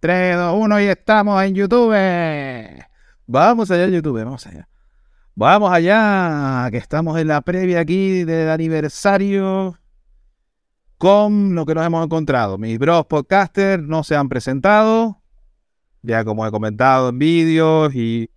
3, 0.00 0.36
2, 0.36 0.54
1 0.56 0.80
y 0.80 0.84
estamos 0.84 1.42
en 1.44 1.54
YouTube. 1.54 1.94
Vamos 3.26 3.70
allá, 3.70 3.86
YouTube, 3.86 4.24
vamos 4.24 4.46
allá. 4.46 4.66
Vamos 5.34 5.70
allá, 5.70 6.68
que 6.70 6.78
estamos 6.78 7.18
en 7.18 7.28
la 7.28 7.42
previa 7.42 7.80
aquí 7.80 8.24
del 8.24 8.48
aniversario 8.48 9.78
con 10.96 11.54
lo 11.54 11.66
que 11.66 11.74
nos 11.74 11.84
hemos 11.84 12.02
encontrado. 12.04 12.56
Mis 12.56 12.78
bros 12.78 13.04
podcasters 13.06 13.82
no 13.82 14.02
se 14.02 14.16
han 14.16 14.30
presentado, 14.30 15.20
ya 16.00 16.24
como 16.24 16.46
he 16.46 16.50
comentado 16.50 17.10
en 17.10 17.18
vídeos 17.18 17.94
y 17.94 18.30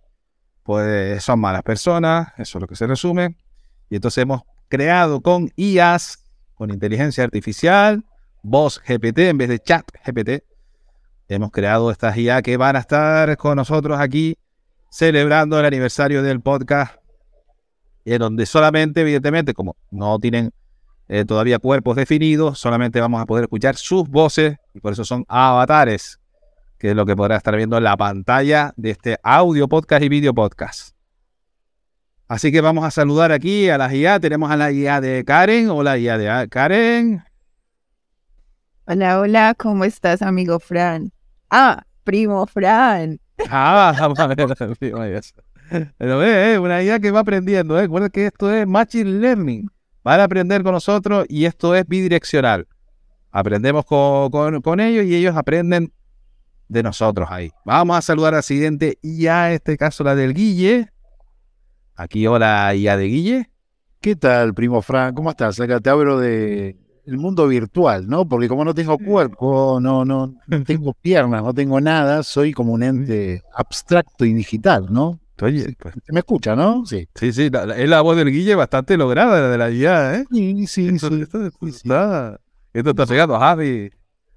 pues 0.64 1.24
son 1.24 1.40
malas 1.40 1.62
personas, 1.62 2.28
eso 2.36 2.58
es 2.58 2.60
lo 2.60 2.68
que 2.68 2.76
se 2.76 2.86
resume. 2.86 3.36
Y 3.88 3.96
entonces 3.96 4.22
hemos 4.22 4.42
creado 4.68 5.22
con 5.22 5.50
IAS, 5.56 6.24
con 6.54 6.70
inteligencia 6.70 7.24
artificial, 7.24 8.04
voz 8.42 8.82
GPT 8.86 9.18
en 9.20 9.38
vez 9.38 9.48
de 9.48 9.58
chat 9.60 9.86
GPT. 10.04 10.53
Hemos 11.34 11.50
creado 11.50 11.90
estas 11.90 12.16
IA 12.16 12.42
que 12.42 12.56
van 12.56 12.76
a 12.76 12.78
estar 12.78 13.36
con 13.36 13.56
nosotros 13.56 13.98
aquí 13.98 14.38
celebrando 14.88 15.58
el 15.58 15.66
aniversario 15.66 16.22
del 16.22 16.40
podcast, 16.40 16.94
en 18.04 18.20
donde 18.20 18.46
solamente, 18.46 19.00
evidentemente, 19.00 19.52
como 19.52 19.74
no 19.90 20.20
tienen 20.20 20.52
eh, 21.08 21.24
todavía 21.24 21.58
cuerpos 21.58 21.96
definidos, 21.96 22.60
solamente 22.60 23.00
vamos 23.00 23.20
a 23.20 23.26
poder 23.26 23.46
escuchar 23.46 23.74
sus 23.74 24.08
voces 24.08 24.58
y 24.74 24.78
por 24.78 24.92
eso 24.92 25.04
son 25.04 25.24
avatares, 25.26 26.20
que 26.78 26.90
es 26.90 26.96
lo 26.96 27.04
que 27.04 27.16
podrá 27.16 27.34
estar 27.36 27.56
viendo 27.56 27.78
en 27.78 27.82
la 27.82 27.96
pantalla 27.96 28.72
de 28.76 28.90
este 28.90 29.18
audio 29.24 29.66
podcast 29.66 30.04
y 30.04 30.08
video 30.08 30.34
podcast. 30.34 30.94
Así 32.28 32.52
que 32.52 32.60
vamos 32.60 32.84
a 32.84 32.92
saludar 32.92 33.32
aquí 33.32 33.68
a 33.70 33.76
la 33.76 33.92
IA. 33.92 34.20
Tenemos 34.20 34.52
a 34.52 34.56
la 34.56 34.70
IA 34.70 35.00
de 35.00 35.24
Karen. 35.24 35.68
Hola, 35.68 35.98
IA 35.98 36.16
de 36.16 36.48
Karen. 36.48 37.24
Hola, 38.86 39.18
hola, 39.18 39.54
¿cómo 39.58 39.84
estás, 39.84 40.22
amigo 40.22 40.60
Fran? 40.60 41.13
Ah, 41.56 41.86
primo 42.02 42.44
Fran. 42.48 43.20
Ah, 43.48 43.94
vamos 44.00 44.18
a 44.18 44.26
ver. 44.26 44.36
Pero 45.98 46.18
ve, 46.18 46.54
eh, 46.54 46.58
una 46.58 46.82
idea 46.82 46.98
que 46.98 47.12
va 47.12 47.20
aprendiendo. 47.20 47.78
Eh. 47.78 47.82
Recuerda 47.82 48.08
que 48.08 48.26
esto 48.26 48.52
es 48.52 48.66
Machine 48.66 49.20
Learning. 49.20 49.70
Van 50.02 50.18
a 50.18 50.24
aprender 50.24 50.64
con 50.64 50.72
nosotros 50.72 51.24
y 51.28 51.44
esto 51.44 51.76
es 51.76 51.86
bidireccional. 51.86 52.66
Aprendemos 53.30 53.84
con, 53.86 54.80
ellos 54.80 55.04
y 55.04 55.14
ellos 55.14 55.36
aprenden 55.36 55.92
de 56.66 56.82
nosotros 56.82 57.28
ahí. 57.30 57.52
Vamos 57.64 57.98
a 57.98 58.02
saludar 58.02 58.34
al 58.34 58.42
siguiente 58.42 58.98
IA, 59.00 59.50
en 59.50 59.54
este 59.54 59.76
caso 59.76 60.02
la 60.02 60.16
del 60.16 60.34
Guille. 60.34 60.88
Aquí, 61.94 62.26
hola, 62.26 62.74
IA 62.74 62.96
de 62.96 63.04
Guille. 63.04 63.50
¿Qué 64.00 64.16
tal, 64.16 64.54
primo 64.54 64.82
Fran? 64.82 65.14
¿Cómo 65.14 65.30
estás? 65.30 65.60
Acá 65.60 65.78
te 65.78 65.88
hablo 65.88 66.18
de 66.18 66.83
el 67.06 67.18
mundo 67.18 67.46
virtual, 67.46 68.08
¿no? 68.08 68.26
Porque 68.26 68.48
como 68.48 68.64
no 68.64 68.74
tengo 68.74 68.98
cuerpo, 68.98 69.78
no, 69.80 70.04
no, 70.04 70.34
tengo 70.66 70.92
piernas, 70.94 71.42
no 71.42 71.52
tengo 71.54 71.80
nada, 71.80 72.22
soy 72.22 72.52
como 72.52 72.72
un 72.72 72.82
ente 72.82 73.42
abstracto 73.54 74.24
y 74.24 74.32
digital, 74.32 74.86
¿no? 74.90 75.20
Oye, 75.42 75.76
pues. 75.78 75.94
me 76.08 76.20
escucha, 76.20 76.54
¿no? 76.54 76.86
Sí. 76.86 77.08
Sí, 77.14 77.32
sí, 77.32 77.50
es 77.76 77.88
la 77.88 78.00
voz 78.00 78.16
del 78.16 78.30
Guille 78.30 78.54
bastante 78.54 78.96
lograda, 78.96 79.40
la 79.40 79.48
de 79.48 79.58
la 79.58 79.70
IA, 79.70 80.14
¿eh? 80.16 80.24
Sí, 80.30 80.66
sí, 80.66 80.88
esto, 80.88 81.10
sí, 81.10 81.22
esto, 82.72 82.90
está 82.90 83.04
llegando, 83.04 83.38
Javi. 83.38 83.90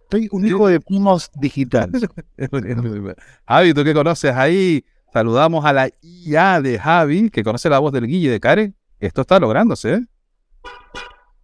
Soy 0.10 0.28
un 0.32 0.46
hijo 0.46 0.68
de 0.68 0.80
primos 0.80 1.30
digitales. 1.36 2.02
Javi, 3.48 3.74
¿tú 3.74 3.84
qué 3.84 3.94
conoces 3.94 4.34
ahí? 4.34 4.84
Saludamos 5.14 5.66
a 5.66 5.74
la 5.74 5.90
IA 6.02 6.62
de 6.62 6.80
Javi, 6.80 7.30
que 7.30 7.44
conoce 7.44 7.70
la 7.70 7.80
voz 7.80 7.92
del 7.94 8.08
Guille 8.08 8.32
de 8.32 8.40
Karen. 8.40 8.76
Esto 9.00 9.22
está 9.22 9.40
lográndose, 9.40 9.94
¿eh? 9.94 10.06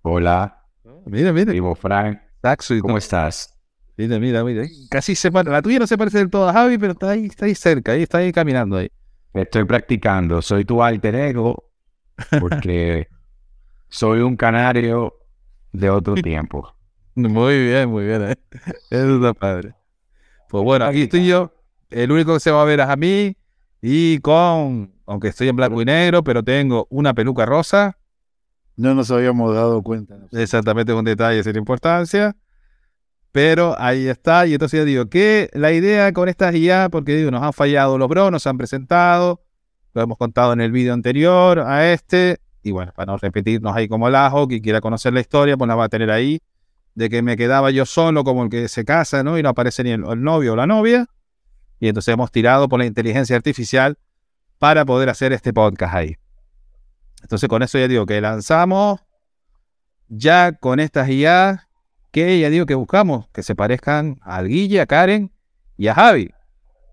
Hola. 0.02 0.63
Mira, 1.06 1.34
mira. 1.34 1.52
Vivo 1.52 1.76
Frank. 1.76 2.20
¿Cómo 2.82 2.98
estás? 2.98 3.58
Mira, 3.96 4.20
mira, 4.20 4.44
mira. 4.44 4.66
Casi 4.90 5.16
se 5.16 5.32
La 5.32 5.62
tuya 5.62 5.80
no 5.80 5.88
se 5.88 5.98
parece 5.98 6.18
del 6.18 6.30
todo 6.30 6.50
a 6.50 6.54
Javi, 6.54 6.78
pero 6.78 6.94
está 6.94 7.12
ahí, 7.12 7.26
está 7.26 7.46
ahí 7.46 7.56
cerca, 7.56 7.94
ahí 7.94 8.04
está 8.04 8.18
ahí 8.18 8.32
caminando 8.32 8.78
ahí. 8.78 8.92
Estoy 9.34 9.66
practicando. 9.66 10.42
Soy 10.42 10.66
tu 10.66 10.84
alter 10.84 11.16
ego 11.16 11.72
porque 12.40 13.08
soy 13.90 14.22
un 14.22 14.36
canario 14.36 15.14
de 15.72 15.90
otro 15.90 16.16
tiempo. 16.16 16.76
Muy 17.16 17.66
bien, 17.68 17.90
muy 17.90 18.06
bien. 18.06 18.24
¿eh? 18.24 18.36
Eso 18.90 19.16
está 19.18 19.36
padre. 19.36 19.76
Pues 20.50 20.64
bueno, 20.64 20.86
aquí 20.86 21.04
estoy 21.04 21.28
yo. 21.28 21.54
El 21.92 22.12
único 22.12 22.34
que 22.34 22.40
se 22.40 22.50
va 22.50 22.64
a 22.64 22.66
ver 22.66 22.80
es 22.80 22.88
a 22.88 22.96
mí. 22.96 23.38
Y 23.80 24.18
con, 24.20 24.92
aunque 25.06 25.28
estoy 25.28 25.48
en 25.50 25.56
blanco 25.56 25.80
y 25.80 25.86
negro, 25.86 26.24
pero 26.24 26.42
tengo 26.42 26.88
una 26.90 27.14
peluca 27.14 27.46
rosa 27.46 28.00
no 28.76 28.96
nos 28.96 29.12
habíamos 29.12 29.54
dado 29.54 29.82
cuenta. 29.82 30.18
Exactamente 30.32 30.94
un 30.94 31.06
detalle 31.06 31.44
sin 31.44 31.56
importancia. 31.56 32.36
Pero 33.32 33.76
ahí 33.80 34.08
está. 34.08 34.46
Y 34.46 34.54
entonces 34.54 34.80
yo 34.80 34.86
digo 34.86 35.10
que 35.10 35.50
la 35.54 35.72
idea 35.72 36.14
con 36.14 36.30
estas 36.30 36.54
IA, 36.56 36.90
porque 36.90 37.16
digo, 37.16 37.32
nos 37.32 37.42
han 37.42 37.54
fallado 37.54 37.98
los 37.98 38.08
bros, 38.08 38.32
nos 38.32 38.46
han 38.46 38.58
presentado. 38.58 39.42
Lo 39.94 40.02
hemos 40.02 40.18
contado 40.18 40.54
en 40.54 40.62
el 40.62 40.72
vídeo 40.72 40.94
anterior 40.94 41.60
a 41.60 41.92
este. 41.92 42.40
Y 42.62 42.72
bueno, 42.72 42.92
para 42.96 43.12
no 43.12 43.18
repetirnos 43.18 43.76
ahí 43.76 43.88
como 43.88 44.08
el 44.08 44.16
ajo, 44.16 44.48
quien 44.48 44.62
quiera 44.62 44.82
conocer 44.82 45.14
la 45.14 45.20
historia, 45.20 45.58
pues 45.58 45.68
la 45.68 45.76
va 45.76 45.86
a 45.86 45.90
tener 45.90 46.12
ahí. 46.12 46.42
De 46.96 47.10
que 47.10 47.24
me 47.24 47.36
quedaba 47.36 47.72
yo 47.72 47.86
solo 47.88 48.24
como 48.24 48.44
el 48.44 48.50
que 48.50 48.68
se 48.68 48.86
casa, 48.86 49.24
¿no? 49.24 49.40
Y 49.40 49.44
no 49.44 49.50
aparece 49.50 49.84
ni 49.84 49.92
el 49.92 50.24
novio 50.24 50.54
o 50.54 50.56
la 50.56 50.68
novia. 50.68 51.08
Y 51.80 51.88
entonces 51.88 52.14
hemos 52.14 52.32
tirado 52.32 52.70
por 52.70 52.80
la 52.80 52.86
inteligencia 52.86 53.36
artificial 53.36 53.98
para 54.60 54.86
poder 54.86 55.10
hacer 55.10 55.34
este 55.34 55.54
podcast 55.54 55.96
ahí. 55.96 56.18
Entonces 57.24 57.50
con 57.50 57.64
eso 57.64 57.80
ya 57.80 57.88
digo 57.88 58.06
que 58.06 58.22
lanzamos 58.22 59.02
ya 60.10 60.52
con 60.52 60.80
estas 60.80 61.10
IA 61.10 61.68
que 62.12 62.40
ya 62.40 62.50
digo 62.52 62.68
que 62.68 62.76
buscamos 62.76 63.28
que 63.30 63.42
se 63.42 63.56
parezcan 63.56 64.20
al 64.22 64.48
Guille, 64.48 64.82
a 64.82 64.86
Karen 64.86 65.32
y 65.78 65.88
a 65.88 65.96
Javi. 65.96 66.30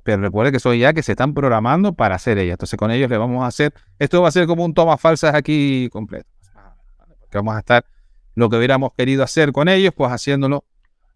Pero 0.03 0.23
recuerde 0.23 0.51
que 0.51 0.61
son 0.61 0.79
ya 0.79 0.95
que 0.95 1.03
se 1.03 1.13
están 1.13 1.35
programando 1.35 1.93
para 1.93 2.15
hacer 2.15 2.39
ellas. 2.39 2.55
Entonces 2.55 2.79
con 2.79 2.91
ellos 2.91 3.11
le 3.11 3.19
vamos 3.19 3.45
a 3.45 3.49
hacer, 3.49 3.75
esto 3.99 4.23
va 4.23 4.29
a 4.29 4.33
ser 4.33 4.47
como 4.47 4.65
un 4.65 4.73
toma 4.73 4.97
falsas 4.97 5.35
aquí 5.35 5.91
completo. 5.93 6.31
Porque 7.21 7.37
vamos 7.37 7.55
a 7.55 7.59
estar 7.59 7.85
lo 8.35 8.49
que 8.49 8.57
hubiéramos 8.57 8.93
querido 8.97 9.23
hacer 9.23 9.53
con 9.53 9.69
ellos, 9.69 9.93
pues 9.95 10.11
haciéndolo 10.11 10.65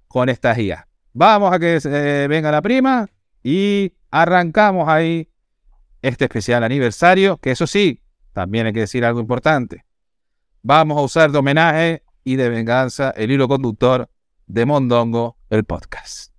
con 0.06 0.28
estas 0.28 0.58
IA. 0.58 0.86
Vamos 1.14 1.52
a 1.52 1.58
que 1.58 1.78
eh, 1.82 2.26
venga 2.28 2.50
la 2.50 2.60
prima 2.60 3.08
y 3.42 3.94
arrancamos 4.10 4.88
ahí 4.88 5.30
este 6.02 6.24
especial 6.24 6.62
aniversario, 6.62 7.38
que 7.38 7.52
eso 7.52 7.66
sí, 7.66 8.03
también 8.34 8.66
hay 8.66 8.72
que 8.72 8.80
decir 8.80 9.04
algo 9.04 9.20
importante. 9.20 9.86
Vamos 10.62 10.98
a 10.98 11.02
usar 11.02 11.30
de 11.30 11.38
homenaje 11.38 12.02
y 12.24 12.36
de 12.36 12.48
venganza 12.48 13.10
el 13.10 13.30
hilo 13.30 13.48
conductor 13.48 14.10
de 14.46 14.66
Mondongo, 14.66 15.38
el 15.50 15.64
podcast. 15.64 16.32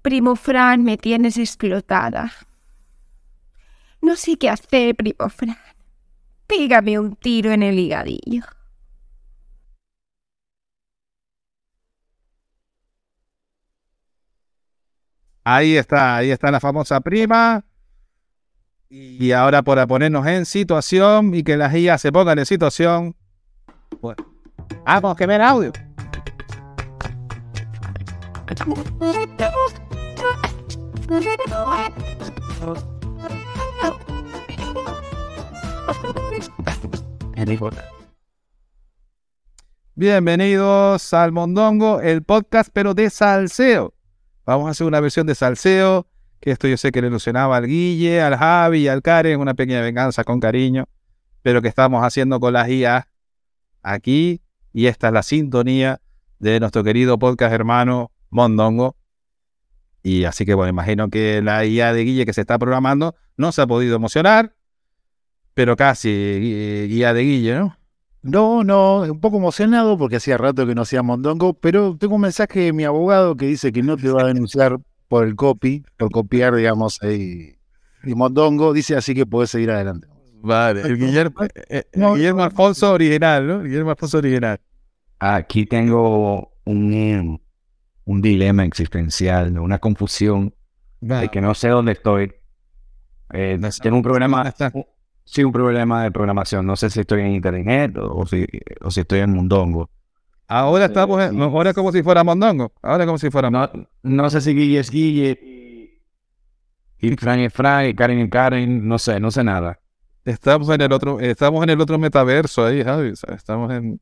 Primo 0.00 0.36
Fran, 0.36 0.82
me 0.84 0.96
tienes 0.96 1.36
explotada. 1.36 2.32
No 4.00 4.16
sé 4.16 4.36
qué 4.36 4.48
hacer, 4.48 4.96
primo 4.96 5.28
Fran. 5.28 5.56
Pégame 6.46 6.98
un 6.98 7.14
tiro 7.16 7.52
en 7.52 7.62
el 7.62 7.78
higadillo. 7.78 8.44
Ahí 15.44 15.76
está, 15.76 16.16
ahí 16.16 16.30
está 16.30 16.50
la 16.50 16.60
famosa 16.60 17.00
prima. 17.00 17.62
Y 18.88 19.32
ahora 19.32 19.62
para 19.62 19.86
ponernos 19.86 20.26
en 20.26 20.46
situación 20.46 21.34
y 21.34 21.42
que 21.42 21.56
las 21.56 21.74
IA 21.74 21.98
se 21.98 22.12
pongan 22.12 22.38
en 22.38 22.46
situación, 22.46 23.16
bueno, 24.00 24.24
vamos 24.84 25.16
que 25.16 25.26
ver 25.26 25.40
audio. 25.40 25.72
Bienvenidos 39.94 41.14
al 41.14 41.32
Mondongo, 41.32 42.00
el 42.00 42.22
podcast 42.22 42.70
pero 42.72 42.94
de 42.94 43.10
salseo. 43.10 43.94
Vamos 44.44 44.68
a 44.68 44.70
hacer 44.70 44.86
una 44.86 45.00
versión 45.00 45.26
de 45.26 45.34
salseo 45.34 46.06
que 46.44 46.50
esto 46.50 46.68
yo 46.68 46.76
sé 46.76 46.92
que 46.92 47.00
le 47.00 47.08
ilusionaba 47.08 47.56
al 47.56 47.66
Guille, 47.66 48.20
al 48.20 48.36
Javi 48.36 48.86
al 48.86 49.00
Karen, 49.00 49.40
una 49.40 49.54
pequeña 49.54 49.80
venganza 49.80 50.24
con 50.24 50.40
cariño, 50.40 50.84
pero 51.40 51.62
que 51.62 51.68
estamos 51.68 52.04
haciendo 52.04 52.38
con 52.38 52.52
las 52.52 52.68
IA 52.68 53.08
aquí, 53.82 54.42
y 54.74 54.84
esta 54.84 55.06
es 55.06 55.14
la 55.14 55.22
sintonía 55.22 56.02
de 56.40 56.60
nuestro 56.60 56.84
querido 56.84 57.18
podcast 57.18 57.54
hermano 57.54 58.12
Mondongo. 58.28 58.94
Y 60.02 60.24
así 60.24 60.44
que 60.44 60.52
bueno, 60.52 60.68
imagino 60.68 61.08
que 61.08 61.40
la 61.40 61.64
IA 61.64 61.94
de 61.94 62.04
Guille 62.04 62.26
que 62.26 62.34
se 62.34 62.42
está 62.42 62.58
programando 62.58 63.14
no 63.38 63.50
se 63.50 63.62
ha 63.62 63.66
podido 63.66 63.96
emocionar, 63.96 64.54
pero 65.54 65.76
casi 65.76 66.10
guía 66.90 67.14
de 67.14 67.22
Guille, 67.22 67.54
¿no? 67.54 67.78
No, 68.20 68.64
no, 68.64 69.00
un 69.00 69.20
poco 69.20 69.38
emocionado 69.38 69.96
porque 69.96 70.16
hacía 70.16 70.36
rato 70.36 70.66
que 70.66 70.74
no 70.74 70.82
hacía 70.82 71.02
Mondongo, 71.02 71.54
pero 71.54 71.96
tengo 71.96 72.16
un 72.16 72.20
mensaje 72.20 72.60
de 72.60 72.74
mi 72.74 72.84
abogado 72.84 73.34
que 73.34 73.46
dice 73.46 73.72
que 73.72 73.82
no 73.82 73.96
te 73.96 74.10
va 74.10 74.24
a 74.24 74.26
denunciar 74.26 74.76
por 75.08 75.26
el 75.26 75.36
copy, 75.36 75.84
por 75.96 76.10
copiar, 76.10 76.54
digamos, 76.54 77.02
ahí. 77.02 77.56
Y 78.04 78.14
Mondongo 78.14 78.72
dice 78.72 78.96
así 78.96 79.14
que 79.14 79.26
puede 79.26 79.46
seguir 79.46 79.70
adelante. 79.70 80.06
Vale, 80.42 80.82
el 80.82 80.98
Guillermo, 80.98 81.42
eh, 81.44 81.48
eh, 81.70 81.84
Guillermo 81.94 82.42
Alfonso 82.42 82.92
original, 82.92 83.46
¿no? 83.46 83.62
Guillermo 83.62 83.90
Alfonso 83.90 84.18
original. 84.18 84.60
Aquí 85.18 85.64
tengo 85.64 86.52
un, 86.64 87.40
un 88.04 88.20
dilema 88.20 88.64
existencial, 88.64 89.58
una 89.58 89.78
confusión 89.78 90.54
de 91.00 91.28
que 91.28 91.40
no 91.40 91.54
sé 91.54 91.68
dónde 91.68 91.92
estoy. 91.92 92.32
Eh, 93.32 93.58
tengo 93.82 93.96
un 93.96 94.02
problema, 94.02 94.54
sí, 95.24 95.42
un 95.44 95.52
problema 95.52 96.02
de 96.02 96.10
programación. 96.10 96.66
No 96.66 96.76
sé 96.76 96.90
si 96.90 97.00
estoy 97.00 97.22
en 97.22 97.32
internet 97.32 97.96
o, 97.98 98.26
si, 98.26 98.46
o 98.82 98.90
si 98.90 99.00
estoy 99.00 99.20
en 99.20 99.30
Mundongo. 99.30 99.90
Ahora 100.46 100.86
estamos, 100.86 101.22
en, 101.22 101.40
ahora 101.40 101.72
como 101.72 101.90
si 101.90 102.02
fuera 102.02 102.22
Mondongo. 102.22 102.72
Ahora 102.82 103.06
como 103.06 103.18
si 103.18 103.30
fuera. 103.30 103.50
No, 103.50 103.70
no 104.02 104.30
sé 104.30 104.40
si 104.40 104.54
Guille 104.54 104.80
es 104.80 104.90
Guille 104.90 106.00
y 106.98 107.16
Fran 107.16 107.40
es 107.40 107.52
Fran 107.52 107.86
y 107.86 107.94
Karen 107.94 108.18
es 108.18 108.30
Karen. 108.30 108.86
No 108.86 108.98
sé, 108.98 109.20
no 109.20 109.30
sé 109.30 109.44
nada. 109.44 109.80
Estamos 110.24 110.68
en 110.70 110.80
el 110.80 110.92
otro, 110.92 111.20
estamos 111.20 111.62
en 111.62 111.70
el 111.70 111.80
otro 111.80 111.98
metaverso 111.98 112.64
ahí, 112.64 112.82
Javi. 112.82 113.12
Estamos 113.28 113.72
en 113.72 114.00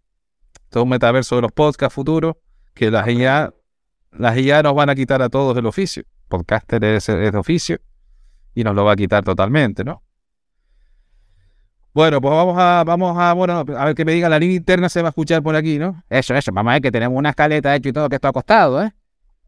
todo 0.68 0.84
un 0.84 0.88
metaverso 0.88 1.36
de 1.36 1.42
los 1.42 1.52
podcasts 1.52 1.94
futuros 1.94 2.36
que 2.74 2.90
las 2.90 3.08
IA, 3.08 3.52
las 4.12 4.38
IA 4.38 4.62
nos 4.62 4.74
van 4.74 4.88
a 4.88 4.94
quitar 4.94 5.20
a 5.22 5.28
todos 5.28 5.56
el 5.56 5.66
oficio. 5.66 6.04
Podcaster 6.28 6.82
es, 6.84 7.08
es 7.08 7.32
de 7.32 7.38
oficio 7.38 7.78
y 8.54 8.64
nos 8.64 8.74
lo 8.74 8.84
va 8.84 8.92
a 8.92 8.96
quitar 8.96 9.24
totalmente, 9.24 9.84
¿no? 9.84 10.02
Bueno, 11.94 12.22
pues 12.22 12.32
vamos 12.32 12.56
a, 12.58 12.84
vamos 12.84 13.18
a, 13.18 13.34
bueno, 13.34 13.58
a 13.58 13.84
ver 13.84 13.94
que 13.94 14.04
me 14.04 14.12
diga 14.12 14.28
la 14.28 14.38
línea 14.38 14.56
interna 14.56 14.88
se 14.88 15.02
va 15.02 15.08
a 15.08 15.10
escuchar 15.10 15.42
por 15.42 15.54
aquí, 15.54 15.78
¿no? 15.78 16.02
Eso, 16.08 16.34
eso, 16.34 16.50
vamos 16.52 16.70
a 16.70 16.74
ver 16.74 16.82
que 16.82 16.90
tenemos 16.90 17.18
una 17.18 17.30
escaleta 17.30 17.74
hecho 17.76 17.90
y 17.90 17.92
todo 17.92 18.08
que 18.08 18.14
esto 18.16 18.28
ha 18.28 18.32
costado, 18.32 18.82
¿eh? 18.82 18.94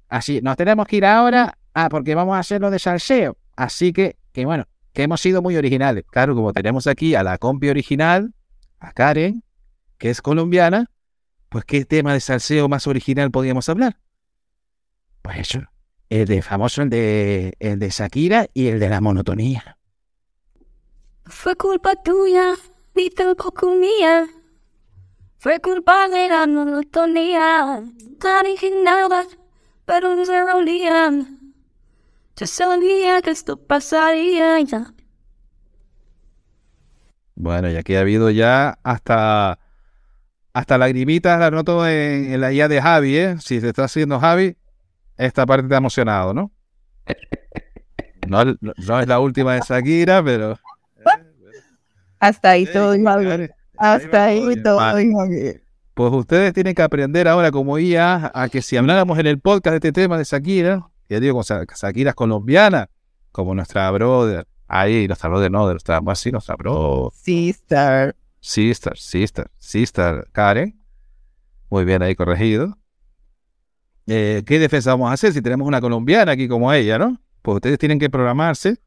Así, 0.08 0.40
nos 0.42 0.56
tenemos 0.56 0.86
que 0.86 0.96
ir 0.96 1.06
ahora, 1.06 1.56
ah, 1.72 1.88
porque 1.88 2.14
vamos 2.14 2.36
a 2.36 2.40
hacerlo 2.40 2.70
de 2.70 2.78
salseo. 2.78 3.38
Así 3.56 3.94
que, 3.94 4.16
que 4.32 4.44
bueno, 4.44 4.66
que 4.92 5.02
hemos 5.02 5.22
sido 5.22 5.40
muy 5.40 5.56
originales. 5.56 6.04
Claro, 6.10 6.34
como 6.34 6.52
tenemos 6.52 6.86
aquí 6.86 7.14
a 7.14 7.22
la 7.22 7.38
compi 7.38 7.70
original, 7.70 8.34
a 8.78 8.92
Karen, 8.92 9.42
que 9.96 10.10
es 10.10 10.20
colombiana, 10.20 10.90
pues 11.48 11.64
¿qué 11.64 11.84
tema 11.86 12.12
de 12.12 12.20
salseo 12.20 12.68
más 12.68 12.86
original 12.86 13.30
podíamos 13.30 13.68
hablar? 13.70 13.96
Pues 15.22 15.38
eso, 15.38 15.60
el 16.10 16.26
de 16.26 16.42
famoso, 16.42 16.82
el 16.82 16.90
de, 16.90 17.54
el 17.58 17.78
de 17.78 17.88
Shakira 17.88 18.48
y 18.52 18.68
el 18.68 18.78
de 18.78 18.88
la 18.90 19.00
monotonía. 19.00 19.78
Fue 21.44 21.56
culpa 21.56 21.94
tuya, 21.94 22.54
ni 22.94 23.10
tampoco 23.10 23.74
mía. 23.74 24.26
Fue 25.36 25.60
culpa 25.60 26.08
de 26.08 26.26
la 26.26 26.46
monotonía. 26.46 27.84
Tan 28.18 28.46
pero 29.84 30.16
no 30.16 30.24
se 30.24 30.42
olían. 30.42 31.52
Yo 32.34 32.46
sabía 32.46 33.20
que 33.20 33.32
esto 33.32 33.58
pasaría 33.58 34.58
ya. 34.62 34.94
Bueno, 37.34 37.70
y 37.70 37.76
aquí 37.76 37.94
ha 37.94 38.00
habido 38.00 38.30
ya 38.30 38.78
hasta 38.82 39.58
hasta 40.54 40.78
lagrimitas, 40.78 41.38
la 41.38 41.50
noto 41.50 41.86
en, 41.86 42.32
en 42.32 42.40
la 42.40 42.54
IA 42.54 42.68
de 42.68 42.80
Javi, 42.80 43.18
¿eh? 43.18 43.36
Si 43.38 43.60
te 43.60 43.68
está 43.68 43.84
haciendo 43.84 44.18
Javi, 44.18 44.56
esta 45.18 45.44
parte 45.44 45.68
te 45.68 45.74
ha 45.74 45.76
emocionado, 45.76 46.32
¿no? 46.32 46.50
No, 48.26 48.42
no 48.42 49.00
es 49.00 49.06
la 49.06 49.20
última 49.20 49.52
de 49.52 49.60
Shakira, 49.60 50.24
pero... 50.24 50.58
Hasta 52.24 52.52
ahí 52.52 52.64
todo 52.64 52.94
iba 52.94 53.18
bien. 53.18 53.50
Hasta 53.76 54.24
ahí 54.24 54.62
todo 54.62 54.98
iba 54.98 55.26
bien. 55.26 55.62
Pues 55.92 56.10
ustedes 56.10 56.54
tienen 56.54 56.74
que 56.74 56.80
aprender 56.80 57.28
ahora 57.28 57.50
como 57.50 57.78
IA 57.78 58.32
a 58.34 58.48
que 58.48 58.62
si 58.62 58.78
habláramos 58.78 59.18
en 59.18 59.26
el 59.26 59.40
podcast 59.40 59.72
de 59.72 59.76
este 59.76 59.92
tema 59.92 60.16
de 60.16 60.24
Shakira, 60.24 60.88
ya 61.06 61.20
digo, 61.20 61.42
Shakira 61.42 62.10
es 62.10 62.16
colombiana, 62.16 62.88
como 63.30 63.54
nuestra 63.54 63.90
brother, 63.90 64.46
ahí, 64.66 65.06
nuestra 65.06 65.28
brother 65.28 65.50
no, 65.50 65.66
de 65.68 65.74
nuestra, 65.74 66.00
así, 66.06 66.32
nuestra 66.32 66.56
bro. 66.56 67.12
Sister. 67.14 68.16
Sister, 68.40 68.96
sister, 68.96 69.50
sister 69.58 70.26
Karen. 70.32 70.80
Muy 71.68 71.84
bien 71.84 72.02
ahí 72.02 72.14
corregido. 72.14 72.78
Eh, 74.06 74.42
¿Qué 74.46 74.58
defensa 74.58 74.92
vamos 74.92 75.10
a 75.10 75.12
hacer 75.12 75.34
si 75.34 75.42
tenemos 75.42 75.68
una 75.68 75.82
colombiana 75.82 76.32
aquí 76.32 76.48
como 76.48 76.72
ella, 76.72 76.98
no? 76.98 77.20
Pues 77.42 77.56
ustedes 77.56 77.78
tienen 77.78 77.98
que 77.98 78.08
programarse 78.08 78.78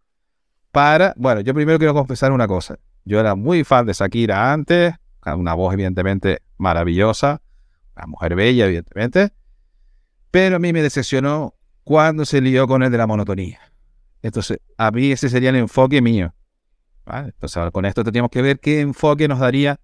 para... 0.72 1.14
Bueno, 1.18 1.42
yo 1.42 1.54
primero 1.54 1.78
quiero 1.78 1.94
confesar 1.94 2.32
una 2.32 2.48
cosa. 2.48 2.80
Yo 3.08 3.22
era 3.22 3.36
muy 3.36 3.64
fan 3.64 3.86
de 3.86 3.94
Shakira 3.94 4.52
antes, 4.52 4.94
una 5.26 5.54
voz 5.54 5.74
evidentemente 5.74 6.42
maravillosa, 6.58 7.42
una 7.96 8.06
mujer 8.06 8.36
bella 8.36 8.66
evidentemente, 8.66 9.32
pero 10.30 10.58
a 10.58 10.60
mí 10.60 10.74
me 10.74 10.82
decepcionó 10.82 11.56
cuando 11.86 12.26
se 12.26 12.42
lió 12.42 12.68
con 12.68 12.84
el 12.84 12.92
de 12.92 12.98
la 12.98 13.08
monotonía. 13.08 13.62
Entonces, 14.22 14.60
a 14.78 14.92
mí 14.92 15.10
ese 15.10 15.30
sería 15.30 15.52
el 15.52 15.56
enfoque 15.56 16.02
mío. 16.02 16.34
Entonces, 17.06 17.72
con 17.72 17.86
esto 17.86 18.04
tenemos 18.04 18.30
que 18.30 18.42
ver 18.42 18.60
qué 18.60 18.82
enfoque 18.82 19.30
nos 19.30 19.40
daría 19.40 19.80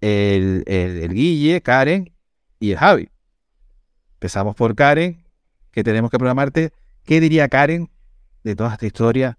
el, 0.00 0.64
el, 0.66 1.12
Guille, 1.12 1.60
Karen 1.60 2.10
y 2.58 2.70
el 2.70 2.78
Javi. 2.78 3.10
Empezamos 4.14 4.56
por 4.56 4.74
Karen, 4.74 5.26
que 5.70 5.84
tenemos 5.84 6.10
que 6.10 6.16
programarte. 6.16 6.72
¿Qué 7.04 7.20
diría 7.20 7.48
Karen 7.48 7.90
de 8.44 8.56
toda 8.56 8.72
esta 8.72 8.86
historia 8.86 9.38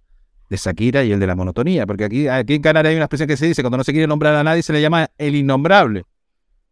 de 0.50 0.58
Shakira 0.58 1.04
y 1.04 1.12
el 1.12 1.20
de 1.20 1.28
la 1.28 1.36
monotonía? 1.36 1.86
Porque 1.86 2.06
aquí, 2.06 2.28
aquí 2.28 2.56
en 2.56 2.62
Canadá 2.62 2.90
hay 2.90 2.96
una 2.96 3.06
expresión 3.06 3.28
que 3.28 3.38
se 3.38 3.48
dice, 3.48 3.62
cuando 3.62 3.78
no 3.78 3.84
se 3.84 3.92
quiere 3.92 4.08
nombrar 4.08 4.36
a 4.36 4.44
nadie, 4.44 4.62
se 4.62 4.74
le 4.74 4.82
llama 4.82 5.10
el 5.18 5.36
innombrable. 5.36 6.04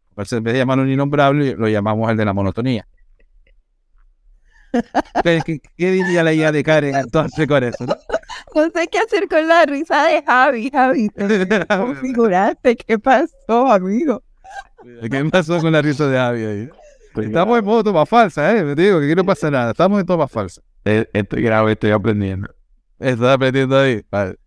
Entonces, 0.09 0.37
en 0.37 0.43
vez 0.43 0.53
de 0.53 0.59
llamarlo 0.59 0.83
un 0.83 0.91
innombrable, 0.91 1.55
lo 1.55 1.67
llamamos 1.67 2.09
el 2.11 2.17
de 2.17 2.25
la 2.25 2.33
monotonía. 2.33 2.87
¿Qué, 5.23 5.61
qué 5.77 5.91
diría 5.91 6.23
la 6.23 6.33
idea 6.33 6.51
de 6.51 6.63
Karen 6.63 6.95
entonces 6.95 7.47
con 7.47 7.63
eso? 7.63 7.85
¿no? 7.85 7.95
No 8.55 8.69
sé 8.69 8.87
qué 8.87 8.99
hacer 8.99 9.27
con 9.27 9.47
la 9.47 9.65
risa 9.65 10.05
de 10.05 10.21
Javi, 10.21 10.69
Javi. 10.69 11.09
Configuraste, 11.67 12.75
¿qué 12.87 12.99
pasó, 12.99 13.71
amigo? 13.71 14.21
¿Qué 15.09 15.25
pasó 15.25 15.59
con 15.59 15.71
la 15.71 15.81
risa 15.81 16.07
de 16.07 16.17
Javi 16.17 16.43
ahí? 16.43 16.69
Estamos 17.15 17.59
en 17.59 17.65
modo 17.65 17.83
toma 17.83 18.05
falsa, 18.05 18.55
¿eh? 18.55 18.63
Me 18.63 18.75
digo 18.75 18.99
que 18.99 19.05
aquí 19.05 19.15
no 19.15 19.23
pasa 19.23 19.49
nada. 19.49 19.71
Estamos 19.71 19.99
en 19.99 20.05
toma 20.05 20.27
falsa. 20.27 20.61
Estoy 20.83 21.41
grave, 21.41 21.73
estoy 21.73 21.91
aprendiendo. 21.91 22.47
Estás 23.03 23.35
aprendiendo 23.35 23.77
ahí. 23.77 24.01
Vale. 24.09 24.37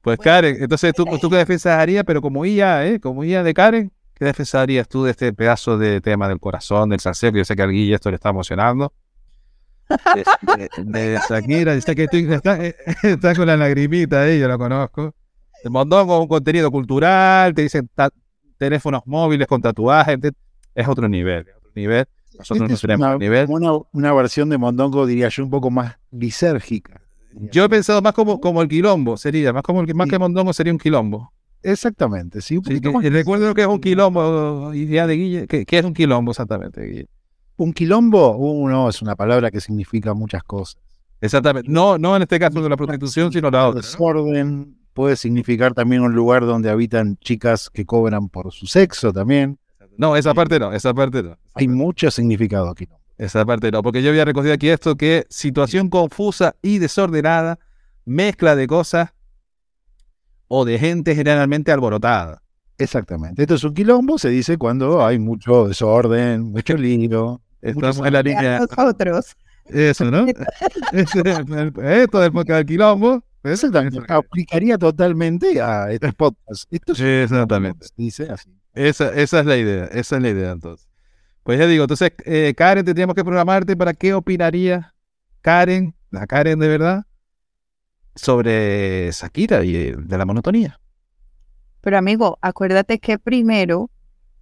Pues 0.00 0.18
Karen, 0.18 0.56
entonces 0.60 0.92
tú, 0.94 1.04
tú 1.18 1.30
qué 1.30 1.36
defensa 1.36 1.80
harías, 1.80 2.04
pero 2.04 2.20
como 2.20 2.44
IA, 2.44 2.86
¿eh? 2.86 3.00
Como 3.00 3.24
IA 3.24 3.42
de 3.42 3.54
Karen, 3.54 3.92
¿qué 4.14 4.26
defensa 4.26 4.60
harías 4.60 4.86
tú 4.86 5.04
de 5.04 5.10
este 5.10 5.32
pedazo 5.32 5.78
de 5.78 6.00
tema 6.00 6.28
del 6.28 6.38
corazón, 6.38 6.90
del 6.90 7.00
salseo? 7.00 7.32
Que 7.32 7.38
yo 7.38 7.44
sé 7.44 7.56
que 7.56 7.62
al 7.62 7.70
Guille 7.70 7.94
esto 7.94 8.10
le 8.10 8.16
está 8.16 8.28
emocionando. 8.28 8.92
De, 10.46 10.70
de, 10.82 10.82
de 10.82 11.20
Shakira, 11.28 11.74
dice 11.74 11.94
que 11.94 12.08
tú, 12.08 12.16
está, 12.16 12.58
está, 13.02 13.34
con 13.34 13.46
la 13.46 13.56
lagrimita 13.56 14.22
ahí, 14.22 14.40
yo 14.40 14.48
lo 14.48 14.56
conozco. 14.56 15.14
El 15.62 15.70
mondongo 15.70 16.16
es 16.16 16.22
un 16.22 16.28
contenido 16.28 16.70
cultural, 16.70 17.52
te 17.52 17.62
dicen 17.62 17.90
teléfonos 18.56 19.02
móviles 19.04 19.46
con 19.46 19.60
tatuajes, 19.60 20.18
es 20.74 20.88
otro 20.88 21.06
nivel, 21.06 21.46
otro 21.54 21.70
nivel. 21.74 22.06
Nosotros 22.38 22.70
no 22.70 22.76
tenemos 22.76 23.06
una, 23.06 23.18
nivel. 23.18 23.46
Una, 23.48 23.72
una, 23.92 24.12
versión 24.14 24.48
de 24.48 24.56
mondongo, 24.56 25.06
diría 25.06 25.28
yo, 25.28 25.44
un 25.44 25.50
poco 25.50 25.70
más 25.70 25.98
lisérgica. 26.10 27.03
Yo 27.52 27.64
he 27.64 27.68
pensado 27.68 28.00
más 28.00 28.12
como, 28.12 28.40
como 28.40 28.62
el 28.62 28.68
quilombo, 28.68 29.16
sería, 29.16 29.52
más 29.52 29.62
como 29.62 29.80
el, 29.80 29.94
más 29.94 30.06
sí. 30.06 30.10
que 30.10 30.18
mondongo 30.18 30.52
sería 30.52 30.72
un 30.72 30.78
quilombo. 30.78 31.32
Exactamente, 31.62 32.40
sí. 32.40 32.60
sí 32.64 32.80
que, 32.80 33.10
recuerdo 33.10 33.48
lo 33.48 33.54
que 33.54 33.62
es 33.62 33.66
un 33.66 33.80
quilombo, 33.80 34.72
idea 34.74 35.06
de 35.06 35.16
Guille. 35.16 35.46
¿Qué, 35.46 35.64
qué 35.64 35.78
es 35.78 35.84
un 35.84 35.94
quilombo 35.94 36.32
exactamente, 36.32 36.84
Guille? 36.84 37.08
Un 37.56 37.72
quilombo, 37.72 38.36
uno 38.36 38.88
es 38.88 39.00
una 39.00 39.16
palabra 39.16 39.50
que 39.50 39.60
significa 39.60 40.12
muchas 40.14 40.42
cosas. 40.42 40.76
Exactamente. 41.20 41.70
No, 41.70 41.96
no 41.96 42.16
en 42.16 42.22
este 42.22 42.38
caso 42.38 42.60
de 42.60 42.68
la 42.68 42.76
prostitución, 42.76 43.32
sino 43.32 43.50
la 43.50 43.68
otra. 43.68 43.80
Desorden 43.80 44.76
puede 44.92 45.16
significar 45.16 45.72
también 45.72 46.02
un 46.02 46.14
lugar 46.14 46.44
donde 46.44 46.70
habitan 46.70 47.16
chicas 47.16 47.70
que 47.70 47.86
cobran 47.86 48.28
por 48.28 48.52
su 48.52 48.66
sexo 48.66 49.12
también. 49.12 49.58
No, 49.96 50.16
esa 50.16 50.34
parte 50.34 50.58
no, 50.58 50.72
esa 50.72 50.92
parte 50.92 51.22
no. 51.22 51.30
Esa 51.30 51.38
Hay 51.54 51.66
parte. 51.66 51.68
mucho 51.68 52.10
significado 52.10 52.68
aquí. 52.68 52.88
Esa 53.16 53.44
parte 53.44 53.70
no, 53.70 53.82
porque 53.82 54.02
yo 54.02 54.10
había 54.10 54.24
recogido 54.24 54.54
aquí 54.54 54.68
esto 54.68 54.96
que 54.96 55.26
situación 55.30 55.88
confusa 55.88 56.56
y 56.62 56.78
desordenada, 56.78 57.58
mezcla 58.04 58.56
de 58.56 58.66
cosas 58.66 59.14
o 60.48 60.64
de 60.64 60.78
gente 60.78 61.14
generalmente 61.14 61.70
alborotada. 61.72 62.42
Exactamente. 62.78 63.42
Esto 63.42 63.54
es 63.54 63.64
un 63.64 63.74
quilombo, 63.74 64.18
se 64.18 64.30
dice 64.30 64.58
cuando 64.58 65.04
hay 65.04 65.18
mucho 65.18 65.68
desorden, 65.68 66.42
mucho 66.50 66.76
lío. 66.76 67.40
Estamos 67.62 67.98
en 68.06 68.12
la 68.12 68.22
línea. 68.22 68.58
Nosotros. 68.60 69.36
Eso, 69.66 70.10
¿no? 70.10 70.26
Esto 70.92 72.20
del 72.20 72.32
podcast 72.32 72.58
del 72.58 72.66
quilombo. 72.66 73.24
Exactamente. 73.44 74.00
Aplicaría 74.08 74.76
totalmente 74.76 75.60
a 75.60 75.90
estos 75.90 76.14
podcasts. 76.14 76.66
Esto 76.70 76.92
es 76.92 77.00
Exactamente. 77.00 77.86
Dice 77.96 78.28
así. 78.30 78.50
Esa, 78.74 79.14
esa 79.14 79.40
es 79.40 79.46
la 79.46 79.56
idea. 79.56 79.84
Esa 79.84 80.16
es 80.16 80.22
la 80.22 80.28
idea, 80.28 80.50
entonces. 80.50 80.88
Pues 81.44 81.58
ya 81.58 81.66
digo, 81.66 81.84
entonces, 81.84 82.12
eh, 82.24 82.54
Karen, 82.56 82.86
tendríamos 82.86 83.14
que 83.14 83.22
programarte 83.22 83.76
para 83.76 83.92
qué 83.92 84.14
opinaría 84.14 84.94
Karen, 85.42 85.94
la 86.10 86.26
Karen 86.26 86.58
de 86.58 86.68
verdad, 86.68 87.04
sobre 88.14 89.10
Shakira 89.12 89.62
y 89.62 89.92
de 89.92 90.18
la 90.18 90.24
monotonía. 90.24 90.80
Pero 91.82 91.98
amigo, 91.98 92.38
acuérdate 92.40 92.98
que 92.98 93.18
primero, 93.18 93.90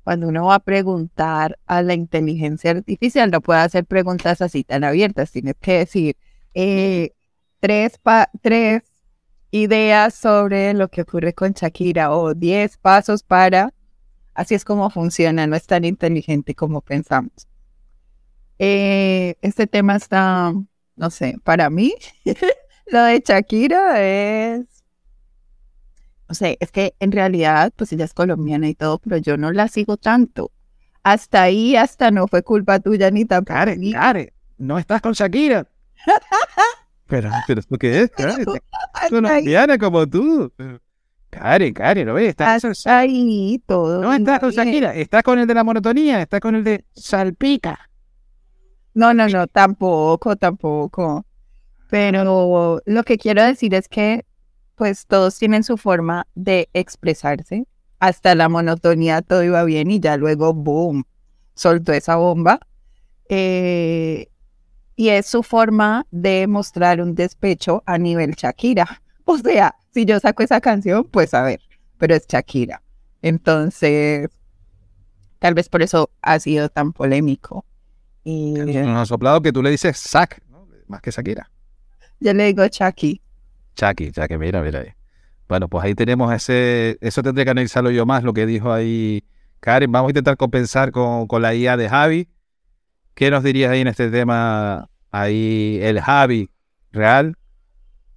cuando 0.05 0.29
uno 0.29 0.47
va 0.47 0.55
a 0.55 0.61
preguntar 0.61 1.59
a 1.67 1.83
la 1.83 1.95
inteligencia 1.95 2.71
artificial, 2.71 3.33
no 3.33 3.41
puede 3.41 3.61
hacer 3.61 3.85
preguntas 3.85 4.41
así 4.41 4.63
tan 4.63 4.85
abiertas. 4.85 5.33
Tienes 5.33 5.57
que 5.61 5.79
decir 5.79 6.17
eh, 6.55 7.15
tres, 7.59 7.99
tres 8.43 8.85
ideas 9.51 10.15
sobre 10.15 10.73
lo 10.73 10.87
que 10.87 11.03
ocurre 11.03 11.35
con 11.35 11.51
Shakira 11.53 12.13
o 12.13 12.35
diez 12.35 12.77
pasos 12.77 13.25
para... 13.25 13.75
Así 14.35 14.55
es 14.55 14.65
como 14.65 14.89
funciona, 14.91 15.47
no 15.47 15.57
es 15.57 15.67
tan 15.67 15.85
inteligente 15.85 16.55
como 16.55 16.81
pensamos. 16.81 17.49
Eh, 18.59 19.37
este 19.43 19.67
tema 19.67 19.97
está, 19.97 20.55
no 20.97 21.11
sé, 21.11 21.37
para 21.45 21.69
mí, 21.69 21.95
lo 22.87 23.03
de 23.03 23.23
Shakira 23.27 24.03
es, 24.03 24.85
no 26.29 26.35
sé, 26.35 26.57
es 26.61 26.71
que 26.71 26.95
en 26.99 27.13
realidad, 27.13 27.73
pues 27.77 27.93
ella 27.93 28.05
es 28.05 28.15
colombiana 28.15 28.69
y 28.69 28.75
todo, 28.75 28.99
pero 28.99 29.19
yo 29.19 29.37
no 29.37 29.53
la 29.53 29.69
sigo 29.69 29.97
tanto. 29.97 30.51
Hasta 31.03 31.43
ahí, 31.43 31.77
hasta 31.77 32.11
no 32.11 32.29
fue 32.29 32.43
culpa 32.43 32.79
tuya 32.79 33.11
ni 33.11 33.25
tampoco. 33.25 33.55
Karen, 33.55 33.81
mía. 33.81 33.99
Karen, 33.99 34.33
no 34.57 34.79
estás 34.79 35.03
con 35.03 35.13
Shakira. 35.13 35.67
pero, 37.09 37.31
pero 37.47 37.61
¿esto 37.61 37.77
qué 37.77 38.03
es? 38.03 38.11
Karen, 38.13 38.47
ahí, 38.93 39.11
colombiana 39.11 39.77
como 39.77 40.09
tú. 40.09 40.53
Karen, 41.33 41.73
Karen, 41.73 42.07
¿no 42.07 42.15
ves? 42.15 42.29
Estás, 42.29 42.87
ahí 42.87 43.59
todo. 43.67 44.03
no 44.03 44.13
estás 44.13 44.39
con. 44.39 44.51
Shakira, 44.51 44.95
estás 44.95 45.23
con 45.23 45.39
el 45.39 45.47
de 45.47 45.55
la 45.55 45.65
monotonía, 45.65 46.21
estás 46.21 46.41
con 46.41 46.55
el 46.55 46.63
de 46.63 46.85
salpica. 46.93 47.89
No, 48.93 49.15
no, 49.15 49.27
no, 49.29 49.47
tampoco, 49.47 50.37
tampoco. 50.37 51.25
Pero 51.89 52.83
lo 52.85 53.03
que 53.03 53.17
quiero 53.17 53.43
decir 53.43 53.75
es 53.75 53.89
que, 53.89 54.27
pues, 54.77 55.07
todos 55.07 55.39
tienen 55.39 55.65
su 55.65 55.79
forma 55.79 56.27
de 56.35 56.69
expresarse. 56.75 57.67
Hasta 57.99 58.35
la 58.35 58.51
monotonía 58.51 59.23
todo 59.23 59.43
iba 59.43 59.65
bien 59.65 59.91
y 59.91 60.01
ya 60.01 60.19
luego, 60.19 60.53
boom, 60.53 61.05
soltó 61.55 61.95
esa 61.95 62.17
bomba. 62.17 62.61
Eh, 63.31 64.29
y 64.97 65.09
es 65.09 65.27
su 65.27 65.43
forma 65.43 66.07
de 66.11 66.47
mostrar 66.47 67.01
un 67.01 67.15
despecho 67.15 67.83
a 67.87 67.97
nivel 67.97 68.35
Shakira. 68.35 69.01
O 69.25 69.39
sea, 69.39 69.77
si 69.93 70.05
yo 70.05 70.19
saco 70.21 70.43
esa 70.43 70.61
canción, 70.61 71.05
pues 71.05 71.35
a 71.35 71.43
ver, 71.43 71.61
pero 71.99 72.15
es 72.15 72.27
Shakira. 72.27 72.83
Entonces, 73.21 74.29
tal 75.39 75.55
vez 75.55 75.69
por 75.69 75.83
eso 75.83 76.11
ha 76.23 76.39
sido 76.41 76.69
tan 76.69 76.93
polémico. 76.93 77.65
Y 78.25 78.53
Nos 78.53 78.97
ha 78.99 79.07
soplado 79.07 79.41
que 79.43 79.53
tú 79.53 79.63
le 79.63 79.71
dices 79.71 79.97
sac, 79.97 80.41
¿no? 80.49 80.67
más 80.89 81.01
que 81.01 81.11
Shakira. 81.11 81.51
yo 82.21 82.33
le 82.35 82.45
digo 82.47 82.67
Chucky. 82.69 83.21
Chucky, 83.75 84.13
Chucky, 84.13 84.37
mira, 84.39 84.63
mira 84.63 84.81
ahí. 84.81 84.89
Bueno, 85.49 85.69
pues 85.69 85.85
ahí 85.85 85.95
tenemos 85.95 86.33
ese, 86.33 86.97
eso 87.01 87.23
tendré 87.23 87.45
que 87.45 87.51
analizarlo 87.51 87.91
yo 87.91 88.07
más, 88.07 88.23
lo 88.23 88.33
que 88.33 88.47
dijo 88.47 88.73
ahí 88.73 89.25
Karen. 89.61 89.91
Vamos 89.93 90.09
a 90.09 90.11
intentar 90.13 90.37
compensar 90.37 90.93
con, 90.93 91.27
con 91.27 91.43
la 91.43 91.55
IA 91.55 91.77
de 91.77 91.89
Javi. 91.89 92.29
¿Qué 93.15 93.31
nos 93.31 93.43
dirías 93.43 93.71
ahí 93.71 93.81
en 93.81 93.89
este 93.89 94.11
tema, 94.11 94.89
ahí 95.11 95.79
el 95.83 96.01
Javi 96.01 96.49
real 96.93 97.37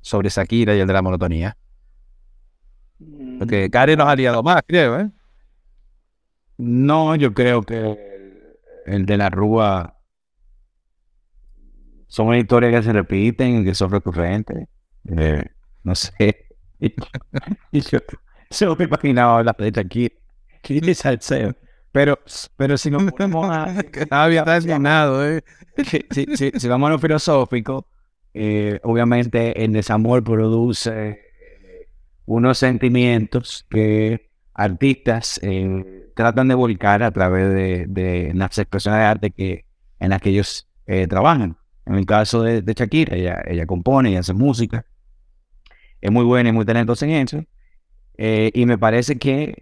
sobre 0.01 0.29
Shakira 0.29 0.75
y 0.75 0.79
el 0.79 0.88
de 0.88 0.94
la 0.94 1.01
monotonía? 1.01 1.58
Porque 3.38 3.70
Karen 3.70 3.98
nos 3.98 4.08
ha 4.08 4.15
liado 4.15 4.44
más, 4.44 4.62
creo, 4.68 5.00
¿eh? 5.00 5.12
No, 6.58 7.15
yo 7.15 7.34
creo 7.34 7.62
que 7.63 7.98
el 8.86 9.06
de 9.06 9.18
la 9.18 9.30
Rúa 9.30 10.00
son 12.08 12.27
una 12.27 12.38
historia 12.39 12.72
que 12.72 12.84
se 12.84 12.94
repiten, 12.94 13.65
que 13.65 13.74
son 13.75 13.92
recurrentes. 13.92 14.68
Eh, 15.18 15.44
no 15.84 15.96
sé. 15.96 16.48
Y 16.80 16.94
yo, 17.82 18.00
yo 18.51 18.75
me 18.75 18.86
imaginaba 18.86 19.39
hablar 19.39 19.56
de 19.58 19.72
y 20.63 20.94
salseo. 20.96 21.56
Pero, 21.92 22.20
pero 22.58 22.77
si 22.77 22.92
nos 22.92 23.04
ponemos 23.12 23.50
a... 23.50 23.80
Está 23.94 24.27
desganado, 24.56 25.25
¿eh? 25.27 25.44
si, 26.12 26.25
si- 26.36 26.68
vamos 26.68 26.88
a 26.89 26.94
lo 26.94 27.00
filosófico, 27.00 27.88
eh, 28.34 28.80
obviamente 28.84 29.63
el 29.63 29.72
desamor 29.72 30.24
produce 30.24 31.25
unos 32.25 32.58
sentimientos 32.58 33.65
que 33.70 34.29
artistas 34.53 35.39
eh, 35.44 36.10
tratan 36.15 36.48
de 36.48 36.55
volcar 36.55 37.03
a 37.03 37.12
través 37.12 37.53
de, 37.53 38.32
las 38.34 38.58
expresiones 38.58 39.00
de 39.00 39.05
arte 39.05 39.32
que, 39.32 39.65
en 40.00 40.10
las 40.10 40.22
que 40.22 40.29
ellos 40.29 40.67
eh, 40.88 41.08
trabajan. 41.08 41.58
En 41.86 41.96
el 41.96 42.05
caso 42.05 42.41
de, 42.41 42.63
Shakira, 42.74 43.15
ella, 43.15 43.65
compone 43.67 44.12
y 44.12 44.15
hace 44.15 44.34
música. 44.34 44.86
Es 46.01 46.12
muy 46.12 46.24
buena 46.24 46.50
y 46.50 46.51
muy 46.51 46.65
talentosa 46.65 47.05
en 47.05 47.12
eso. 47.12 47.44
Eh, 48.17 48.50
y 48.53 48.65
me 48.65 48.77
parece 48.77 49.17
que 49.17 49.55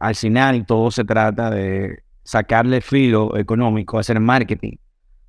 al 0.00 0.14
final 0.14 0.66
todo 0.66 0.90
se 0.90 1.04
trata 1.04 1.50
de 1.50 2.02
sacarle 2.24 2.80
filo 2.82 3.36
económico, 3.38 3.98
hacer 3.98 4.20
marketing 4.20 4.76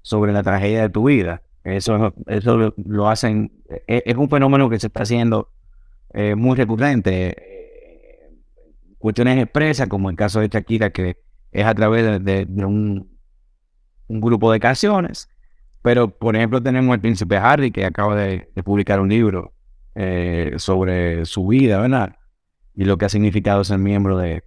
sobre 0.02 0.34
la 0.34 0.44
tragedia 0.44 0.82
de 0.82 0.90
tu 0.90 1.08
vida. 1.08 1.44
Eso, 1.64 2.14
eso 2.28 2.74
lo, 2.78 3.10
hacen, 3.10 3.52
es, 3.88 4.04
es 4.06 4.16
un 4.16 4.30
fenómeno 4.30 4.70
que 4.70 4.80
se 4.80 4.88
está 4.88 5.04
haciendo 5.04 5.50
eh, 6.14 6.36
muy 6.36 6.56
recurrente. 6.56 7.30
eh, 7.30 8.32
cuestiones 8.98 9.42
expresas, 9.42 9.88
como 9.88 10.10
el 10.10 10.16
caso 10.16 10.40
de 10.40 10.50
Shakira, 10.50 10.90
que 10.92 11.18
es 11.52 11.66
a 11.66 11.74
través 11.74 12.24
de, 12.24 12.48
un, 12.66 13.10
grupo 14.08 14.52
de 14.52 14.60
canciones. 14.60 15.30
Pero, 15.82 16.10
por 16.10 16.36
ejemplo, 16.36 16.62
tenemos 16.62 16.94
el 16.94 17.02
príncipe 17.02 17.38
Harry, 17.38 17.72
que 17.72 17.86
acaba 17.86 18.16
de, 18.16 18.50
publicar 18.64 19.00
un 19.00 19.10
libro 19.10 19.54
eh, 19.96 20.54
sobre 20.58 21.26
su 21.26 21.48
vida, 21.48 21.80
¿verdad? 21.80 22.18
Y 22.76 22.86
lo 22.86 22.98
que 22.98 23.06
ha 23.06 23.10
significado 23.10 23.64
ser 23.64 23.80
miembro 23.80 24.18
de, 24.18 24.44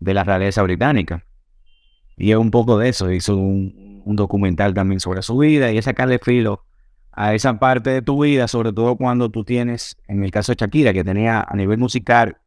de 0.00 0.14
la 0.14 0.24
realeza 0.24 0.62
británica. 0.62 1.24
Y 2.16 2.32
es 2.32 2.36
un 2.36 2.50
poco 2.50 2.78
de 2.78 2.88
eso, 2.88 3.10
hizo 3.10 3.36
un, 3.36 4.02
documental 4.04 4.74
también 4.74 4.98
sobre 4.98 5.22
su 5.22 5.38
vida 5.38 5.70
y 5.70 5.80
sacarle 5.80 6.18
filo 6.18 6.64
a 7.12 7.34
esa 7.34 7.58
parte 7.58 7.90
de 7.90 8.02
tu 8.02 8.22
vida, 8.24 8.48
sobre 8.48 8.72
todo 8.72 8.96
cuando 8.96 9.30
tú 9.30 9.44
tienes, 9.44 9.96
en 10.08 10.24
el 10.24 10.30
caso 10.30 10.52
de 10.52 10.56
Shakira, 10.56 10.92
que 10.92 11.04
tenía 11.04 11.42
a 11.46 11.56
nivel 11.56 11.78
musical, 11.78 12.38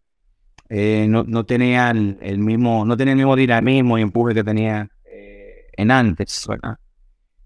eh, 0.69 1.05
no, 1.09 1.23
no 1.23 1.45
tenía 1.45 1.91
el, 1.91 2.39
mismo, 2.39 2.85
no 2.85 2.97
tenía 2.97 3.13
el 3.13 3.17
mismo 3.17 3.35
dinamismo 3.35 3.97
y 3.97 4.01
empuje 4.01 4.33
que 4.33 4.43
tenía 4.43 4.89
eh, 5.05 5.67
en 5.77 5.91
antes, 5.91 6.45
¿verdad? 6.47 6.77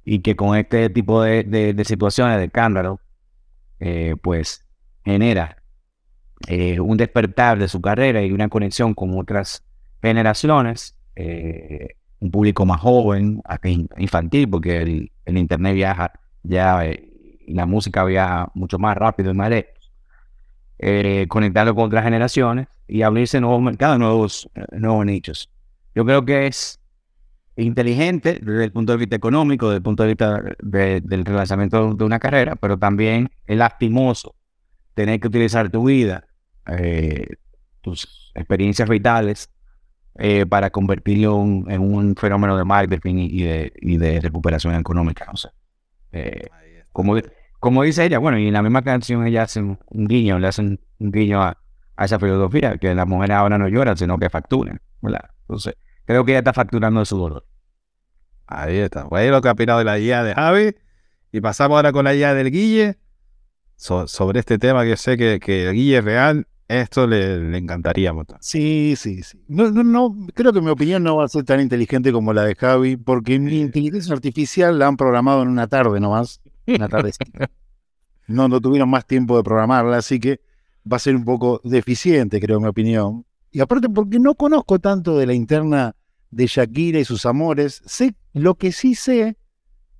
Y 0.05 0.19
que 0.21 0.35
con 0.35 0.57
este 0.57 0.89
tipo 0.89 1.21
de, 1.23 1.43
de- 1.43 1.85
situaciones, 1.85 2.38
de 2.39 2.45
escándalo, 2.45 2.99
eh, 3.79 4.15
pues 4.21 4.65
genera 5.05 5.57
eh, 6.47 6.79
un 6.79 6.97
despertar 6.97 7.59
de 7.59 7.67
su 7.67 7.81
carrera 7.81 8.23
y 8.23 8.31
una 8.31 8.49
conexión 8.49 8.93
con 8.93 9.17
otras 9.17 9.63
generaciones, 10.01 10.95
un 12.19 12.31
público 12.31 12.65
más 12.65 12.79
joven, 12.81 13.41
infantil, 13.97 14.49
porque 14.49 14.77
el, 14.81 15.11
el 15.25 15.38
internet 15.38 15.75
viaja 15.75 16.11
ya, 16.43 16.81
la 17.50 17.65
música 17.65 18.03
viaja 18.03 18.50
mucho 18.53 18.79
más 18.79 18.96
rápido 18.98 19.32
y 19.32 19.34
más 19.34 19.50
lejos, 19.50 19.91
eh, 20.79 21.25
conectarlo 21.27 21.75
con 21.75 21.86
otras 21.86 22.03
generaciones 22.03 22.68
y 22.88 23.01
abrirse 23.01 23.39
nuevos 23.41 23.62
mercados, 23.62 24.00
nuevos, 24.00 24.50
eh, 24.56 24.65
nuevos 24.72 25.06
nichos. 25.06 25.50
Yo 25.94 26.06
creo 26.06 26.24
que 26.25 26.48
es 26.48 26.79
inteligente 27.56 28.39
desde 28.41 28.63
el 28.65 28.72
punto 28.72 28.94
de 28.94 28.98
vista 29.00 29.15
económico, 29.15 29.68
desde 29.68 29.77
el 29.77 29.84
punto 29.84 30.03
de 30.03 30.10
vista 30.10 30.41
de- 30.62 31.01
del 31.01 31.25
relanzamiento 31.25 31.94
de 31.94 32.03
una 32.06 32.20
carrera, 32.20 32.56
pero 32.56 32.77
también 32.77 33.29
es 33.46 33.58
lastimoso 33.58 34.36
tener 34.94 35.20
que 35.20 35.27
utilizar 35.27 35.70
tu 35.70 35.84
vida, 35.86 36.25
eh, 36.68 37.27
tus 37.82 38.32
experiencias 38.36 38.88
vitales, 38.88 39.50
eh, 40.15 40.46
para 40.46 40.70
convertirlo 40.70 41.36
un- 41.36 41.70
en 41.70 41.82
un 41.82 42.15
fenómeno 42.15 42.58
de 42.58 42.65
marketing 42.65 43.15
y, 43.29 43.44
de, 43.44 43.74
y 43.82 43.98
de 43.98 44.20
recuperación 44.22 44.75
económica. 44.75 45.25
No 45.25 45.38
sé. 45.38 45.50
Eh, 46.12 46.48
como, 46.91 47.18
como 47.59 47.83
dice 47.83 48.05
ella, 48.05 48.19
bueno, 48.19 48.37
y 48.39 48.47
en 48.47 48.53
la 48.53 48.61
misma 48.63 48.81
canción 48.83 49.25
ella 49.27 49.43
hace 49.43 49.61
un, 49.61 49.77
guiño, 49.91 50.39
le 50.39 50.47
hacen 50.47 50.79
un 50.99 51.11
guiño 51.11 51.41
a, 51.41 51.57
a 51.95 52.05
esa 52.05 52.19
filosofía, 52.19 52.77
que 52.77 52.93
las 52.95 53.07
mujeres 53.07 53.35
ahora 53.37 53.57
no 53.57 53.67
lloran, 53.67 53.97
sino 53.97 54.17
que 54.17 54.29
facturan, 54.29 54.81
¿verdad? 55.01 55.29
Entonces, 55.41 55.75
creo 56.05 56.25
que 56.25 56.31
ella 56.33 56.39
está 56.39 56.53
facturando 56.53 56.99
de 57.01 57.05
su 57.05 57.17
dolor. 57.17 57.45
Ahí 58.47 58.77
está. 58.77 59.07
Pues 59.07 59.21
ahí 59.23 59.29
lo 59.29 59.41
que 59.41 59.49
ha 59.49 59.51
opinado 59.51 59.79
de 59.79 59.85
la 59.85 59.99
IA 59.99 60.23
de 60.23 60.33
Javi. 60.33 60.75
Y 61.31 61.41
pasamos 61.41 61.75
ahora 61.75 61.91
con 61.91 62.05
la 62.05 62.15
IA 62.15 62.33
del 62.33 62.51
Guille. 62.51 62.97
so- 63.77 64.07
sobre 64.07 64.39
este 64.39 64.59
tema 64.59 64.83
que 64.83 64.91
yo 64.91 64.97
sé 64.97 65.17
que, 65.17 65.39
que 65.39 65.67
el 65.69 65.75
Guille 65.75 66.01
real, 66.01 66.47
esto 66.67 67.07
le, 67.07 67.39
le 67.39 67.57
encantaría 67.57 68.13
mucho. 68.13 68.37
Sí, 68.41 68.95
sí, 68.97 69.23
sí. 69.23 69.41
No, 69.47 69.71
no, 69.71 69.83
no, 69.83 70.27
creo 70.35 70.53
que 70.53 70.61
mi 70.61 70.69
opinión 70.69 71.03
no 71.03 71.17
va 71.17 71.25
a 71.25 71.27
ser 71.29 71.43
tan 71.45 71.61
inteligente 71.61 72.11
como 72.11 72.33
la 72.33 72.43
de 72.45 72.55
Javi, 72.55 72.97
porque 72.97 73.39
mi 73.39 73.61
inteligencia 73.61 74.13
artificial 74.13 74.79
la 74.79 74.87
han 74.87 74.97
programado 74.97 75.43
en 75.43 75.49
una 75.49 75.67
tarde 75.67 75.99
nomás. 75.99 76.41
Una 76.75 76.89
tarde. 76.89 77.11
no, 78.27 78.61
tuvieron 78.61 78.89
más 78.89 79.05
tiempo 79.05 79.38
de 79.38 79.43
programarla, 79.43 79.97
así 79.97 80.19
que 80.19 80.41
va 80.91 80.97
a 80.97 80.99
ser 80.99 81.15
un 81.15 81.25
poco 81.25 81.61
deficiente, 81.63 82.39
creo, 82.39 82.59
mi 82.59 82.67
opinión. 82.67 83.25
Y 83.51 83.61
aparte, 83.61 83.89
porque 83.89 84.19
no 84.19 84.35
conozco 84.35 84.79
tanto 84.79 85.17
de 85.17 85.25
la 85.25 85.33
interna 85.33 85.95
de 86.31 86.45
Shakira 86.45 86.99
y 86.99 87.05
sus 87.05 87.25
amores, 87.25 87.81
sé, 87.85 88.15
lo 88.33 88.55
que 88.55 88.71
sí 88.71 88.95
sé 88.95 89.38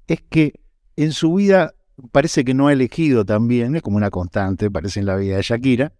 es 0.08 0.22
que 0.22 0.54
en 0.96 1.12
su 1.12 1.34
vida 1.34 1.74
parece 2.12 2.46
que 2.46 2.54
no 2.54 2.68
ha 2.68 2.74
elegido 2.74 3.26
también, 3.26 3.76
es 3.76 3.82
como 3.82 3.98
una 3.98 4.10
constante, 4.10 4.70
parece 4.70 5.00
en 5.00 5.06
la 5.06 5.16
vida 5.16 5.38
de 5.38 5.42
Shakira, 5.42 5.94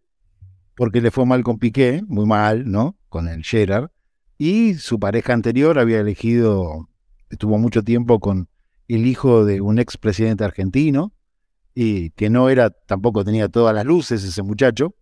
porque 0.76 1.02
le 1.02 1.12
fue 1.12 1.26
mal 1.26 1.44
con 1.44 1.58
Piqué, 1.60 2.04
muy 2.08 2.26
mal, 2.26 2.70
¿no? 2.70 2.98
Con 3.10 3.28
el 3.28 3.44
Gerard. 3.44 3.90
Y 4.38 4.76
su 4.76 5.00
pareja 5.00 5.34
anterior 5.34 5.78
había 5.80 6.00
elegido, 6.00 6.88
estuvo 7.30 7.58
mucho 7.58 7.84
tiempo 7.84 8.20
con 8.20 8.48
el 8.96 9.06
hijo 9.06 9.46
de 9.46 9.62
un 9.62 9.80
expresidente 9.80 10.44
argentino, 10.44 11.14
y 11.74 12.10
que 12.12 12.30
no 12.30 12.50
era, 12.50 12.72
tampoco 12.72 13.24
tenía 13.24 13.48
todas 13.48 13.74
las 13.74 13.86
luces 13.86 14.24
ese 14.24 14.42
muchacho. 14.44 14.96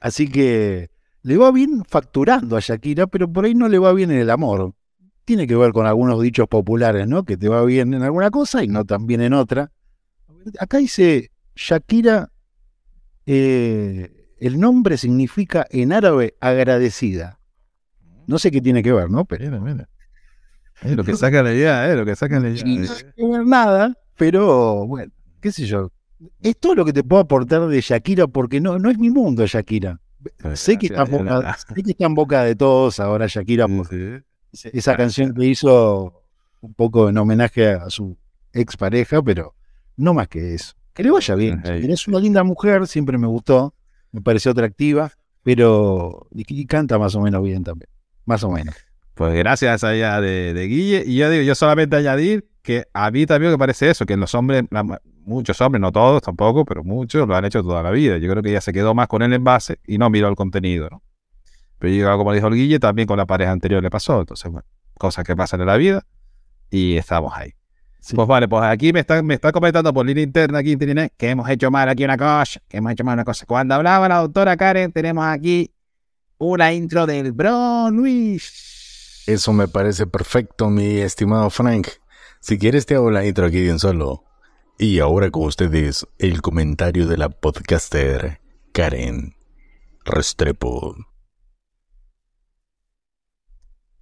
Así 0.00 0.28
que 0.28 0.90
le 1.22 1.36
va 1.36 1.50
bien 1.50 1.84
facturando 1.86 2.56
a 2.56 2.60
Shakira, 2.60 3.06
pero 3.06 3.30
por 3.30 3.44
ahí 3.44 3.54
no 3.54 3.68
le 3.68 3.78
va 3.78 3.92
bien 3.92 4.10
en 4.10 4.18
el 4.18 4.30
amor. 4.30 4.74
tiene 5.24 5.46
que 5.46 5.56
ver 5.56 5.72
con 5.72 5.86
algunos 5.86 6.20
dichos 6.20 6.46
populares, 6.48 7.08
¿no? 7.08 7.24
Que 7.24 7.36
te 7.36 7.48
va 7.48 7.64
bien 7.64 7.94
en 7.94 8.02
alguna 8.02 8.30
cosa 8.30 8.62
y 8.62 8.68
no 8.68 8.84
tan 8.84 9.06
bien 9.06 9.22
en 9.22 9.32
otra. 9.32 9.72
Acá 10.58 10.78
dice 10.78 11.30
Shakira, 11.56 12.30
eh, 13.26 14.28
el 14.38 14.60
nombre 14.60 14.98
significa 14.98 15.66
en 15.70 15.92
árabe 15.92 16.36
agradecida. 16.40 17.40
No 18.26 18.38
sé 18.38 18.50
qué 18.50 18.60
tiene 18.60 18.82
que 18.82 18.92
ver, 18.92 19.10
¿no? 19.10 19.24
Pero 19.24 19.44
lo 20.82 21.04
que 21.04 21.16
saca 21.16 21.42
la 21.42 21.52
idea, 21.52 21.90
¿eh? 21.90 21.96
Lo 21.96 22.04
que 22.04 22.16
saca 22.16 22.40
la 22.40 22.50
idea. 22.50 22.64
no 23.16 23.30
ver 23.30 23.46
nada, 23.46 23.96
pero 24.16 24.86
bueno, 24.86 25.12
qué 25.40 25.52
sé 25.52 25.66
yo. 25.66 25.90
Es 26.40 26.58
todo 26.58 26.74
lo 26.74 26.84
que 26.84 26.92
te 26.92 27.02
puedo 27.02 27.22
aportar 27.22 27.66
de 27.66 27.80
Shakira 27.80 28.26
porque 28.26 28.60
no, 28.60 28.78
no 28.78 28.90
es 28.90 28.98
mi 28.98 29.10
mundo 29.10 29.46
Shakira. 29.46 30.00
Sé 30.54 30.78
que, 30.78 30.86
está 30.86 31.02
en 31.02 31.10
boca, 31.10 31.56
sé 31.58 31.82
que 31.82 31.90
está 31.90 32.06
en 32.06 32.14
boca 32.14 32.44
de 32.44 32.56
todos 32.56 32.98
ahora 32.98 33.26
Shakira 33.26 33.66
esa 34.52 34.96
canción 34.96 35.34
que 35.34 35.46
hizo 35.46 36.22
un 36.60 36.74
poco 36.74 37.08
en 37.08 37.18
homenaje 37.18 37.68
a 37.68 37.90
su 37.90 38.16
expareja, 38.52 39.22
pero 39.22 39.54
no 39.96 40.14
más 40.14 40.28
que 40.28 40.54
eso. 40.54 40.74
Que 40.94 41.02
le 41.02 41.10
vaya 41.10 41.34
bien. 41.34 41.60
Es 41.64 42.06
una 42.06 42.20
linda 42.20 42.44
mujer, 42.44 42.86
siempre 42.86 43.18
me 43.18 43.26
gustó, 43.26 43.74
me 44.12 44.20
pareció 44.20 44.52
atractiva, 44.52 45.10
pero 45.42 46.28
y, 46.32 46.66
canta 46.66 46.98
más 46.98 47.14
o 47.16 47.20
menos 47.20 47.42
bien 47.42 47.64
también. 47.64 47.90
Más 48.24 48.44
o 48.44 48.50
menos. 48.50 48.74
Pues 49.14 49.34
gracias 49.34 49.84
allá 49.84 50.20
de, 50.20 50.54
de 50.54 50.66
Guille. 50.66 51.04
Y 51.06 51.16
yo 51.16 51.30
digo, 51.30 51.42
yo 51.42 51.54
solamente 51.54 51.96
añadir 51.96 52.48
que 52.62 52.86
a 52.92 53.10
mí 53.10 53.26
también 53.26 53.52
me 53.52 53.58
parece 53.58 53.90
eso, 53.90 54.06
que 54.06 54.16
los 54.16 54.34
hombres, 54.34 54.64
muchos 55.24 55.60
hombres, 55.60 55.80
no 55.80 55.92
todos 55.92 56.22
tampoco, 56.22 56.64
pero 56.64 56.82
muchos 56.82 57.28
lo 57.28 57.36
han 57.36 57.44
hecho 57.44 57.62
toda 57.62 57.82
la 57.82 57.90
vida. 57.90 58.18
Yo 58.18 58.30
creo 58.30 58.42
que 58.42 58.50
ella 58.50 58.60
se 58.60 58.72
quedó 58.72 58.94
más 58.94 59.06
con 59.06 59.22
el 59.22 59.32
envase 59.32 59.78
y 59.86 59.98
no 59.98 60.10
miró 60.10 60.28
el 60.28 60.34
contenido, 60.34 60.88
¿no? 60.90 61.02
Pero 61.78 61.94
yo, 61.94 62.16
como 62.16 62.32
dijo 62.32 62.46
el 62.48 62.54
Guille, 62.54 62.78
también 62.78 63.06
con 63.06 63.18
la 63.18 63.26
pareja 63.26 63.52
anterior 63.52 63.82
le 63.82 63.90
pasó. 63.90 64.20
Entonces, 64.20 64.50
bueno, 64.50 64.66
cosas 64.98 65.24
que 65.24 65.36
pasan 65.36 65.60
en 65.60 65.66
la 65.66 65.76
vida 65.76 66.06
y 66.70 66.96
estamos 66.96 67.32
ahí. 67.36 67.52
Pues 68.14 68.28
vale, 68.28 68.48
pues 68.48 68.62
aquí 68.64 68.92
me 68.92 69.00
está, 69.00 69.22
me 69.22 69.34
está 69.34 69.52
comentando 69.52 69.92
por 69.92 70.04
línea 70.04 70.24
interna 70.24 70.58
aquí 70.58 70.72
internet 70.72 71.12
que 71.16 71.30
hemos 71.30 71.48
hecho 71.48 71.70
mal 71.70 71.88
aquí 71.88 72.04
una 72.04 72.18
cosa, 72.18 72.60
que 72.68 72.76
hemos 72.76 72.92
hecho 72.92 73.04
mal 73.04 73.14
una 73.14 73.24
cosa. 73.24 73.46
Cuando 73.46 73.74
hablaba 73.74 74.08
la 74.08 74.18
doctora 74.18 74.56
Karen, 74.56 74.92
tenemos 74.92 75.24
aquí 75.24 75.70
una 76.38 76.72
intro 76.72 77.06
del 77.06 77.32
Bro 77.32 77.90
Luis. 77.90 78.73
Eso 79.26 79.54
me 79.54 79.68
parece 79.68 80.06
perfecto, 80.06 80.68
mi 80.68 80.98
estimado 80.98 81.48
Frank. 81.48 81.88
Si 82.40 82.58
quieres 82.58 82.84
te 82.84 82.94
hago 82.94 83.10
la 83.10 83.24
intro 83.24 83.46
aquí 83.46 83.60
de 83.60 83.72
un 83.72 83.78
solo. 83.78 84.24
Y 84.78 84.98
ahora 84.98 85.30
con 85.30 85.44
ustedes 85.44 86.06
el 86.18 86.42
comentario 86.42 87.06
de 87.06 87.16
la 87.16 87.30
podcaster 87.30 88.40
Karen 88.72 89.34
Restrepo. 90.04 90.94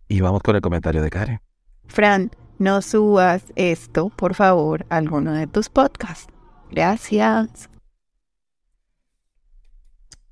Y 0.09 0.21
vamos 0.21 0.43
con 0.43 0.57
el 0.57 0.63
comentario 0.63 1.03
de 1.03 1.11
Karen. 1.11 1.41
Fran, 1.87 2.33
no 2.59 2.83
subas 2.83 3.45
esto, 3.55 4.09
por 4.09 4.35
favor, 4.35 4.87
a 4.91 4.97
alguno 4.97 5.33
de 5.35 5.47
tus 5.47 5.69
podcasts. 5.69 6.27
Gracias. 6.71 7.71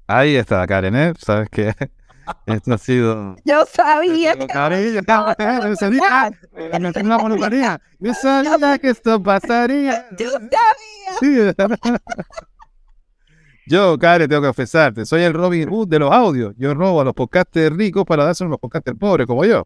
Ahí 0.08 0.34
está, 0.34 0.66
Karen, 0.66 0.96
¿eh? 0.96 1.12
¿Sabes 1.16 1.48
qué? 1.48 1.74
Esto 2.46 2.74
ha 2.74 2.78
sido... 2.78 3.36
Yo 3.44 3.64
sabía 3.66 4.34
que... 4.34 4.46
Yo 4.46 5.76
sabía. 5.76 6.30
No 6.80 6.92
tengo 6.92 7.28
la 7.28 7.80
Yo 7.98 8.14
sabía 8.14 8.78
que 8.78 8.90
esto 8.90 9.22
pasaría. 9.22 10.06
Yo 10.18 10.30
sabía. 10.30 12.00
Yo, 13.66 13.96
Karen, 13.98 14.28
tengo 14.28 14.42
que 14.42 14.48
confesarte, 14.48 15.06
soy 15.06 15.22
el 15.22 15.32
Robin 15.32 15.68
Hood 15.68 15.86
de 15.86 16.00
los 16.00 16.10
audios. 16.10 16.54
Yo 16.58 16.74
robo 16.74 17.02
a 17.02 17.04
los 17.04 17.14
podcasters 17.14 17.76
ricos 17.76 18.04
para 18.04 18.24
dárselo 18.24 18.48
a 18.48 18.50
los 18.50 18.58
podcasters 18.58 18.98
pobres 18.98 19.28
como 19.28 19.44
yo. 19.44 19.64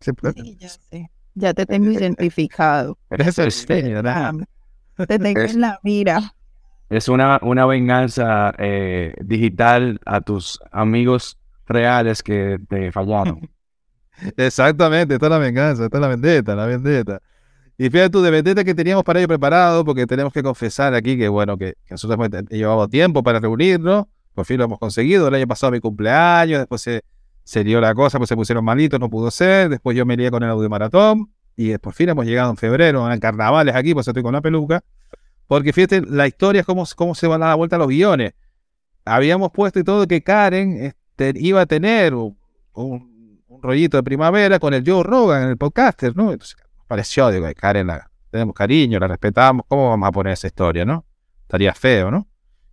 ya 0.00 0.68
sé. 0.68 1.10
Ya 1.34 1.54
te 1.54 1.64
tengo 1.64 1.90
identificado. 1.90 2.98
Eso 3.10 3.44
es 3.44 3.64
Te 3.64 5.18
tengo 5.18 5.40
en 5.40 5.60
la 5.60 5.78
mira. 5.84 6.34
Es 6.90 7.08
una, 7.08 7.38
una 7.42 7.66
venganza 7.66 8.54
eh, 8.58 9.14
digital 9.20 10.00
a 10.04 10.20
tus 10.20 10.60
amigos 10.72 11.38
reales 11.66 12.22
que 12.22 12.58
te 12.68 12.92
fallaron. 12.92 13.48
Exactamente, 14.36 15.14
esta 15.14 15.26
es 15.26 15.30
la 15.30 15.38
venganza, 15.38 15.84
esta 15.84 15.96
es 15.96 16.00
la 16.00 16.08
vendetta, 16.08 16.54
la 16.54 16.66
vendetta. 16.66 17.20
Y 17.76 17.90
fíjate 17.90 18.10
tú, 18.10 18.22
de 18.22 18.30
vendetta 18.30 18.62
que 18.62 18.74
teníamos 18.74 19.02
para 19.02 19.18
ello 19.18 19.28
preparado, 19.28 19.84
porque 19.84 20.06
tenemos 20.06 20.32
que 20.32 20.42
confesar 20.42 20.94
aquí 20.94 21.18
que, 21.18 21.28
bueno, 21.28 21.58
que, 21.58 21.74
nosotros 21.90 22.14
hemos 22.14 22.48
llevado 22.48 22.88
tiempo 22.88 23.22
para 23.22 23.40
reunirnos, 23.40 24.06
por 24.32 24.46
fin 24.46 24.58
lo 24.58 24.64
hemos 24.64 24.78
conseguido, 24.78 25.26
el 25.28 25.34
año 25.34 25.46
pasado 25.46 25.72
mi 25.72 25.80
cumpleaños, 25.80 26.60
después 26.60 26.82
se, 26.82 27.02
se 27.42 27.64
dio 27.64 27.80
la 27.80 27.94
cosa, 27.94 28.18
pues 28.18 28.28
se 28.28 28.36
pusieron 28.36 28.64
malitos, 28.64 29.00
no 29.00 29.10
pudo 29.10 29.30
ser, 29.30 29.68
después 29.68 29.96
yo 29.96 30.06
me 30.06 30.16
lié 30.16 30.30
con 30.30 30.42
el 30.44 30.50
audio 30.50 30.68
maratón, 30.68 31.32
y 31.56 31.76
por 31.78 31.94
fin 31.94 32.08
hemos 32.08 32.26
llegado 32.26 32.50
en 32.50 32.56
febrero, 32.56 33.10
en 33.10 33.18
carnavales 33.18 33.74
aquí, 33.74 33.92
pues 33.92 34.06
estoy 34.06 34.22
con 34.22 34.32
la 34.32 34.40
peluca, 34.40 34.84
porque 35.48 35.72
fíjate, 35.72 36.02
la 36.02 36.26
historia 36.28 36.60
es 36.60 36.66
cómo, 36.66 36.84
cómo 36.96 37.14
se 37.14 37.26
van 37.26 37.42
a 37.42 37.46
dar 37.46 37.56
vuelta 37.56 37.76
los 37.76 37.88
guiones. 37.88 38.34
Habíamos 39.04 39.50
puesto 39.50 39.78
y 39.78 39.84
todo 39.84 40.06
que 40.06 40.22
Karen 40.22 40.94
iba 41.18 41.60
a 41.60 41.66
tener 41.66 42.14
un, 42.14 42.38
rollito 43.62 43.96
de 43.96 44.02
primavera 44.02 44.58
con 44.58 44.74
el 44.74 44.82
Joe 44.86 45.02
Rogan, 45.02 45.44
en 45.44 45.48
el 45.50 45.56
podcaster, 45.56 46.14
¿no? 46.16 46.32
Entonces, 46.32 46.56
pareció, 46.86 47.30
digo, 47.30 47.46
Karen 47.56 47.86
la 47.86 48.10
tenemos 48.30 48.54
cariño, 48.54 48.98
la 48.98 49.06
respetamos, 49.06 49.64
¿cómo 49.68 49.90
vamos 49.90 50.08
a 50.08 50.12
poner 50.12 50.32
esa 50.32 50.48
historia, 50.48 50.84
no? 50.84 51.04
Estaría 51.42 51.72
feo, 51.72 52.10
¿no? 52.10 52.26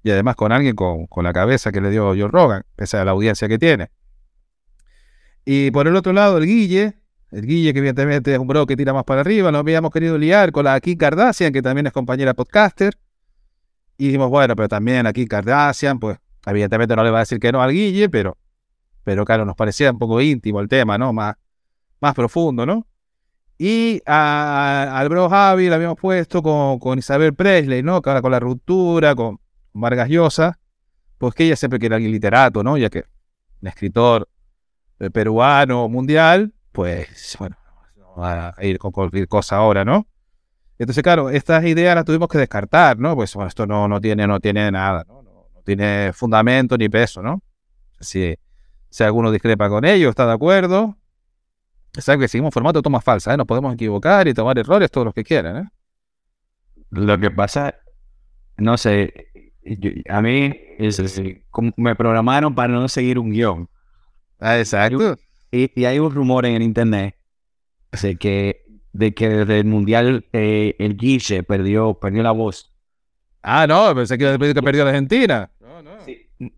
Y 0.04 0.10
además 0.10 0.36
con 0.36 0.52
alguien 0.52 0.76
con, 0.76 1.06
con 1.06 1.24
la 1.24 1.32
cabeza 1.32 1.72
que 1.72 1.80
le 1.80 1.92
dio 1.92 2.08
Joe 2.08 2.28
Rogan, 2.28 2.64
pese 2.76 2.98
a 2.98 3.06
la 3.06 3.12
audiencia 3.12 3.48
que 3.48 3.60
tiene. 3.60 3.92
Y 5.46 5.72
por 5.72 5.88
el 5.88 5.96
otro 5.96 6.14
lado, 6.14 6.38
el 6.38 6.46
Guille, 6.46 6.96
el 7.32 7.46
Guille 7.46 7.74
que 7.74 7.80
evidentemente 7.80 8.34
es 8.34 8.40
un 8.40 8.48
bro 8.48 8.66
que 8.66 8.76
tira 8.76 8.94
más 8.94 9.04
para 9.04 9.22
arriba, 9.22 9.52
nos 9.52 9.60
habíamos 9.60 9.92
querido 9.92 10.18
liar 10.18 10.52
con 10.52 10.66
la 10.66 10.80
Kim 10.80 10.98
Kardashian, 10.98 11.54
que 11.54 11.62
también 11.62 11.88
es 11.88 11.94
compañera 11.94 12.34
podcaster. 12.34 12.98
Y 13.98 14.08
dijimos, 14.08 14.30
bueno, 14.30 14.56
pero 14.56 14.68
también 14.68 15.06
aquí 15.06 15.28
Kardashian, 15.28 16.00
pues 16.00 16.18
evidentemente 16.46 16.96
no 16.96 17.04
le 17.04 17.12
va 17.12 17.20
a 17.20 17.22
decir 17.22 17.40
que 17.40 17.52
no 17.52 17.62
al 17.62 17.72
Guille, 17.72 18.10
pero, 18.10 18.38
pero 19.04 19.26
claro, 19.26 19.46
nos 19.46 19.56
parecía 19.56 19.92
un 19.92 20.00
poco 20.00 20.22
íntimo 20.22 20.60
el 20.60 20.68
tema, 20.68 20.98
¿no? 20.98 21.14
Más, 21.14 21.36
más 22.00 22.14
profundo, 22.14 22.66
¿no? 22.66 22.88
Y 23.58 24.02
al 24.08 25.08
bro 25.08 25.30
Javi 25.30 25.68
lo 25.68 25.76
habíamos 25.76 26.00
puesto 26.00 26.42
con, 26.42 26.98
Isabel 26.98 27.36
Presley, 27.36 27.84
¿no? 27.84 28.02
ahora 28.04 28.22
con 28.22 28.32
la 28.32 28.40
ruptura, 28.40 29.14
con 29.14 29.40
Vargas 29.74 30.10
Llosa, 30.10 30.58
pues 31.20 31.36
que 31.36 31.44
ella 31.44 31.56
siempre 31.56 31.78
quiere 31.78 31.94
alguien 31.94 32.12
literato, 32.12 32.64
¿no? 32.64 32.76
Ya 32.78 32.90
que 32.90 33.06
un 33.62 33.68
escritor 33.68 34.28
eh, 35.00 35.12
peruano 35.12 35.88
mundial, 35.90 36.54
pues 36.72 37.36
bueno, 37.38 37.56
va 38.20 38.56
a 38.58 38.66
ir 38.66 38.80
con 38.80 38.92
cualquier 38.92 39.28
cosa 39.28 39.58
ahora, 39.58 39.86
¿no? 39.86 40.08
Entonces, 40.80 41.04
claro, 41.04 41.30
estas 41.30 41.64
ideas 41.66 41.94
las 41.94 42.06
tuvimos 42.06 42.28
que 42.30 42.40
descartar, 42.40 42.98
¿no? 42.98 43.16
Pues 43.16 43.36
bueno, 43.36 43.48
esto 43.48 43.68
no, 43.68 43.88
no, 43.88 44.02
tiene, 44.02 44.26
no 44.26 44.40
tiene 44.40 44.72
nada, 44.72 45.06
¿no? 45.08 45.21
¿No? 45.62 45.66
tiene 45.66 46.12
fundamento 46.14 46.78
ni 46.78 46.90
peso, 46.90 47.22
¿no? 47.22 47.42
Si, 48.00 48.36
si 48.90 49.04
alguno 49.04 49.32
discrepa 49.32 49.70
con 49.70 49.86
ello, 49.86 50.10
está 50.10 50.26
de 50.26 50.34
acuerdo, 50.34 50.98
Saben 51.94 52.22
que 52.22 52.28
seguimos 52.28 52.54
formato 52.54 52.80
de 52.80 52.84
toma 52.84 53.02
falsa, 53.02 53.34
¿eh? 53.34 53.38
Nos 53.38 53.46
podemos 53.46 53.74
equivocar 53.74 54.28
y 54.28 54.34
tomar 54.34 54.58
errores 54.58 54.90
todos 54.90 55.06
los 55.06 55.14
que 55.14 55.24
quieran, 55.24 55.58
¿eh? 55.58 55.70
Lo 56.90 57.20
que 57.20 57.32
pasa, 57.32 57.76
no 58.58 58.78
sé, 58.78 59.28
a 60.10 60.22
mí 60.22 60.54
es, 60.78 61.22
me 61.76 61.96
programaron 61.96 62.56
para 62.56 62.74
no 62.74 62.88
seguir 62.88 63.20
un 63.20 63.32
guion. 63.32 63.70
Ah, 64.40 64.58
exacto. 64.58 65.18
Y, 65.52 65.84
hay 65.84 66.00
un 66.00 66.12
rumor 66.12 66.46
en 66.46 66.56
el 66.56 66.62
internet 66.62 67.16
de 68.02 68.16
que, 68.16 68.66
de 68.94 69.14
que 69.14 69.30
desde 69.30 69.60
el 69.60 69.66
mundial 69.66 70.26
eh, 70.32 70.76
el 70.80 70.96
Guille 70.96 71.44
perdió, 71.44 71.96
perdió 71.96 72.24
la 72.24 72.32
voz. 72.32 72.71
Ah, 73.44 73.66
no, 73.68 73.96
pensé 73.96 74.18
que, 74.18 74.38
que 74.38 74.62
perdió 74.62 74.84
la 74.84 74.92
Argentina. 74.92 75.52
No, 75.60 75.82
no. 75.82 75.92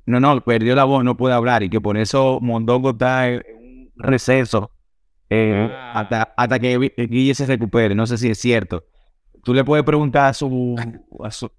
no, 0.06 0.20
no, 0.20 0.42
perdió 0.42 0.76
la 0.76 0.84
voz, 0.84 1.04
no 1.04 1.16
puede 1.16 1.34
hablar 1.34 1.64
y 1.64 1.70
que 1.70 1.80
por 1.80 1.98
eso 1.98 2.40
Mondongo 2.42 2.92
está 2.92 3.30
en 3.30 3.44
un 3.58 3.92
receso 3.96 4.72
eh, 5.30 5.72
hasta, 5.94 6.34
hasta, 6.38 6.60
que 6.60 6.94
Guille 6.96 7.34
se 7.34 7.46
recupere. 7.46 7.96
No 7.96 8.06
sé 8.06 8.18
si 8.18 8.30
es 8.30 8.38
cierto. 8.38 8.86
Tú 9.44 9.54
le 9.54 9.64
puedes 9.64 9.84
preguntar 9.84 10.30
a 10.30 10.34
su. 10.34 10.76
a 11.24 11.32
su. 11.32 11.50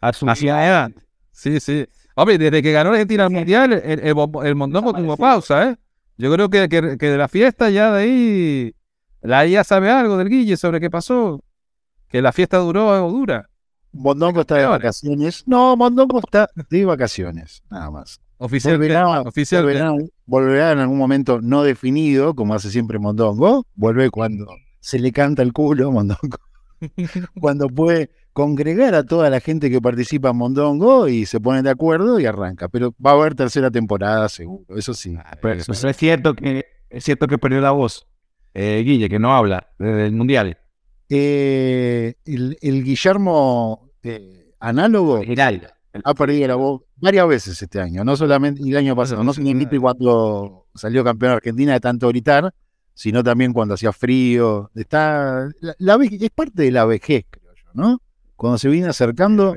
a 0.00 0.12
su. 0.12 0.26
edad. 0.48 0.90
Sí, 1.30 1.60
sí. 1.60 1.86
Hombre, 2.16 2.38
desde 2.38 2.62
que 2.62 2.72
ganó 2.72 2.90
Argentina 2.90 3.24
el 3.24 3.30
Mundial, 3.30 3.72
el, 3.72 4.00
el, 4.00 4.54
Mondongo 4.54 4.92
tuvo 4.92 5.16
pausa, 5.16 5.70
¿eh? 5.70 5.76
Yo 6.16 6.32
creo 6.32 6.48
que, 6.48 6.68
que, 6.68 6.80
de 6.80 7.16
la 7.16 7.28
fiesta 7.28 7.70
ya 7.70 7.92
de 7.92 8.02
ahí. 8.02 8.74
La 9.20 9.46
IA 9.46 9.64
sabe 9.64 9.90
algo 9.90 10.16
del 10.16 10.28
Guille 10.28 10.56
sobre 10.56 10.80
qué 10.80 10.90
pasó. 10.90 11.42
Que 12.08 12.22
la 12.22 12.32
fiesta 12.32 12.58
duró 12.58 13.06
o 13.06 13.10
dura. 13.10 13.48
Mondongo 13.94 14.42
está 14.42 14.56
de 14.56 14.66
vacaciones. 14.66 15.44
No, 15.46 15.76
Mondongo 15.76 16.18
está 16.18 16.50
de 16.68 16.84
vacaciones, 16.84 17.62
nada 17.70 17.90
más. 17.90 18.20
Oficial, 18.38 18.74
volverá, 18.74 19.22
oficial 19.22 19.64
volverá, 20.26 20.72
en 20.72 20.78
algún 20.80 20.98
momento 20.98 21.40
no 21.40 21.62
definido, 21.62 22.34
como 22.34 22.54
hace 22.54 22.70
siempre 22.70 22.98
Mondongo. 22.98 23.66
Vuelve 23.74 24.10
cuando 24.10 24.46
se 24.80 24.98
le 24.98 25.12
canta 25.12 25.42
el 25.42 25.52
culo, 25.52 25.92
Mondongo. 25.92 26.38
cuando 27.40 27.68
puede 27.68 28.10
congregar 28.32 28.94
a 28.96 29.04
toda 29.04 29.30
la 29.30 29.40
gente 29.40 29.70
que 29.70 29.80
participa 29.80 30.30
en 30.30 30.36
Mondongo 30.36 31.08
y 31.08 31.24
se 31.24 31.40
ponen 31.40 31.64
de 31.64 31.70
acuerdo 31.70 32.18
y 32.18 32.26
arranca. 32.26 32.68
Pero 32.68 32.94
va 33.04 33.12
a 33.12 33.14
haber 33.14 33.34
tercera 33.34 33.70
temporada, 33.70 34.28
seguro, 34.28 34.76
eso 34.76 34.92
sí. 34.92 35.16
Ah, 35.16 35.38
pero, 35.40 35.60
es 35.60 35.96
cierto 35.96 36.34
que 36.34 36.66
es 36.90 37.04
cierto 37.04 37.26
que 37.28 37.38
perdió 37.38 37.60
la 37.60 37.70
voz. 37.70 38.06
Eh, 38.52 38.82
Guille, 38.84 39.08
que 39.08 39.18
no 39.18 39.34
habla 39.34 39.68
del 39.78 40.12
mundial. 40.12 40.58
Eh, 41.08 42.14
el, 42.24 42.56
el 42.60 42.84
Guillermo 42.84 43.83
eh, 44.04 44.54
análogo 44.60 45.14
Original. 45.14 45.72
ha 46.04 46.14
perdido 46.14 46.48
la 46.48 46.54
voz 46.56 46.82
varias 46.96 47.26
veces 47.28 47.60
este 47.62 47.80
año, 47.80 48.04
no 48.04 48.16
solamente 48.16 48.62
el 48.62 48.76
año 48.76 48.94
pasado, 48.96 49.22
no 49.24 49.32
solamente 49.32 49.78
cuando 49.78 50.66
salió 50.74 51.02
campeón 51.04 51.30
de 51.32 51.36
Argentina 51.36 51.72
de 51.72 51.80
tanto 51.80 52.08
gritar, 52.08 52.52
sino 52.94 53.22
también 53.24 53.52
cuando 53.52 53.74
hacía 53.74 53.92
frío. 53.92 54.70
Está, 54.74 55.48
la, 55.60 55.74
la 55.78 55.96
vej- 55.96 56.22
es 56.22 56.30
parte 56.30 56.62
de 56.62 56.70
la 56.70 56.84
vejez, 56.84 57.24
creo 57.30 57.52
yo, 57.54 57.70
¿no? 57.74 58.00
Cuando 58.36 58.58
se 58.58 58.68
viene 58.68 58.88
acercando, 58.88 59.56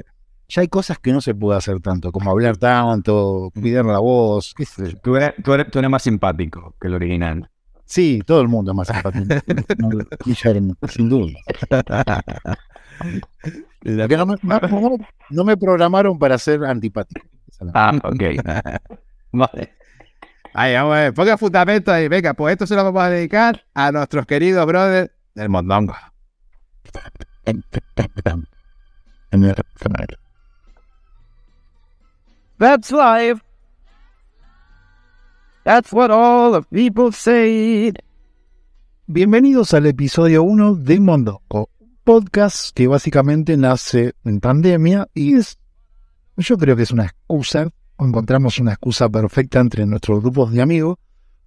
ya 0.49 0.61
hay 0.61 0.67
cosas 0.67 0.97
que 0.99 1.11
no 1.11 1.21
se 1.21 1.35
puede 1.35 1.57
hacer 1.57 1.79
tanto, 1.81 2.11
como 2.11 2.31
hablar 2.31 2.57
tanto, 2.57 3.51
cuidar 3.53 3.85
la 3.85 3.99
voz, 3.99 4.53
qué 4.55 4.65
sé 4.65 4.91
yo. 4.91 4.97
Tú 5.03 5.15
eres, 5.15 5.33
tú, 5.43 5.53
eres, 5.53 5.69
tú 5.71 5.79
eres 5.79 5.91
más 5.91 6.03
simpático 6.03 6.75
que 6.79 6.87
el 6.87 6.93
original. 6.95 7.49
Sí, 7.85 8.21
todo 8.25 8.41
el 8.41 8.47
mundo 8.47 8.71
es 8.71 8.77
más 8.77 8.87
simpático. 8.87 9.25
Sin 10.89 11.09
duda. 11.09 11.33
No, 13.83 14.25
me, 14.25 14.37
no- 14.37 14.97
no 15.29 15.43
me 15.43 15.57
programaron 15.57 16.17
para 16.19 16.37
ser 16.37 16.63
antipático. 16.65 17.25
Ah, 17.73 17.93
ok. 18.03 18.23
Vale. 19.31 19.73
Ahí, 20.53 20.73
vamos 20.73 20.95
a 20.95 20.99
ver, 21.01 21.13
ponga 21.13 21.37
fundamento 21.37 21.91
ahí. 21.91 22.07
Venga, 22.07 22.33
pues 22.33 22.53
esto 22.53 22.65
se 22.65 22.75
lo 22.75 22.83
vamos 22.83 23.01
a 23.03 23.09
dedicar 23.09 23.63
a 23.73 23.91
nuestros 23.91 24.25
queridos 24.25 24.65
brothers 24.65 25.11
del 25.35 25.49
Mondongo. 25.49 25.93
That's 32.57 32.91
life. 32.91 33.41
That's 35.63 35.91
what 35.91 36.11
all 36.11 36.51
the 36.53 36.61
people 36.63 37.11
say. 37.11 37.91
Bienvenidos 39.07 39.73
al 39.73 39.85
episodio 39.85 40.43
1 40.43 40.75
de 40.75 40.99
Mondongo, 40.99 41.69
podcast 42.07 42.69
que 42.73 42.87
básicamente 42.87 43.57
nace 43.57 44.13
en 44.23 44.39
pandemia 44.39 45.09
y 45.13 45.35
es, 45.35 45.59
yo 46.37 46.57
creo 46.57 46.77
que 46.77 46.83
es 46.83 46.91
una 46.91 47.03
excusa, 47.03 47.67
o 47.97 48.05
encontramos 48.05 48.59
una 48.59 48.71
excusa 48.71 49.09
perfecta 49.09 49.59
entre 49.59 49.85
nuestros 49.85 50.21
grupos 50.21 50.53
de 50.53 50.61
amigos 50.61 50.97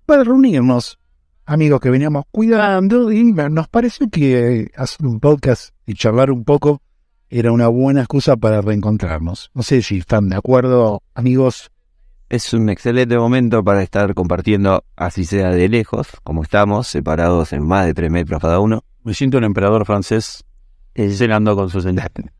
para 0.04 0.22
reunirnos, 0.22 0.98
amigos 1.46 1.80
que 1.80 1.88
veníamos 1.88 2.24
cuidando 2.30 3.10
y 3.10 3.32
nos 3.32 3.68
pareció 3.68 4.10
que 4.10 4.70
hacer 4.76 5.06
un 5.06 5.18
podcast 5.18 5.70
y 5.86 5.94
charlar 5.94 6.30
un 6.30 6.44
poco 6.44 6.82
era 7.30 7.52
una 7.52 7.68
buena 7.68 8.00
excusa 8.00 8.36
para 8.36 8.60
reencontrarnos. 8.60 9.50
No 9.54 9.62
sé 9.62 9.80
si 9.80 9.96
están 9.96 10.28
de 10.28 10.36
acuerdo, 10.36 11.02
amigos. 11.14 11.70
Es 12.28 12.52
un 12.52 12.68
excelente 12.68 13.16
momento 13.16 13.64
para 13.64 13.82
estar 13.82 14.12
compartiendo, 14.12 14.84
así 14.94 15.24
sea 15.24 15.52
de 15.52 15.70
lejos, 15.70 16.08
como 16.22 16.42
estamos, 16.42 16.86
separados 16.86 17.54
en 17.54 17.66
más 17.66 17.86
de 17.86 17.94
3 17.94 18.10
metros 18.10 18.42
cada 18.42 18.60
uno. 18.60 18.84
Me 19.02 19.14
siento 19.14 19.38
un 19.38 19.44
emperador 19.44 19.86
francés 19.86 20.44
cenando 20.94 21.56
con 21.56 21.70
sus 21.70 21.84
enlaces. 21.86 22.26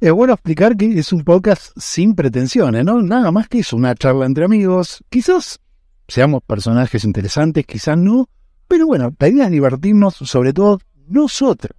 Es 0.00 0.12
bueno 0.12 0.34
explicar 0.34 0.76
que 0.76 0.98
es 0.98 1.14
un 1.14 1.24
podcast 1.24 1.72
sin 1.78 2.14
pretensiones, 2.14 2.84
¿no? 2.84 3.00
Nada 3.00 3.32
más 3.32 3.48
que 3.48 3.60
es 3.60 3.72
una 3.72 3.94
charla 3.94 4.26
entre 4.26 4.44
amigos. 4.44 5.02
Quizás 5.08 5.60
seamos 6.06 6.42
personajes 6.42 7.04
interesantes, 7.04 7.64
quizás 7.64 7.96
no. 7.96 8.28
Pero 8.68 8.86
bueno, 8.86 9.14
la 9.18 9.28
idea 9.28 9.46
es 9.46 9.50
divertirnos, 9.50 10.14
sobre 10.14 10.52
todo 10.52 10.78
nosotros, 11.06 11.72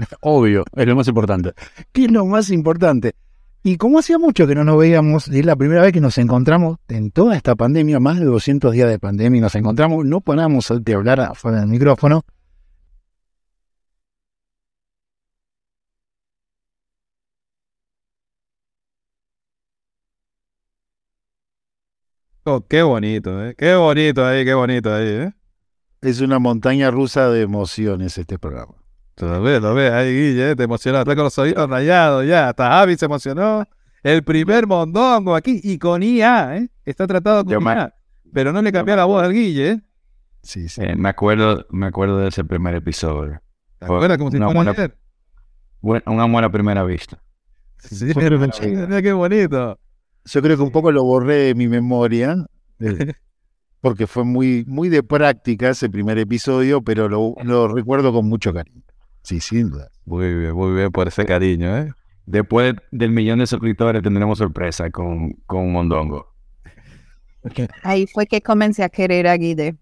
Obvio, 0.20 0.64
es 0.74 0.86
lo 0.86 0.96
más 0.96 1.08
importante. 1.08 1.52
que 1.92 2.04
es 2.04 2.10
lo 2.10 2.24
más 2.26 2.50
importante. 2.50 3.14
Y 3.62 3.76
como 3.76 3.98
hacía 3.98 4.18
mucho 4.18 4.46
que 4.46 4.54
no 4.54 4.64
nos 4.64 4.78
veíamos, 4.78 5.28
es 5.28 5.44
la 5.44 5.54
primera 5.54 5.82
vez 5.82 5.92
que 5.92 6.00
nos 6.00 6.16
encontramos 6.16 6.78
en 6.88 7.10
toda 7.10 7.36
esta 7.36 7.54
pandemia, 7.54 8.00
más 8.00 8.18
de 8.18 8.24
200 8.24 8.72
días 8.72 8.88
de 8.88 8.98
pandemia, 8.98 9.38
y 9.38 9.40
nos 9.42 9.54
encontramos, 9.54 10.06
no 10.06 10.22
paramos 10.22 10.72
de 10.80 10.94
hablar 10.94 11.20
afuera 11.20 11.60
del 11.60 11.68
micrófono. 11.68 12.24
Oh, 22.52 22.66
qué 22.66 22.82
bonito, 22.82 23.44
¿eh? 23.46 23.54
Qué 23.56 23.74
bonito 23.76 24.26
ahí, 24.26 24.44
qué 24.44 24.54
bonito 24.54 24.92
ahí, 24.92 25.06
¿eh? 25.06 25.32
Es 26.02 26.20
una 26.20 26.40
montaña 26.40 26.90
rusa 26.90 27.28
de 27.30 27.42
emociones 27.42 28.18
este 28.18 28.40
programa. 28.40 28.74
Lo 29.18 29.40
ves, 29.42 29.62
lo 29.62 29.72
ves 29.74 29.92
ahí, 29.92 30.12
Guille, 30.12 30.50
¿eh? 30.50 30.56
te 30.56 30.64
emocionó, 30.64 30.98
está 30.98 31.14
con 31.14 31.24
los 31.24 31.38
oídos 31.38 31.70
rayados 31.70 32.26
ya. 32.26 32.48
Hasta 32.48 32.68
Javi 32.70 32.96
se 32.96 33.04
emocionó. 33.04 33.64
El 34.02 34.24
primer 34.24 34.66
mondongo 34.66 35.36
aquí 35.36 35.60
y 35.62 35.78
con 35.78 36.02
IA, 36.02 36.56
¿eh? 36.56 36.68
Está 36.84 37.06
tratado 37.06 37.44
con 37.44 37.52
Yo 37.52 37.60
me- 37.60 37.72
IA. 37.72 37.94
Pero 38.32 38.52
no 38.52 38.62
le 38.62 38.72
cambió 38.72 38.96
la 38.96 39.04
voz 39.04 39.22
al 39.22 39.32
Guille, 39.32 39.70
¿eh? 39.70 39.80
Sí, 40.42 40.68
sí. 40.68 40.80
Eh, 40.82 40.96
me 40.96 41.10
acuerdo, 41.10 41.66
me 41.70 41.86
acuerdo 41.86 42.18
de 42.18 42.28
ese 42.28 42.42
primer 42.44 42.74
episodio. 42.74 43.40
¿Te 43.78 43.84
acuerdas 43.84 44.18
como 44.18 44.30
si 44.32 44.38
Una 44.38 44.46
fuera 44.46 44.58
buena- 44.58 44.70
ayer? 44.72 44.98
Buen- 45.82 46.02
un 46.06 46.18
amor 46.18 46.42
a 46.42 46.50
primera 46.50 46.82
vista. 46.82 47.22
Sí, 47.78 48.12
pero 48.14 48.40
qué 49.02 49.12
bonito. 49.12 49.78
Yo 50.24 50.42
creo 50.42 50.56
que 50.56 50.62
un 50.62 50.70
poco 50.70 50.92
lo 50.92 51.04
borré 51.04 51.36
de 51.36 51.54
mi 51.54 51.68
memoria, 51.68 52.36
eh, 52.78 53.12
porque 53.80 54.06
fue 54.06 54.24
muy, 54.24 54.64
muy 54.66 54.88
de 54.88 55.02
práctica 55.02 55.70
ese 55.70 55.88
primer 55.88 56.18
episodio, 56.18 56.82
pero 56.82 57.08
lo, 57.08 57.34
lo 57.42 57.68
recuerdo 57.68 58.12
con 58.12 58.28
mucho 58.28 58.52
cariño. 58.52 58.82
Sí, 59.22 59.40
sin 59.40 59.70
duda. 59.70 59.88
Muy 60.04 60.34
bien, 60.34 60.54
muy 60.54 60.74
bien 60.74 60.90
por 60.90 61.08
ese 61.08 61.24
cariño, 61.24 61.76
¿eh? 61.76 61.92
Después 62.26 62.74
del 62.90 63.10
millón 63.10 63.40
de 63.40 63.46
suscriptores 63.46 64.02
tendremos 64.02 64.38
sorpresa 64.38 64.90
con, 64.90 65.32
con 65.46 65.72
Mondongo. 65.72 66.32
Ahí 67.82 68.06
fue 68.06 68.26
que 68.26 68.40
comencé 68.40 68.84
a 68.84 68.88
querer 68.88 69.26
a 69.26 69.36
Guide. 69.36 69.76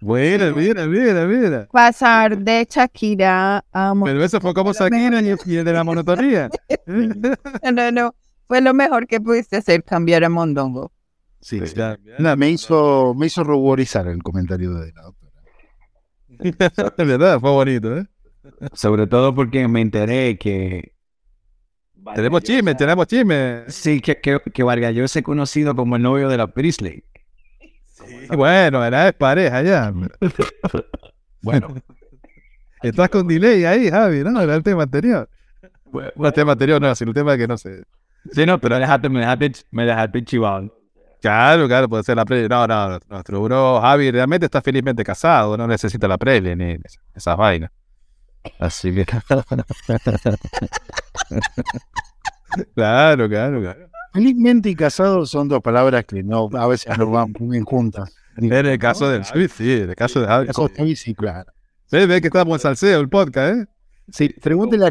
Mira, 0.00 0.52
mira, 0.52 0.86
mira, 0.86 1.24
mira. 1.26 1.68
Pasar 1.72 2.36
de 2.36 2.66
Shakira 2.68 3.64
a 3.72 3.94
Pero 4.04 4.22
eso 4.22 4.38
fue 4.38 4.52
como 4.52 4.72
Shakira 4.72 5.22
y 5.22 5.34
y 5.46 5.56
el 5.56 5.64
de 5.64 5.72
la 5.72 5.84
monotonía. 5.84 6.50
No, 7.72 7.90
no, 7.90 8.14
fue 8.46 8.60
lo 8.60 8.74
mejor 8.74 9.06
que 9.06 9.20
pudiste 9.20 9.56
hacer, 9.56 9.82
cambiar 9.84 10.24
a 10.24 10.28
Mondongo. 10.28 10.92
Sí, 11.40 11.60
sí. 11.66 11.74
Ya, 11.76 11.98
Nada, 12.18 12.36
me 12.36 12.50
hizo, 12.50 13.14
me 13.14 13.26
hizo 13.26 13.44
ruborizar 13.44 14.06
el 14.08 14.22
comentario 14.22 14.74
de 14.74 14.92
la 14.92 15.02
doctora. 15.02 15.32
De 16.96 17.04
verdad, 17.04 17.40
fue 17.40 17.50
bonito, 17.50 17.98
¿eh? 17.98 18.06
Sobre 18.72 19.06
todo 19.06 19.34
porque 19.34 19.66
me 19.68 19.80
enteré 19.80 20.38
que... 20.38 20.92
Tenemos 22.14 22.42
chisme, 22.42 22.74
tenemos 22.74 23.06
chisme. 23.06 23.64
Sí, 23.68 24.00
que, 24.00 24.20
que, 24.20 24.38
que 24.52 24.62
Vargas 24.62 24.94
Llosa 24.94 25.20
es 25.20 25.24
conocido 25.24 25.74
como 25.74 25.96
el 25.96 26.02
novio 26.02 26.28
de 26.28 26.36
la 26.36 26.46
Priestley. 26.48 27.02
Y 28.30 28.36
bueno, 28.36 28.84
era 28.84 29.08
es 29.08 29.14
pareja 29.14 29.62
ya. 29.62 29.92
Bueno, 31.40 31.68
Estás 32.82 33.08
con 33.08 33.26
delay 33.26 33.64
ahí, 33.64 33.90
Javi, 33.90 34.22
¿no? 34.22 34.38
Era 34.42 34.54
el 34.54 34.62
tema 34.62 34.82
anterior. 34.82 35.28
Bueno, 35.86 36.10
el 36.16 36.32
tema 36.34 36.52
anterior 36.52 36.82
no, 36.82 36.94
sino 36.94 37.12
el 37.12 37.14
tema 37.14 37.36
que 37.38 37.48
no 37.48 37.56
sé. 37.56 37.82
Sí, 38.32 38.46
no, 38.46 38.58
pero 38.60 38.78
dejaste, 38.78 39.08
me 39.08 39.20
dejaste, 39.20 39.52
me 39.70 39.84
dejaste 39.84 40.24
chivado. 40.24 40.74
Claro, 41.20 41.66
claro, 41.66 41.88
puede 41.88 42.02
ser 42.02 42.16
la 42.16 42.24
prele. 42.24 42.48
No, 42.48 42.66
no, 42.66 42.98
nuestro 43.08 43.42
bro 43.42 43.80
Javi 43.80 44.10
realmente 44.10 44.44
está 44.46 44.60
felizmente 44.60 45.02
casado, 45.02 45.56
no 45.56 45.66
necesita 45.66 46.06
la 46.06 46.18
prele 46.18 46.54
ni 46.54 46.76
esas 47.14 47.36
vainas. 47.36 47.70
Así 48.58 48.94
que. 48.94 49.06
claro, 52.74 53.28
claro, 53.28 53.60
claro. 53.60 53.88
felizmente 54.12 54.68
y 54.68 54.74
casado 54.74 55.24
son 55.24 55.48
dos 55.48 55.62
palabras 55.62 56.04
que 56.04 56.22
no 56.22 56.50
a 56.52 56.66
veces 56.66 56.96
no 56.98 57.10
van 57.10 57.32
muy 57.38 57.52
bien 57.52 57.64
juntas. 57.64 58.14
En 58.36 58.52
el 58.52 58.78
caso 58.78 59.08
de 59.08 59.24
Javi, 59.24 59.48
sí, 59.48 59.72
en 59.72 59.90
el 59.90 59.96
caso 59.96 60.20
de 60.20 60.26
Javi. 60.26 60.96
Sí, 60.96 61.14
claro. 61.14 61.50
Ve, 61.90 62.06
ve 62.06 62.20
que 62.20 62.26
estamos 62.26 62.54
en 62.56 62.60
salseo, 62.60 63.00
el 63.00 63.08
podcast, 63.08 63.56
¿eh? 63.56 63.66
Sí, 64.10 64.28
pregúntele 64.42 64.86
a 64.86 64.90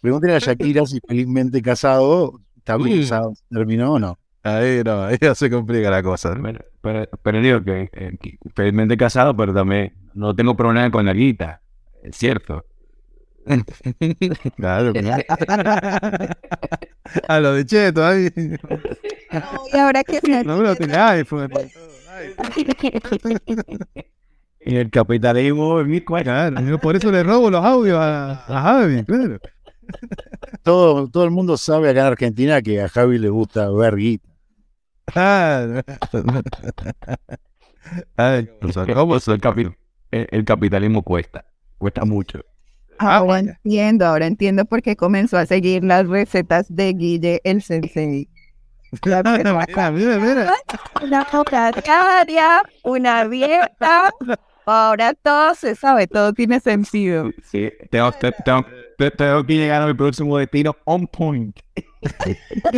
Pero- 0.00 0.20
pregúntele 0.20 0.34
a 0.34 0.38
Shakira 0.38 0.86
si 0.86 1.00
felizmente 1.06 1.60
casado, 1.62 2.40
casado, 2.64 3.34
terminó 3.50 3.94
o 3.94 3.98
no. 3.98 4.18
Ahí 4.42 4.82
no, 4.84 5.04
ahí 5.04 5.16
ya 5.20 5.34
se 5.34 5.50
complica 5.50 5.90
la 5.90 6.02
cosa. 6.02 6.34
¿no? 6.34 6.42
Pero, 6.42 6.64
pero, 6.80 7.08
pero 7.22 7.40
digo 7.40 7.62
que, 7.64 7.90
eh, 7.92 8.16
que 8.20 8.38
felizmente 8.54 8.96
casado, 8.96 9.36
pero 9.36 9.52
también 9.52 9.92
no 10.14 10.34
tengo 10.34 10.56
problema 10.56 10.90
con 10.90 11.04
la 11.04 11.12
guita. 11.12 11.60
Es 12.02 12.16
cierto. 12.16 12.64
Claro. 14.56 14.92
A 17.28 17.40
lo 17.40 17.54
de 17.54 17.64
Cheto, 17.64 18.04
ahí. 18.04 18.28
Y 19.72 19.76
ahora 19.78 20.02
que 20.02 20.20
No, 20.44 20.60
no 20.62 20.74
tiene 20.74 20.96
iPhone. 20.96 21.48
Y 24.60 24.76
el 24.76 24.90
capitalismo 24.90 25.80
es 25.80 25.86
mi 25.86 26.00
cuenta. 26.00 26.50
Claro, 26.50 26.78
por 26.80 26.96
eso 26.96 27.12
le 27.12 27.22
robo 27.22 27.50
los 27.50 27.64
audios 27.64 27.98
a, 28.00 28.32
a 28.48 28.62
Javi, 28.62 29.04
claro. 29.04 29.38
Todo, 30.62 31.08
todo 31.08 31.24
el 31.24 31.30
mundo 31.30 31.56
sabe 31.56 31.90
acá 31.90 32.00
en 32.00 32.06
Argentina 32.06 32.62
que 32.62 32.80
a 32.82 32.88
Javi 32.88 33.18
le 33.18 33.28
gusta 33.28 33.70
ver 33.70 33.96
guita. 33.96 34.28
Claro. 35.06 35.82
Ay, 38.16 38.48
¿cómo 38.94 39.14
El, 39.16 39.40
capi- 39.40 39.76
el- 40.10 40.28
el 40.30 40.44
capitalismo 40.44 41.02
cuesta. 41.02 41.44
Cuesta 41.78 42.04
mucho. 42.04 42.40
Ah, 42.98 43.18
Ahora 43.18 43.40
entiendo, 43.40 44.06
ahora 44.06 44.26
entiendo 44.26 44.64
por 44.64 44.82
qué 44.82 44.96
comenzó 44.96 45.36
a 45.36 45.46
seguir 45.46 45.84
las 45.84 46.08
recetas 46.08 46.66
de 46.74 46.92
Guille 46.94 47.40
el 47.44 47.62
sensei. 47.62 48.28
La 49.04 49.22
Mira, 49.22 49.90
mira, 49.90 50.18
mira. 50.18 50.54
Una 51.02 51.24
coca 51.24 51.70
diaria, 51.72 52.62
una 52.84 53.28
dieta. 53.28 54.10
Ahora 54.66 55.14
todo 55.14 55.54
se 55.54 55.76
sabe, 55.76 56.08
todo 56.08 56.32
tiene 56.32 56.58
sentido. 56.58 57.30
Sí, 57.44 57.70
tengo, 57.88 58.10
te- 58.10 58.32
tengo, 58.44 58.66
te- 58.98 59.12
tengo 59.12 59.46
que 59.46 59.54
llegar 59.54 59.80
a 59.82 59.86
mi 59.86 59.94
próximo 59.94 60.36
destino 60.38 60.76
on 60.84 61.06
point. 61.06 61.56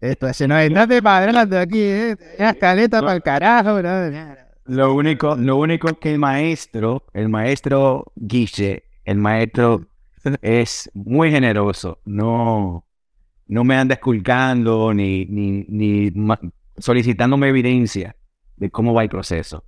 Esto 0.00 0.32
se 0.32 0.48
no 0.48 0.54
hay 0.54 0.70
nada 0.70 1.44
de 1.44 1.58
aquí, 1.58 1.82
¿eh? 1.82 2.16
Una 2.38 2.54
caleta 2.54 3.00
para 3.00 3.14
el 3.16 3.22
carajo. 3.22 3.80
Lo 4.64 4.94
único, 4.94 5.36
lo 5.36 5.56
único 5.58 5.88
es 5.88 5.98
que 6.00 6.12
el 6.14 6.18
maestro, 6.18 7.04
el 7.12 7.28
maestro 7.28 8.10
Guille, 8.16 8.84
el 9.04 9.18
maestro 9.18 9.86
es 10.40 10.90
muy 10.94 11.30
generoso. 11.30 11.98
No, 12.06 12.86
no 13.46 13.64
me 13.64 13.76
anda 13.76 13.94
esculcando 13.94 14.94
ni, 14.94 15.26
ni, 15.26 15.66
ni 15.68 16.12
solicitándome 16.78 17.48
evidencia 17.48 18.16
de 18.60 18.70
cómo 18.70 18.94
va 18.94 19.02
el 19.02 19.08
proceso. 19.08 19.64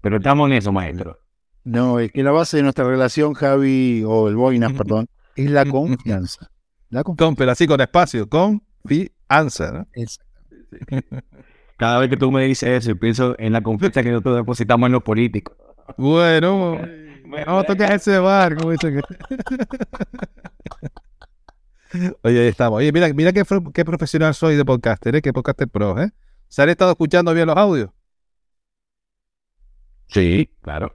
Pero 0.00 0.16
estamos 0.16 0.48
en 0.48 0.56
eso, 0.56 0.72
maestro. 0.72 1.18
No, 1.64 1.98
es 1.98 2.10
que 2.12 2.22
la 2.22 2.30
base 2.30 2.56
de 2.58 2.62
nuestra 2.62 2.84
relación, 2.84 3.34
Javi, 3.34 4.02
o 4.06 4.28
el 4.28 4.36
Boinas, 4.36 4.72
perdón, 4.76 5.08
es 5.36 5.50
la 5.50 5.66
confianza. 5.66 6.50
La 6.88 7.02
confianza. 7.04 7.26
Con, 7.26 7.36
pero 7.36 7.50
así 7.50 7.66
con 7.66 7.80
espacio, 7.80 8.28
confianza, 8.28 9.72
¿no? 9.72 9.86
Cada 11.76 11.98
vez 12.00 12.10
que 12.10 12.16
tú 12.16 12.32
me 12.32 12.44
dices 12.44 12.68
eso, 12.70 12.90
yo 12.90 12.98
pienso 12.98 13.34
en 13.38 13.52
la 13.52 13.60
confianza 13.60 14.02
que 14.02 14.10
nosotros 14.10 14.36
depositamos 14.36 14.86
en 14.86 14.92
los 14.92 15.02
políticos. 15.02 15.56
Bueno, 15.96 16.80
no 17.46 17.64
toques 17.64 17.90
ese 17.90 18.18
bar, 18.18 18.56
como 18.56 18.70
dicen 18.72 18.96
que- 18.96 19.02
Oye, 22.22 22.40
ahí 22.42 22.46
estamos. 22.48 22.78
Oye, 22.78 22.92
mira, 22.92 23.08
mira 23.14 23.32
qué 23.32 23.84
profesional 23.84 24.34
soy 24.34 24.56
de 24.56 24.64
podcaster, 24.64 25.16
¿eh? 25.16 25.22
Qué 25.22 25.32
podcaster 25.32 25.68
pro, 25.68 26.00
¿eh? 26.00 26.10
¿Se 26.48 26.62
han 26.62 26.68
estado 26.68 26.90
escuchando 26.92 27.32
bien 27.34 27.46
los 27.46 27.56
audios? 27.56 27.90
Sí, 30.08 30.50
claro. 30.62 30.94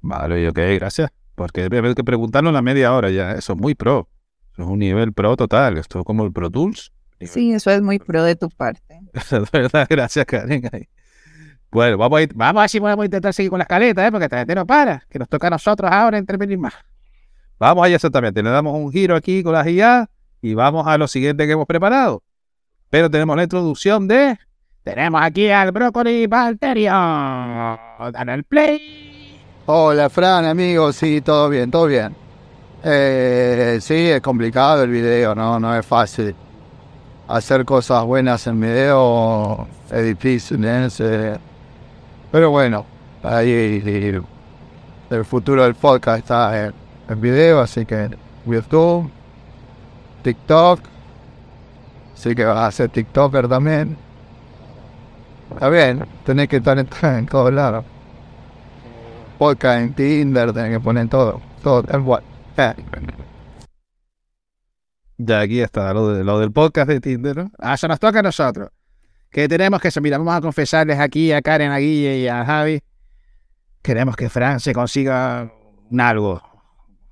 Vale, 0.00 0.48
ok, 0.48 0.58
gracias. 0.74 1.10
Porque 1.34 1.68
debe 1.68 1.94
que 1.94 2.04
preguntarlo 2.04 2.50
en 2.50 2.54
la 2.54 2.62
media 2.62 2.92
hora 2.94 3.10
ya. 3.10 3.32
Eso 3.32 3.54
es 3.54 3.58
muy 3.58 3.74
pro. 3.74 4.08
Eso 4.52 4.62
es 4.62 4.68
un 4.68 4.78
nivel 4.78 5.12
pro 5.12 5.36
total. 5.36 5.78
Esto 5.78 6.00
es 6.00 6.04
como 6.04 6.24
el 6.24 6.32
Pro 6.32 6.50
Tools. 6.50 6.92
Sí, 7.20 7.52
eso 7.52 7.70
es 7.70 7.80
muy 7.80 7.98
pro 7.98 8.22
de 8.22 8.36
tu 8.36 8.48
parte. 8.50 8.82
De 9.30 9.40
verdad, 9.52 9.86
gracias, 9.88 10.26
Karen. 10.26 10.62
Bueno, 11.70 11.98
vamos 11.98 12.18
a, 12.18 12.22
ir- 12.22 12.32
vamos 12.34 12.62
a 12.64 12.68
si 12.68 12.78
podemos 12.78 13.04
intentar 13.04 13.32
seguir 13.34 13.50
con 13.50 13.58
la 13.58 13.64
escaleta, 13.64 14.06
¿eh? 14.06 14.12
porque 14.12 14.28
gente 14.28 14.54
no 14.54 14.66
para. 14.66 15.04
Que 15.08 15.18
nos 15.18 15.28
toca 15.28 15.48
a 15.48 15.50
nosotros 15.50 15.90
ahora 15.90 16.18
intervenir 16.18 16.58
más. 16.58 16.74
Vamos 17.58 17.84
allá 17.84 17.96
exactamente. 17.96 18.42
Le 18.42 18.50
damos 18.50 18.74
un 18.78 18.92
giro 18.92 19.16
aquí 19.16 19.42
con 19.42 19.52
las 19.54 19.66
IA 19.66 20.08
y 20.42 20.54
vamos 20.54 20.86
a 20.86 20.98
lo 20.98 21.08
siguiente 21.08 21.46
que 21.46 21.52
hemos 21.52 21.66
preparado. 21.66 22.22
Pero 22.90 23.10
tenemos 23.10 23.36
la 23.36 23.42
introducción 23.44 24.06
de. 24.06 24.38
Tenemos 24.84 25.22
aquí 25.22 25.48
al 25.48 25.72
brócoli 25.72 26.26
Valterio. 26.26 26.90
Dan 26.92 28.28
el 28.28 28.44
play. 28.44 29.40
Hola, 29.64 30.10
Fran, 30.10 30.44
amigos, 30.44 30.96
sí, 30.96 31.22
todo 31.22 31.48
bien, 31.48 31.70
todo 31.70 31.86
bien. 31.86 32.14
Eh, 32.82 33.78
sí, 33.80 34.10
es 34.10 34.20
complicado 34.20 34.82
el 34.82 34.90
video, 34.90 35.34
no, 35.34 35.58
no 35.58 35.74
es 35.74 35.86
fácil. 35.86 36.36
Hacer 37.28 37.64
cosas 37.64 38.04
buenas 38.04 38.46
en 38.46 38.60
video 38.60 39.66
es 39.90 40.04
difícil, 40.04 40.62
¿eh? 40.62 41.38
Pero 42.30 42.50
bueno, 42.50 42.84
ahí 43.22 44.22
el 45.08 45.24
futuro 45.24 45.62
del 45.62 45.76
podcast 45.76 46.18
está 46.18 46.66
en, 46.66 46.74
en 47.08 47.20
video, 47.22 47.60
así 47.60 47.86
que 47.86 48.10
YouTube, 48.44 49.10
TikTok, 50.22 50.80
así 52.12 52.34
que 52.34 52.44
vas 52.44 52.58
a 52.58 52.70
ser 52.70 52.90
TikToker 52.90 53.48
también. 53.48 54.03
Está 55.54 55.68
bien, 55.70 56.04
tenés 56.24 56.48
que 56.48 56.56
estar 56.56 56.78
en, 56.78 56.88
en 57.02 57.26
todos 57.26 57.52
lados 57.52 57.84
podcast 59.38 59.80
en 59.82 59.94
Tinder, 59.94 60.52
tenés 60.52 60.78
que 60.78 60.80
poner 60.80 61.08
todo, 61.08 61.40
todo 61.62 61.82
tal 61.82 62.02
cual. 62.04 62.22
Ya 65.18 65.40
aquí 65.40 65.60
está 65.60 65.92
lo, 65.92 66.08
de- 66.14 66.24
lo 66.24 66.38
del 66.38 66.52
podcast 66.52 66.88
de 66.88 67.00
Tinder, 67.00 67.36
¿no? 67.36 67.50
Ah, 67.58 67.74
eso 67.74 67.88
nos 67.88 67.98
toca 68.00 68.20
a 68.20 68.22
nosotros. 68.22 68.70
Que 69.30 69.48
tenemos 69.48 69.80
que, 69.80 69.90
mira, 70.00 70.18
vamos 70.18 70.34
a 70.34 70.40
confesarles 70.40 70.98
aquí 70.98 71.32
a 71.32 71.42
Karen, 71.42 71.72
a 71.72 71.78
Guille 71.78 72.18
y 72.20 72.28
a 72.28 72.44
Javi. 72.44 72.80
Queremos 73.82 74.16
que 74.16 74.28
Fran 74.28 74.60
se 74.60 74.72
consiga 74.72 75.52
un 75.90 76.00
algo, 76.00 76.40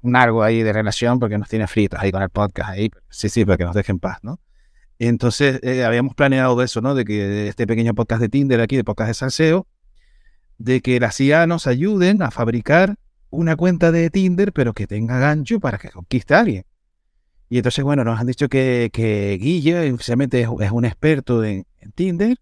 un 0.02 0.14
algo 0.16 0.42
ahí 0.42 0.62
de 0.62 0.72
relación 0.72 1.18
porque 1.18 1.37
nos 1.38 1.48
tiene 1.48 1.66
fritos 1.66 2.00
ahí 2.00 2.12
con 2.12 2.22
el 2.22 2.31
podcast 2.31 2.70
ahí. 2.70 2.90
Sí, 3.11 3.28
sí, 3.28 3.44
para 3.44 3.59
que 3.59 3.64
nos 3.64 3.74
dejen 3.74 3.98
paz, 3.98 4.18
¿no? 4.22 4.38
Entonces, 5.09 5.59
eh, 5.65 5.85
habíamos 5.85 6.15
planeado 6.15 6.62
eso, 6.62 6.81
¿no? 6.81 6.95
De 6.95 7.05
que 7.05 7.49
este 7.49 7.67
pequeño 7.67 7.93
podcast 7.93 8.21
de 8.21 8.29
Tinder 8.29 8.61
aquí, 8.61 8.77
de 8.77 8.85
podcast 8.85 9.09
de 9.09 9.15
salseo, 9.15 9.67
de 10.59 10.81
que 10.81 11.01
las 11.01 11.21
IA 11.21 11.49
nos 11.49 11.67
ayuden 11.67 12.23
a 12.23 12.31
fabricar 12.31 12.95
una 13.31 13.57
cuenta 13.57 13.91
de 13.91 14.11
Tinder, 14.11 14.53
pero 14.53 14.75
que 14.75 14.87
tenga 14.87 15.19
gancho 15.19 15.59
para 15.59 15.79
que 15.79 15.91
conquiste 15.91 16.35
a 16.35 16.41
alguien. 16.41 16.67
Y 17.49 17.57
entonces, 17.57 17.83
bueno, 17.85 18.05
nos 18.05 18.21
han 18.21 18.29
dicho 18.29 18.49
que, 18.49 18.91
que 18.93 19.38
Guille 19.41 19.91
oficialmente 19.93 20.43
es, 20.43 20.71
un 20.71 20.85
experto 20.85 21.43
en, 21.43 21.67
Tinder, 21.97 22.37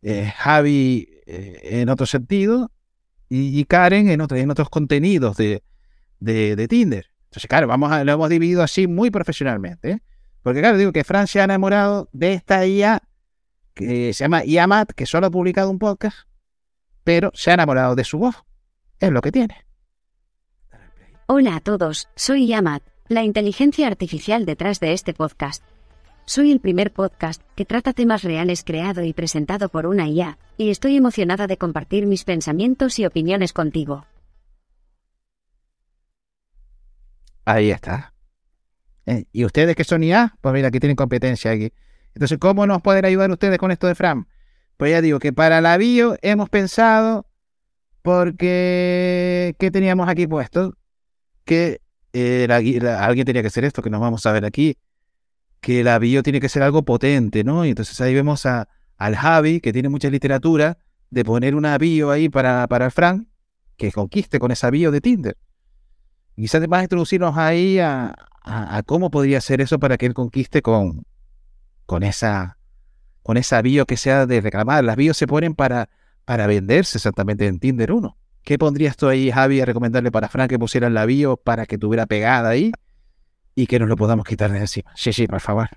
eh, 0.00 0.32
Javi 0.34 1.06
eh, 1.26 1.80
en 1.82 1.90
otro 1.90 2.06
sentido, 2.06 2.72
y, 3.28 3.62
Karen 3.66 4.08
en, 4.08 4.22
otro- 4.22 4.38
en 4.38 4.50
otros 4.50 4.70
contenidos 4.70 5.36
de, 5.36 5.62
de, 6.18 6.56
de 6.56 6.66
Tinder. 6.66 7.10
Entonces, 7.24 7.46
claro, 7.46 7.70
a, 7.70 8.04
lo 8.04 8.12
hemos 8.12 8.30
dividido 8.30 8.62
así 8.62 8.86
muy 8.86 9.10
profesionalmente. 9.10 9.90
¿eh? 9.90 10.00
Porque, 10.44 10.60
claro, 10.60 10.76
digo 10.76 10.92
que 10.92 11.04
Fran 11.04 11.26
se 11.26 11.40
ha 11.40 11.44
enamorado 11.44 12.10
de 12.12 12.34
esta 12.34 12.66
IA 12.66 13.02
que 13.72 14.12
se 14.12 14.24
llama 14.24 14.44
IAMAT, 14.44 14.92
que 14.92 15.06
solo 15.06 15.26
ha 15.26 15.30
publicado 15.30 15.70
un 15.70 15.78
podcast, 15.78 16.28
pero 17.02 17.30
se 17.32 17.50
ha 17.50 17.54
enamorado 17.54 17.96
de 17.96 18.04
su 18.04 18.18
voz. 18.18 18.44
Es 19.00 19.10
lo 19.10 19.22
que 19.22 19.32
tiene. 19.32 19.64
Hola 21.26 21.56
a 21.56 21.60
todos, 21.60 22.10
soy 22.14 22.46
Yamat, 22.46 22.82
la 23.08 23.22
inteligencia 23.22 23.86
artificial 23.86 24.44
detrás 24.44 24.80
de 24.80 24.92
este 24.92 25.14
podcast. 25.14 25.64
Soy 26.26 26.52
el 26.52 26.60
primer 26.60 26.92
podcast 26.92 27.40
que 27.54 27.64
trata 27.64 27.94
temas 27.94 28.22
reales 28.22 28.64
creado 28.64 29.02
y 29.02 29.14
presentado 29.14 29.70
por 29.70 29.86
una 29.86 30.08
IA, 30.08 30.36
y 30.58 30.68
estoy 30.68 30.98
emocionada 30.98 31.46
de 31.46 31.56
compartir 31.56 32.06
mis 32.06 32.24
pensamientos 32.24 32.98
y 32.98 33.06
opiniones 33.06 33.54
contigo. 33.54 34.04
Ahí 37.46 37.70
está. 37.70 38.13
Eh, 39.06 39.24
¿Y 39.32 39.44
ustedes 39.44 39.76
que 39.76 39.84
son 39.84 40.02
IA? 40.02 40.36
Pues 40.40 40.54
mira, 40.54 40.68
aquí 40.68 40.80
tienen 40.80 40.96
competencia 40.96 41.50
aquí. 41.50 41.72
Entonces, 42.14 42.38
¿cómo 42.38 42.66
nos 42.66 42.80
pueden 42.82 43.04
ayudar 43.04 43.30
ustedes 43.30 43.58
con 43.58 43.70
esto 43.70 43.86
de 43.86 43.94
Fran? 43.94 44.26
Pues 44.76 44.90
ya 44.92 45.00
digo 45.00 45.18
que 45.18 45.32
para 45.32 45.60
la 45.60 45.76
bio 45.76 46.16
hemos 46.22 46.48
pensado, 46.50 47.26
porque, 48.02 49.56
¿qué 49.58 49.70
teníamos 49.70 50.08
aquí 50.08 50.26
puesto? 50.26 50.74
Que 51.44 51.80
eh, 52.12 52.46
la 52.48 52.60
gui- 52.62 52.80
la- 52.82 53.04
alguien 53.04 53.26
tenía 53.26 53.42
que 53.42 53.48
hacer 53.48 53.64
esto, 53.64 53.82
que 53.82 53.90
nos 53.90 54.00
vamos 54.00 54.26
a 54.26 54.32
ver 54.32 54.44
aquí, 54.44 54.78
que 55.60 55.84
la 55.84 55.98
bio 55.98 56.22
tiene 56.22 56.40
que 56.40 56.48
ser 56.48 56.62
algo 56.62 56.84
potente, 56.84 57.44
¿no? 57.44 57.64
Y 57.64 57.70
entonces 57.70 58.00
ahí 58.00 58.14
vemos 58.14 58.46
a, 58.46 58.68
al 58.98 59.16
Javi, 59.16 59.60
que 59.60 59.72
tiene 59.72 59.88
mucha 59.88 60.10
literatura, 60.10 60.78
de 61.10 61.24
poner 61.24 61.54
una 61.54 61.78
bio 61.78 62.10
ahí 62.10 62.28
para, 62.28 62.66
para 62.68 62.90
Fran, 62.90 63.28
que 63.76 63.92
conquiste 63.92 64.38
con 64.38 64.50
esa 64.52 64.70
bio 64.70 64.90
de 64.90 65.00
Tinder. 65.00 65.36
Quizás 66.36 66.66
vas 66.68 66.80
a 66.80 66.84
introducirnos 66.84 67.36
ahí 67.36 67.78
a, 67.78 68.14
a- 68.44 68.76
a 68.76 68.82
cómo 68.82 69.10
podría 69.10 69.40
ser 69.40 69.60
eso 69.60 69.78
para 69.78 69.96
que 69.96 70.06
él 70.06 70.14
conquiste 70.14 70.62
con, 70.62 71.04
con 71.86 72.02
esa 72.02 72.58
con 73.22 73.38
esa 73.38 73.62
bio 73.62 73.86
que 73.86 73.96
sea 73.96 74.26
de 74.26 74.42
reclamar. 74.42 74.84
Las 74.84 74.96
bios 74.96 75.16
se 75.16 75.26
ponen 75.26 75.54
para, 75.54 75.88
para 76.26 76.46
venderse 76.46 76.98
exactamente 76.98 77.46
en 77.46 77.58
Tinder 77.58 77.90
1. 77.90 78.18
¿Qué 78.42 78.58
pondrías 78.58 78.98
tú 78.98 79.08
ahí, 79.08 79.30
Javi, 79.30 79.62
a 79.62 79.64
recomendarle 79.64 80.10
para 80.12 80.28
Frank 80.28 80.50
que 80.50 80.58
pusiera 80.58 80.90
la 80.90 81.06
bio 81.06 81.38
para 81.38 81.64
que 81.64 81.78
tuviera 81.78 82.04
pegada 82.04 82.50
ahí 82.50 82.70
y 83.54 83.66
que 83.66 83.78
nos 83.78 83.88
lo 83.88 83.96
podamos 83.96 84.26
quitar 84.26 84.52
de 84.52 84.58
encima? 84.58 84.90
Sí, 84.94 85.14
sí, 85.14 85.26
por 85.26 85.40
favor. 85.40 85.68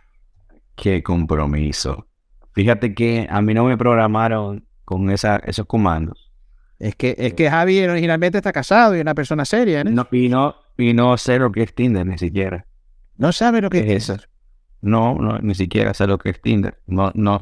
Qué 0.75 1.01
compromiso. 1.01 2.05
Fíjate 2.51 2.93
que 2.93 3.27
a 3.29 3.41
mí 3.41 3.53
no 3.53 3.63
me 3.63 3.77
programaron 3.77 4.65
con 4.83 5.09
esa, 5.09 5.37
esos 5.37 5.65
comandos. 5.67 6.29
Es 6.79 6.95
que, 6.95 7.15
es 7.17 7.33
que 7.33 7.49
Javi 7.49 7.81
originalmente 7.85 8.37
está 8.39 8.51
casado 8.51 8.93
y 8.93 8.97
es 8.97 9.01
una 9.03 9.15
persona 9.15 9.45
seria, 9.45 9.85
¿no? 9.85 9.91
No, 9.91 10.07
y, 10.11 10.27
no, 10.27 10.53
y 10.77 10.93
no 10.93 11.17
sé 11.17 11.39
lo 11.39 11.51
que 11.51 11.63
es 11.63 11.73
Tinder 11.75 12.05
ni 12.05 12.17
siquiera. 12.17 12.65
No 13.17 13.31
sabe 13.31 13.61
lo 13.61 13.69
que 13.69 13.83
¿Qué 13.83 13.95
es 13.95 14.09
es 14.09 14.09
eso? 14.09 14.27
No, 14.81 15.15
no, 15.15 15.39
ni 15.39 15.55
siquiera 15.55 15.93
sé 15.93 16.07
lo 16.07 16.17
que 16.17 16.29
es 16.29 16.41
Tinder. 16.41 16.79
No, 16.85 17.11
no. 17.15 17.39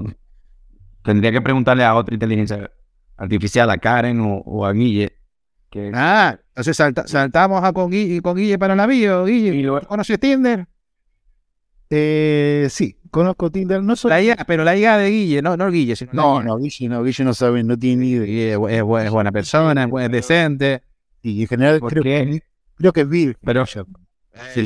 Tendría 1.04 1.32
que 1.32 1.42
preguntarle 1.42 1.84
a 1.84 1.96
otra 1.96 2.14
inteligencia 2.16 2.72
artificial, 3.18 3.70
a 3.70 3.78
Karen 3.78 4.20
o, 4.22 4.38
o 4.46 4.66
a 4.66 4.72
Guille. 4.74 5.14
Que 5.70 5.92
Ah, 5.94 6.40
entonces 6.50 6.78
salta- 6.78 7.08
saltamos 7.08 7.64
a 7.64 7.74
con 7.74 7.92
Guille, 7.92 8.22
con 8.22 8.36
Guille 8.36 8.58
para 8.58 8.76
la 8.76 8.88
bio. 8.88 9.26
Guille, 9.26 9.54
Y 9.56 9.62
luego- 9.62 9.82
¿tú 9.82 9.88
¿conoces 9.88 10.20
Tinder? 10.20 10.68
eh, 11.90 12.68
sí, 12.70 12.98
conozco 13.12 13.52
Tinder, 13.52 13.82
no 13.84 13.96
soy... 13.96 14.10
La 14.10 14.22
IA, 14.22 14.36
pero 14.48 14.64
la 14.64 14.76
IA 14.76 14.98
de 14.98 15.10
Guille, 15.10 15.42
no, 15.42 15.56
no 15.56 15.70
Guille, 15.70 15.96
sino 15.96 16.14
la 16.14 16.22
No, 16.22 16.42
no, 16.42 16.58
Guille 16.58 16.90
no, 16.90 17.04
Guille 17.04 17.24
no 17.24 17.34
sabe, 17.34 17.64
no 17.64 17.78
tiene 17.78 18.02
ni 18.04 18.10
idea. 18.12 18.26
Guille 18.26 18.50
es, 18.54 18.56
es 18.56 18.84
bu- 18.84 19.06
es 19.06 19.12
buena 19.12 19.32
persona, 19.32 19.84
es, 19.84 20.04
es 20.06 20.12
decente. 20.12 20.82
Y 21.22 21.42
en 21.44 21.48
general 21.48 21.80
¿Por 21.80 21.92
creo, 21.92 22.04
qué? 22.04 22.44
Creo 22.76 22.94
que 22.94 23.02
es 23.02 23.10
Bill. 23.10 23.38
Pero, 23.44 23.66
sí, 23.66 23.80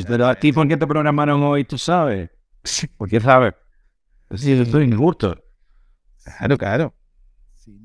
pero 0.06 0.26
a 0.26 0.34
ti, 0.34 0.52
¿por 0.52 0.66
qué 0.68 0.76
te 0.76 0.86
programaron 0.86 1.42
hoy? 1.42 1.64
¿Tú 1.64 1.78
sabes? 1.78 2.30
¿Por 2.96 3.08
qué 3.08 3.20
sabes? 3.20 3.54
Sí, 4.34 4.56
yo 4.56 4.62
estoy 4.62 4.84
injusto. 4.84 5.36
Claro, 6.24 6.58
claro. 6.58 6.94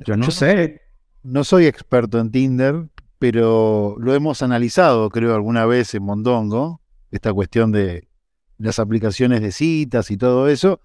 Yo 0.06 0.18
no 0.18 0.30
sé. 0.32 0.82
no 1.24 1.44
soy 1.44 1.66
experto 1.66 2.20
en 2.20 2.32
Tinder, 2.32 2.90
pero 3.20 3.96
lo 4.00 4.14
hemos 4.14 4.42
analizado, 4.42 5.10
creo, 5.10 5.34
alguna 5.34 5.66
vez 5.66 5.94
en 5.96 6.04
Mondongo, 6.04 6.82
esta 7.12 7.34
cuestión 7.34 7.72
de 7.72 8.08
las 8.58 8.80
aplicaciones 8.80 9.42
de 9.42 9.52
citas 9.52 10.12
y 10.12 10.18
todo 10.18 10.48
eso. 10.48 10.80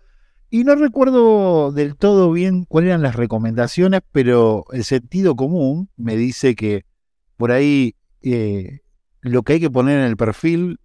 Y 0.48 0.64
no 0.64 0.74
recuerdo 0.74 1.70
del 1.70 1.96
todo 1.96 2.33
bien 2.33 2.64
cuáles 2.64 2.88
eran 2.88 3.03
las 3.03 3.14
recomendaciones, 3.14 4.00
pero 4.11 4.64
el 4.72 4.85
sentido 4.85 5.37
común 5.37 5.90
me 5.96 6.16
dice 6.16 6.57
que 6.57 6.85
por 7.37 7.53
ahí 7.53 7.94
eh, 8.22 8.81
lo 9.22 9.42
que 9.42 9.54
hay 9.54 9.61
que 9.61 9.70
poner 9.70 9.98
en 9.98 10.04
el 10.06 10.16
perfil 10.16 10.78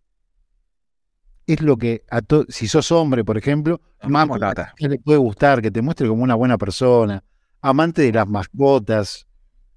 es 1.47 1.61
lo 1.61 1.77
que 1.77 2.03
a 2.09 2.21
to- 2.21 2.45
si 2.49 2.67
sos 2.67 2.91
hombre, 2.91 3.23
por 3.23 3.37
ejemplo, 3.37 3.79
Tata. 4.55 4.73
que 4.75 4.89
le 4.89 4.97
puede 4.99 5.19
gustar, 5.19 5.61
que 5.61 5.69
te 5.71 5.81
muestre 5.81 6.07
como 6.07 6.23
una 6.23 6.35
buena 6.35 6.57
persona, 6.57 7.23
amante 7.61 8.01
de 8.01 8.11
las 8.13 8.27
mascotas. 8.27 9.27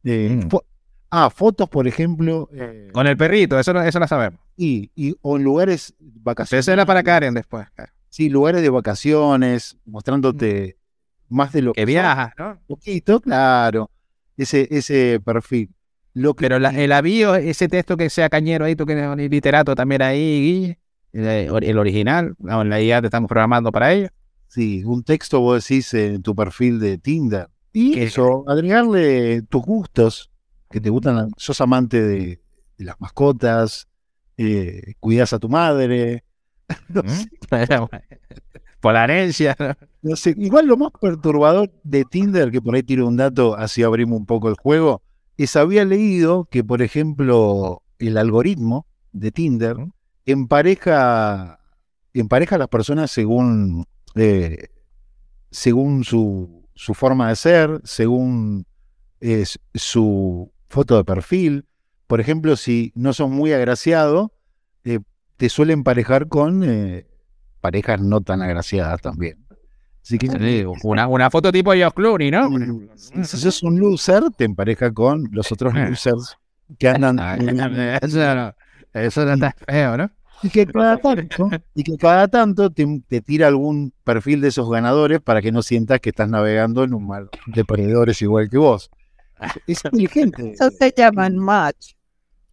eh, 0.05 0.31
Mm. 0.42 0.49
fo- 0.49 0.64
ah, 1.11 1.29
fotos, 1.29 1.68
por 1.68 1.87
ejemplo, 1.88 2.49
eh, 2.55 2.88
Con 2.92 3.07
el 3.09 3.16
perrito, 3.16 3.59
eso, 3.59 3.75
no- 3.75 3.83
eso 3.83 3.99
lo 3.99 4.07
sabemos. 4.07 4.38
y, 4.57 4.90
y- 4.94 5.14
o 5.21 5.37
en 5.37 5.42
lugares 5.44 5.92
vacaciones. 5.99 6.64
Eso 6.64 6.73
era 6.73 6.87
para 6.87 7.03
Karen 7.03 7.35
después. 7.35 7.66
Sí, 8.09 8.29
lugares 8.31 8.62
de 8.62 8.71
vacaciones, 8.71 9.77
mostrándote 9.85 10.79
más 11.29 11.53
de 11.53 11.62
lo 11.62 11.73
Que 11.75 11.83
sos, 11.83 11.87
viajas, 11.87 12.33
¿no? 12.38 12.51
un 12.53 12.59
poquito, 12.68 13.21
claro. 13.21 13.90
Ese, 14.37 14.68
ese 14.71 15.21
perfil. 15.23 15.68
Lo 16.14 16.35
que, 16.35 16.44
Pero 16.44 16.59
la- 16.59 16.71
el 16.71 16.92
avío, 16.92 17.35
ese 17.35 17.68
texto 17.68 17.97
que 17.97 18.11
sea 18.11 18.29
cañero 18.29 18.64
ahí, 18.64 18.75
tú 18.75 18.87
que 18.87 18.92
eres 18.92 19.31
literato 19.31 19.75
también 19.75 20.03
ahí, 20.03 20.18
Guille, 20.40 20.79
el, 21.12 21.64
el 21.64 21.79
original, 21.79 22.35
no, 22.38 22.62
en 22.62 22.71
la 22.71 22.81
IA 22.81 23.01
te 23.01 23.07
estamos 23.07 23.29
programando 23.29 23.71
para 23.71 23.92
ello. 23.92 24.09
Sí, 24.49 24.83
un 24.85 25.05
texto 25.05 25.40
vos 25.40 25.62
decís 25.68 25.92
en 25.94 26.23
tu 26.23 26.35
perfil 26.35 26.81
de 26.81 26.99
Tinder. 26.99 27.49
Y 27.73 27.99
eso, 28.01 28.44
agregarle 28.49 29.42
tus 29.42 29.62
gustos, 29.62 30.31
que 30.71 30.81
te 30.81 30.90
gustan, 30.90 31.31
sos 31.37 31.61
amante 31.61 32.01
de, 32.03 32.40
de 32.79 32.85
las 32.85 32.99
mascotas, 33.01 33.87
eh, 34.37 34.94
cuidas 35.01 35.33
a 35.33 35.38
tu 35.38 35.49
madre. 35.49 36.25
No 36.88 37.03
¿Mm? 37.03 37.07
sé, 37.07 37.29
Por 38.81 38.94
la 38.94 39.05
herencia. 39.05 39.57
¿no? 39.59 39.75
no 40.03 40.16
sé. 40.16 40.35
Igual 40.37 40.66
lo 40.66 40.77
más 40.77 40.90
perturbador 41.01 41.71
de 41.83 42.05
Tinder, 42.05 42.51
que 42.51 42.61
por 42.61 42.75
ahí 42.75 42.83
tiro 42.83 43.07
un 43.07 43.16
dato, 43.16 43.57
así 43.57 43.83
abrimos 43.83 44.18
un 44.18 44.27
poco 44.27 44.49
el 44.49 44.55
juego, 44.57 45.03
es 45.44 45.57
había 45.57 45.85
leído 45.85 46.44
que, 46.51 46.64
por 46.64 46.83
ejemplo, 46.83 47.83
el 47.98 48.18
algoritmo 48.18 48.87
de 49.12 49.33
Tinder 49.33 49.77
empareja, 50.27 51.61
empareja 52.12 52.57
a 52.57 52.59
las 52.59 52.68
personas 52.68 53.11
según, 53.11 53.87
eh, 54.14 54.68
según 55.51 56.05
su, 56.05 56.68
su 56.74 56.94
forma 56.94 57.29
de 57.29 57.37
ser, 57.37 57.81
según 57.85 58.66
eh, 59.20 59.44
su 59.74 60.53
foto 60.68 60.96
de 60.96 61.05
perfil. 61.05 61.66
Por 62.07 62.20
ejemplo, 62.20 62.57
si 62.57 62.92
no 62.94 63.12
sos 63.12 63.29
muy 63.29 63.53
agraciado, 63.53 64.33
eh, 64.85 65.01
te 65.37 65.48
suele 65.48 65.72
emparejar 65.72 66.29
con 66.29 66.62
eh, 66.64 67.07
parejas 67.61 68.01
no 68.01 68.20
tan 68.20 68.42
agraciadas 68.42 69.01
también. 69.01 69.48
Así 70.09 70.16
que 70.16 70.27
Sí, 70.27 70.64
una, 70.85 71.07
una 71.07 71.31
foto 71.31 71.53
tipo 71.53 71.71
George 71.75 71.94
Clooney, 71.94 72.31
¿no? 72.31 72.47
Ejemplo. 72.57 72.88
si 72.97 73.37
sos 73.37 73.62
un 73.62 73.79
loser, 73.79 74.23
te 74.35 74.44
empareja 74.44 74.90
con 74.90 75.29
los 75.33 75.53
otros 75.53 75.75
losers 75.75 76.38
que 76.79 76.88
andan. 76.88 77.18
Eso 78.03 78.35
no, 78.35 78.55
eso 78.94 79.25
no 79.27 79.35
está 79.35 79.55
feo, 79.66 79.99
¿no? 79.99 80.11
Y 80.42 80.49
que 80.49 80.66
cada 80.66 80.97
tanto, 81.03 81.51
y 81.75 81.83
que 81.83 81.99
cada 81.99 82.27
tanto 82.29 82.71
te, 82.71 82.87
te 83.07 83.21
tira 83.21 83.49
algún 83.49 83.92
perfil 84.03 84.40
de 84.40 84.49
esos 84.49 84.71
ganadores 84.71 85.21
para 85.21 85.42
que 85.42 85.53
no 85.53 85.61
sientas 85.61 86.01
que 86.01 86.09
estás 86.09 86.31
navegando 86.31 86.85
en 86.85 86.94
un 86.94 87.07
mar 87.07 87.29
de 87.47 87.64
perdedores 87.66 88.23
igual 88.23 88.49
que 88.49 88.57
vos. 88.57 88.90
Es 89.66 89.85
inteligente. 89.92 90.53
Eso 90.53 90.71
se 90.71 90.94
llaman 90.97 91.37
match. 91.37 91.92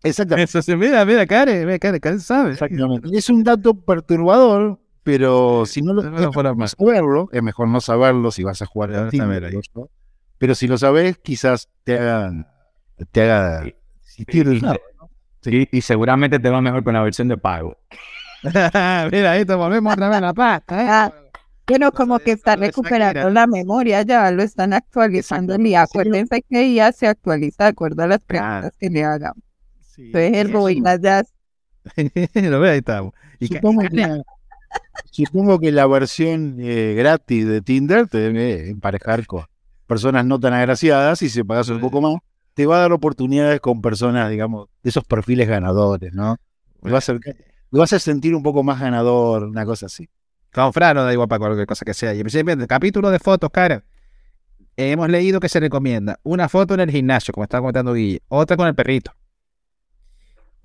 Exactamente. 0.03 0.59
Eso 0.59 0.77
mira, 0.77 1.05
mira, 1.05 1.25
Karen, 1.25 1.65
mira, 1.65 1.79
Karen, 1.79 2.01
Karen 2.01 2.19
sabe. 2.19 2.51
exactamente. 2.51 3.07
Es 3.17 3.29
un 3.29 3.45
dato 3.45 3.73
perturbador, 3.73 4.77
pero 5.05 5.67
si 5.67 5.83
no 5.83 5.93
lo 5.93 6.01
No 6.01 6.33
fuera 6.33 6.49
no 6.49 6.55
más. 6.55 6.75
saberlo, 6.77 7.29
es 7.31 7.43
mejor 7.43 7.67
no 7.67 7.79
saberlo 7.79 8.31
si 8.31 8.43
vas 8.43 8.59
a 8.63 8.65
jugar 8.65 8.89
Pero 8.89 9.23
a 9.23 9.49
yo. 9.51 9.61
Pero 10.39 10.55
si 10.55 10.67
lo 10.67 10.79
sabes, 10.79 11.19
quizás 11.19 11.69
te 11.83 11.99
haga, 11.99 12.47
te 13.11 13.21
haga 13.21 13.67
existir 14.03 14.47
el 14.47 14.61
lado. 14.61 14.79
Y, 15.45 15.77
y 15.77 15.81
seguramente 15.81 16.39
te 16.39 16.49
va 16.49 16.59
mejor 16.59 16.83
con 16.83 16.95
la 16.95 17.03
versión 17.03 17.27
de 17.27 17.37
pago. 17.37 17.77
mira, 18.43 19.31
ahí 19.31 19.45
te 19.45 19.53
volvemos 19.53 19.93
otra 19.93 20.09
vez 20.09 20.17
a 20.17 20.21
la 20.21 20.33
pasta, 20.33 20.81
¿eh? 20.81 20.87
Ah, 20.89 21.13
Pero 21.65 21.91
como 21.91 22.17
que 22.17 22.31
está 22.31 22.55
recuperando 22.55 23.29
la 23.29 23.45
memoria, 23.45 24.01
ya 24.01 24.31
lo 24.31 24.41
están 24.41 24.73
actualizando. 24.73 25.55
Y 25.59 25.75
acuérdense 25.75 26.41
que 26.49 26.73
ya 26.73 26.91
se 26.91 27.07
actualiza 27.07 27.65
de 27.65 27.69
acuerdo 27.69 28.01
a 28.01 28.07
las 28.07 28.23
preguntas 28.23 28.73
que 28.79 28.89
le 28.89 29.03
hagan. 29.03 29.33
Sí, 29.81 30.07
Entonces 30.07 30.33
el 30.37 30.51
ruinas 30.51 30.99
ya 30.99 31.23
lo 32.33 32.59
ve, 32.59 32.71
ahí 32.71 32.77
estamos. 32.79 33.13
Y 33.39 33.49
que- 33.49 33.55
Supongo 33.57 33.81
que, 33.81 34.21
supongo 35.11 35.59
que 35.59 35.71
la 35.71 35.88
versión 35.88 36.57
eh, 36.59 36.93
gratis 36.95 37.47
de 37.47 37.61
Tinder 37.61 38.07
te 38.07 38.17
debe 38.17 38.69
emparejar 38.69 39.25
con 39.25 39.45
personas 39.88 40.25
no 40.25 40.39
tan 40.39 40.53
agraciadas 40.53 41.21
y 41.21 41.29
si 41.29 41.43
pagas 41.43 41.69
un 41.69 41.79
poco 41.79 42.01
más, 42.01 42.15
te 42.53 42.65
va 42.65 42.77
a 42.77 42.79
dar 42.81 42.91
oportunidades 42.91 43.59
con 43.59 43.81
personas, 43.81 44.29
digamos, 44.29 44.69
de 44.81 44.89
esos 44.89 45.03
perfiles 45.03 45.47
ganadores, 45.47 46.13
¿no? 46.13 46.38
Te 46.81 46.91
va 46.91 46.99
a 46.99 47.01
te 47.01 47.79
vas 47.79 47.93
a 47.93 47.99
sentir 47.99 48.33
un 48.33 48.43
poco 48.43 48.63
más 48.63 48.79
ganador, 48.79 49.43
una 49.43 49.65
cosa 49.65 49.88
así. 49.88 50.09
Con 50.53 50.71
Fran 50.71 50.95
no 50.95 51.03
da 51.03 51.11
igual 51.11 51.27
para 51.27 51.39
cualquier 51.39 51.67
cosa 51.67 51.83
que 51.83 51.93
sea. 51.93 52.13
Y 52.13 52.19
principalmente, 52.19 52.67
capítulo 52.67 53.09
de 53.09 53.19
fotos, 53.19 53.49
Karen. 53.51 53.83
Hemos 54.77 55.09
leído 55.09 55.39
que 55.39 55.49
se 55.49 55.59
recomienda 55.59 56.19
una 56.23 56.49
foto 56.49 56.73
en 56.73 56.81
el 56.81 56.91
gimnasio, 56.91 57.33
como 57.33 57.43
estaba 57.43 57.61
comentando 57.61 57.93
Guille, 57.93 58.21
otra 58.27 58.55
con 58.57 58.67
el 58.67 58.75
perrito. 58.75 59.11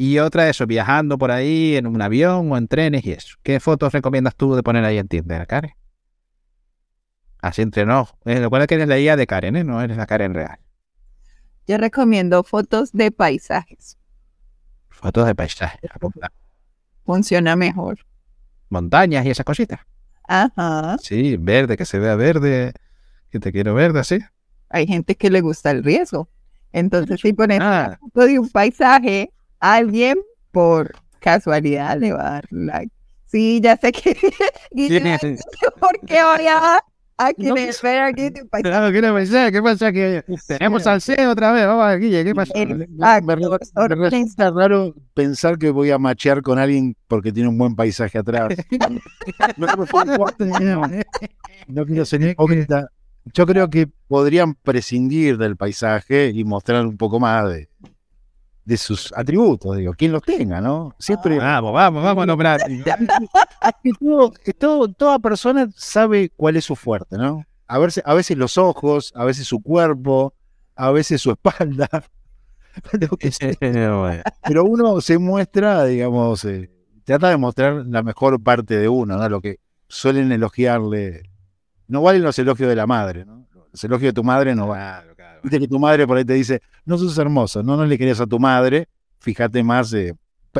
Y 0.02 0.18
otra 0.18 0.48
eso, 0.48 0.66
viajando 0.66 1.18
por 1.18 1.30
ahí 1.30 1.76
en 1.76 1.86
un 1.86 2.00
avión 2.00 2.50
o 2.50 2.56
en 2.56 2.68
trenes 2.68 3.04
y 3.04 3.12
eso. 3.12 3.36
¿Qué 3.42 3.60
fotos 3.60 3.92
recomiendas 3.92 4.34
tú 4.34 4.54
de 4.54 4.62
poner 4.62 4.82
ahí 4.82 4.96
en 4.96 5.08
Tinder, 5.08 5.46
Karen? 5.46 5.72
Así 7.42 7.60
entre 7.60 7.84
no. 7.84 8.08
Eh, 8.24 8.40
recuerda 8.40 8.66
que 8.66 8.76
eres 8.76 8.88
la 8.88 8.98
IA 8.98 9.16
de 9.16 9.26
Karen, 9.26 9.56
¿eh? 9.56 9.62
No 9.64 9.82
eres 9.82 9.98
la 9.98 10.06
Karen 10.06 10.32
real. 10.32 10.58
Yo 11.66 11.76
recomiendo 11.76 12.42
fotos 12.44 12.92
de 12.92 13.10
paisajes. 13.10 13.98
Fotos 14.88 15.26
de 15.26 15.34
paisajes. 15.34 15.90
Funciona 17.04 17.54
mejor. 17.54 17.98
Montañas 18.70 19.26
y 19.26 19.30
esas 19.30 19.44
cositas. 19.44 19.80
Ajá. 20.26 20.96
Sí, 21.02 21.36
verde, 21.36 21.76
que 21.76 21.84
se 21.84 21.98
vea 21.98 22.14
verde. 22.16 22.72
Que 23.28 23.38
te 23.38 23.52
quiero 23.52 23.74
verde 23.74 24.00
así. 24.00 24.18
Hay 24.70 24.86
gente 24.86 25.14
que 25.14 25.28
le 25.28 25.42
gusta 25.42 25.70
el 25.72 25.84
riesgo. 25.84 26.30
Entonces, 26.72 27.20
si 27.20 27.34
pones 27.34 27.58
Ah. 27.60 27.86
una 27.88 27.98
foto 27.98 28.26
de 28.26 28.38
un 28.38 28.48
paisaje, 28.48 29.30
alguien 29.60 30.18
por 30.50 30.92
casualidad 31.20 31.98
le 31.98 32.12
va 32.12 32.26
a 32.26 32.30
dar 32.32 32.46
like. 32.50 32.92
Sí, 33.26 33.60
ya 33.62 33.76
sé 33.76 33.92
que. 33.92 34.14
¿Por 35.80 36.00
qué 36.00 36.22
voy 36.24 36.46
a, 36.48 36.80
a 37.16 37.32
querer 37.32 37.74
ver 37.80 38.02
aquí 38.02 38.30
de 38.30 38.42
un 38.42 38.48
paisaje? 38.48 38.72
Claro, 38.72 38.92
¿qué 38.92 39.02
pasa? 39.12 39.52
¿Qué 39.52 39.62
pasa? 39.62 39.92
Que 39.92 40.24
tenemos 40.48 40.86
al 40.86 41.00
CEO 41.00 41.30
otra 41.30 41.52
vez. 41.52 41.64
Vamos, 41.64 42.00
Guille, 42.00 42.24
¿qué 42.24 42.34
pasa? 42.34 42.52
Me, 42.56 43.36
resulta 43.36 44.50
raro 44.50 44.94
pensar 45.14 45.58
que 45.58 45.70
voy 45.70 45.92
a 45.92 45.98
machear 45.98 46.42
con 46.42 46.58
alguien 46.58 46.96
porque 47.06 47.30
tiene 47.30 47.48
un 47.48 47.58
buen 47.58 47.76
paisaje 47.76 48.18
atrás. 48.18 48.54
No, 49.56 49.66
no 51.68 51.86
quiero 51.86 52.04
ser 52.04 52.22
hipócrita. 52.22 52.88
Yo 53.32 53.46
creo 53.46 53.70
que 53.70 53.88
podrían 54.08 54.54
prescindir 54.54 55.38
del 55.38 55.56
paisaje 55.56 56.30
y 56.34 56.42
mostrar 56.44 56.84
un 56.86 56.96
poco 56.96 57.20
más 57.20 57.48
de, 57.48 57.68
de 58.70 58.76
sus 58.76 59.12
atributos, 59.16 59.76
digo, 59.76 59.92
quien 59.94 60.12
los 60.12 60.22
tenga, 60.22 60.60
¿no? 60.60 60.94
Siempre. 60.98 61.38
Vamos, 61.38 61.72
vamos, 61.72 62.04
vamos 62.04 62.22
a 62.22 62.26
nombrar. 62.26 62.60
todo- 64.00 64.30
que 64.32 64.54
todo- 64.54 64.88
toda 64.92 65.18
persona 65.18 65.68
sabe 65.74 66.30
cuál 66.36 66.56
es 66.56 66.64
su 66.64 66.76
fuerte, 66.76 67.16
¿no? 67.18 67.44
A 67.66 67.78
veces, 67.78 68.02
a 68.06 68.14
veces 68.14 68.36
los 68.36 68.56
ojos, 68.58 69.12
a 69.16 69.24
veces 69.24 69.46
su 69.48 69.60
cuerpo, 69.60 70.34
a 70.76 70.90
veces 70.92 71.20
su 71.20 71.30
espalda. 71.32 71.88
Pero 74.46 74.64
uno 74.64 75.00
se 75.00 75.18
muestra, 75.18 75.84
digamos, 75.84 76.44
eh, 76.44 76.70
trata 77.04 77.28
de 77.30 77.36
mostrar 77.36 77.84
la 77.86 78.04
mejor 78.04 78.40
parte 78.40 78.76
de 78.78 78.88
uno, 78.88 79.16
¿no? 79.16 79.28
Lo 79.28 79.40
que 79.40 79.58
suelen 79.88 80.30
elogiarle. 80.30 81.22
No 81.88 82.02
valen 82.02 82.22
los 82.22 82.38
elogios 82.38 82.68
de 82.68 82.76
la 82.76 82.86
madre, 82.86 83.24
¿no? 83.24 83.48
Los 83.72 83.82
elogios 83.82 84.10
de 84.10 84.14
tu 84.14 84.22
madre 84.22 84.54
no 84.54 84.68
valen. 84.68 85.09
Viste 85.42 85.58
que 85.60 85.68
tu 85.68 85.78
madre 85.78 86.06
por 86.06 86.16
ahí 86.16 86.24
te 86.24 86.34
dice, 86.34 86.60
no 86.84 86.98
sos 86.98 87.16
hermoso, 87.18 87.62
no, 87.62 87.76
no 87.76 87.84
le 87.86 87.96
querías 87.98 88.20
a 88.20 88.26
tu 88.26 88.38
madre, 88.38 88.88
fíjate 89.20 89.62
más, 89.62 89.92
eh, 89.92 90.14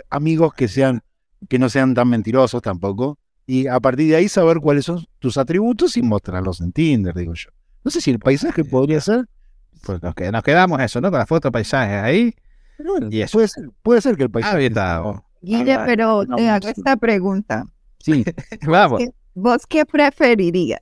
amigos 0.09 0.55
que 0.55 0.68
sean, 0.68 1.03
que 1.49 1.59
no 1.59 1.68
sean 1.68 1.95
tan 1.95 2.09
mentirosos 2.09 2.62
tampoco, 2.62 3.18
y 3.47 3.66
a 3.66 3.81
partir 3.81 4.09
de 4.09 4.16
ahí 4.16 4.28
saber 4.28 4.59
cuáles 4.59 4.85
son 4.85 5.05
tus 5.18 5.37
atributos 5.37 5.97
y 5.97 6.03
mostrarlos 6.03 6.61
en 6.61 6.72
Tinder, 6.72 7.14
digo 7.14 7.35
yo. 7.35 7.51
No 7.85 7.91
sé 7.91 8.01
si 8.01 8.11
el 8.11 8.18
paisaje 8.18 8.64
podría 8.64 9.01
ser, 9.01 9.26
Pues 9.83 10.03
nos, 10.03 10.14
qued- 10.14 10.31
nos 10.31 10.43
quedamos 10.43 10.78
eso, 10.81 11.01
¿no? 11.01 11.11
Con 11.11 11.18
la 11.18 11.26
foto 11.26 11.49
de 11.49 11.53
paisajes 11.53 12.03
ahí. 12.03 12.35
pero 12.76 12.93
bueno, 12.93 13.09
Y 13.11 13.22
eso. 13.22 13.33
puede 13.39 13.49
ser, 13.49 13.70
puede 13.83 14.01
ser 14.03 14.16
que 14.16 14.24
el 14.24 14.31
paisaje. 14.31 14.66
Está. 14.66 15.03
Guille, 15.43 15.78
pero 15.87 16.24
no, 16.26 16.37
te 16.37 16.49
hago 16.51 16.68
esta 16.68 16.97
pregunta. 16.99 17.64
Sí, 17.99 18.24
Vamos. 18.66 19.03
¿Vos 19.35 19.66
qué 19.66 19.87
preferirías? 19.87 20.81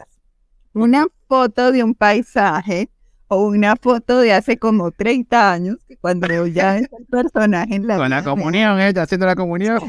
¿Una 0.72 1.06
foto 1.28 1.70
de 1.72 1.84
un 1.84 1.94
paisaje 1.94 2.88
o 3.28 3.46
una 3.46 3.76
foto 3.76 4.20
de 4.20 4.32
hace 4.32 4.58
como 4.58 4.90
30 4.90 5.52
años, 5.52 5.76
cuando 6.00 6.46
ya 6.46 6.78
es 6.78 6.88
el 6.98 7.06
personaje 7.06 7.74
en 7.74 7.86
la 7.86 7.96
Con 7.96 8.10
la 8.10 8.24
comunión, 8.24 8.80
ella 8.80 9.02
haciendo 9.02 9.26
la 9.26 9.36
comunión. 9.36 9.80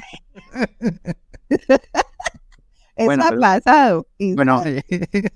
Eso 1.50 3.06
Bueno, 3.06 3.24
ha 3.26 3.32
pasado. 3.32 4.08
Bueno, 4.20 4.62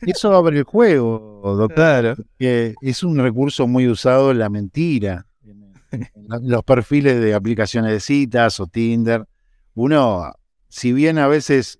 eso 0.01 0.35
abre 0.35 0.57
el 0.59 0.63
juego, 0.65 1.55
doctor. 1.57 2.17
Que 2.37 2.75
es 2.81 3.03
un 3.03 3.17
recurso 3.17 3.67
muy 3.67 3.87
usado 3.87 4.33
la 4.33 4.49
mentira. 4.49 5.25
En 5.91 6.11
los 6.41 6.63
perfiles 6.63 7.21
de 7.21 7.33
aplicaciones 7.33 7.91
de 7.91 7.99
citas 8.01 8.59
o 8.59 8.67
Tinder. 8.67 9.25
Uno, 9.75 10.33
si 10.67 10.91
bien 10.91 11.17
a 11.19 11.27
veces 11.27 11.79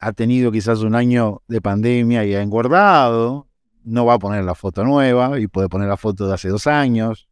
ha 0.00 0.12
tenido 0.12 0.50
quizás 0.50 0.80
un 0.80 0.94
año 0.96 1.42
de 1.46 1.60
pandemia 1.60 2.24
y 2.24 2.34
ha 2.34 2.42
engordado, 2.42 3.46
no 3.86 4.04
va 4.04 4.14
a 4.14 4.18
poner 4.18 4.44
la 4.44 4.54
foto 4.54 4.84
nueva 4.84 5.38
y 5.38 5.46
puede 5.46 5.68
poner 5.68 5.88
la 5.88 5.96
foto 5.96 6.26
de 6.26 6.34
hace 6.34 6.48
dos 6.48 6.66
años. 6.66 7.28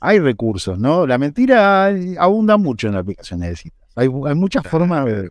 Hay 0.00 0.18
recursos, 0.18 0.78
¿no? 0.78 1.06
La 1.06 1.18
mentira 1.18 1.90
eh, 1.90 2.16
abunda 2.18 2.56
mucho 2.56 2.88
en 2.88 2.94
las 2.94 3.02
aplicaciones 3.02 3.50
de 3.50 3.56
citas. 3.56 3.88
Hay, 3.94 4.08
hay 4.08 4.34
muchas 4.34 4.66
formas 4.66 5.04
de... 5.04 5.30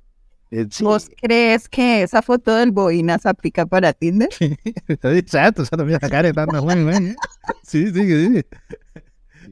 sí. 0.70 0.84
¿Vos 0.84 1.10
crees 1.20 1.68
que 1.68 2.04
esa 2.04 2.22
foto 2.22 2.56
del 2.56 2.72
Boinas 2.72 3.26
aplica 3.26 3.66
para 3.66 3.92
Tinder? 3.94 4.30
Está 4.88 5.22
chato, 5.24 5.64
ya 5.64 5.84
mira 5.84 6.00
la 6.00 6.10
cara 6.10 6.28
de 6.28 6.34
tanta 6.34 6.60
buena, 6.60 6.84
güey, 6.84 7.08
¿eh? 7.08 7.16
Sí, 7.64 7.92
sí, 7.92 8.34
sí. 8.34 8.46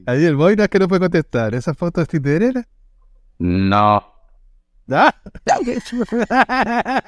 Ahí 0.06 0.24
el 0.24 0.36
boy 0.36 0.54
no 0.54 0.62
es 0.62 0.68
que 0.68 0.78
no 0.78 0.88
puede 0.88 1.00
contestar. 1.00 1.54
¿Esa 1.54 1.74
foto 1.74 2.00
es 2.00 2.08
tinderera? 2.08 2.66
No. 3.38 4.17
¿Ah? 4.90 5.14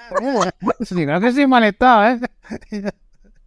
Sí, 0.80 0.94
creo 1.04 1.20
que 1.20 1.32
sí 1.32 1.46
malestado, 1.46 2.18
¿eh? 2.72 2.90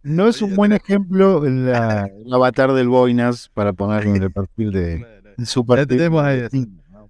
No 0.02 0.28
es 0.28 0.42
un 0.42 0.54
buen 0.54 0.72
ejemplo 0.72 1.42
la- 1.44 2.06
el 2.06 2.32
avatar 2.32 2.72
del 2.72 2.88
Boinas 2.88 3.50
para 3.54 3.72
ponerlo 3.72 4.14
en 4.14 4.22
el 4.22 4.30
perfil 4.30 4.70
de 4.72 5.06
su 5.44 5.64
perfil. 5.64 6.10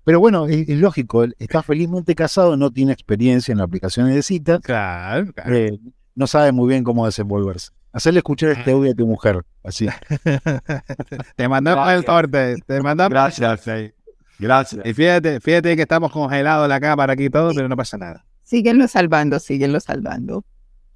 Pero 0.05 0.21
bueno, 0.21 0.47
es, 0.47 0.69
es 0.69 0.79
lógico, 0.79 1.25
él 1.25 1.35
está 1.39 1.63
felizmente 1.63 2.15
casado, 2.15 2.57
no 2.59 2.71
tiene 2.71 2.93
experiencia 2.93 3.53
en 3.53 3.61
aplicaciones 3.61 4.15
de 4.15 4.23
citas, 4.23 4.61
Claro, 4.61 5.33
claro. 5.33 5.55
eh, 5.57 5.79
no 6.15 6.27
sabe 6.27 6.53
muy 6.53 6.69
bien 6.69 6.85
cómo 6.85 7.07
desenvolverse. 7.07 7.71
Hacerle 7.93 8.19
escuchar 8.19 8.51
este 8.51 8.73
audio 8.73 8.91
a 8.93 8.95
tu 8.95 9.07
mujer, 9.07 9.45
así. 9.63 9.89
Te 11.37 11.49
mandamos 11.49 11.91
el 11.91 12.05
torte. 12.05 12.57
Te 12.67 12.83
mandamos. 12.83 13.11
Gracias. 13.13 13.93
Gracias. 14.39 14.85
Y 14.85 14.93
fíjate, 14.95 15.41
fíjate 15.41 15.77
que 15.77 15.83
estamos 15.83 16.11
congelados 16.13 16.69
la 16.69 16.81
cámara 16.81 17.13
aquí 17.13 17.27
y 17.27 17.31
todo, 17.31 17.53
pero 17.55 17.69
no 17.69 17.77
pasa 17.77 17.99
nada. 17.99 18.25
Síguenlo 18.43 18.89
salvando, 18.89 19.39
síguenlo 19.39 19.81
salvando. 19.81 20.45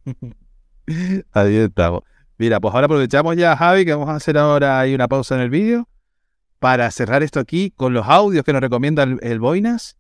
Ahí 1.33 1.57
estamos. 1.57 2.03
Mira, 2.37 2.61
pues 2.61 2.73
ahora 2.75 2.87
aprovechamos 2.87 3.37
ya, 3.37 3.57
Javi, 3.57 3.85
que 3.85 3.93
vamos 3.93 4.09
a 4.09 4.15
hacer 4.15 4.39
ahora 4.39 4.79
ahí 4.79 4.95
una 4.95 5.09
pausa 5.09 5.35
en 5.35 5.41
el 5.41 5.51
vídeo 5.51 5.89
para 6.61 6.89
cerrar 6.91 7.23
esto 7.25 7.41
aquí 7.41 7.73
con 7.75 7.93
los 7.93 8.07
audios 8.07 8.45
que 8.45 8.53
nos 8.53 8.63
recomienda 8.63 9.03
el, 9.03 9.19
el 9.23 9.41
Boinas, 9.41 9.97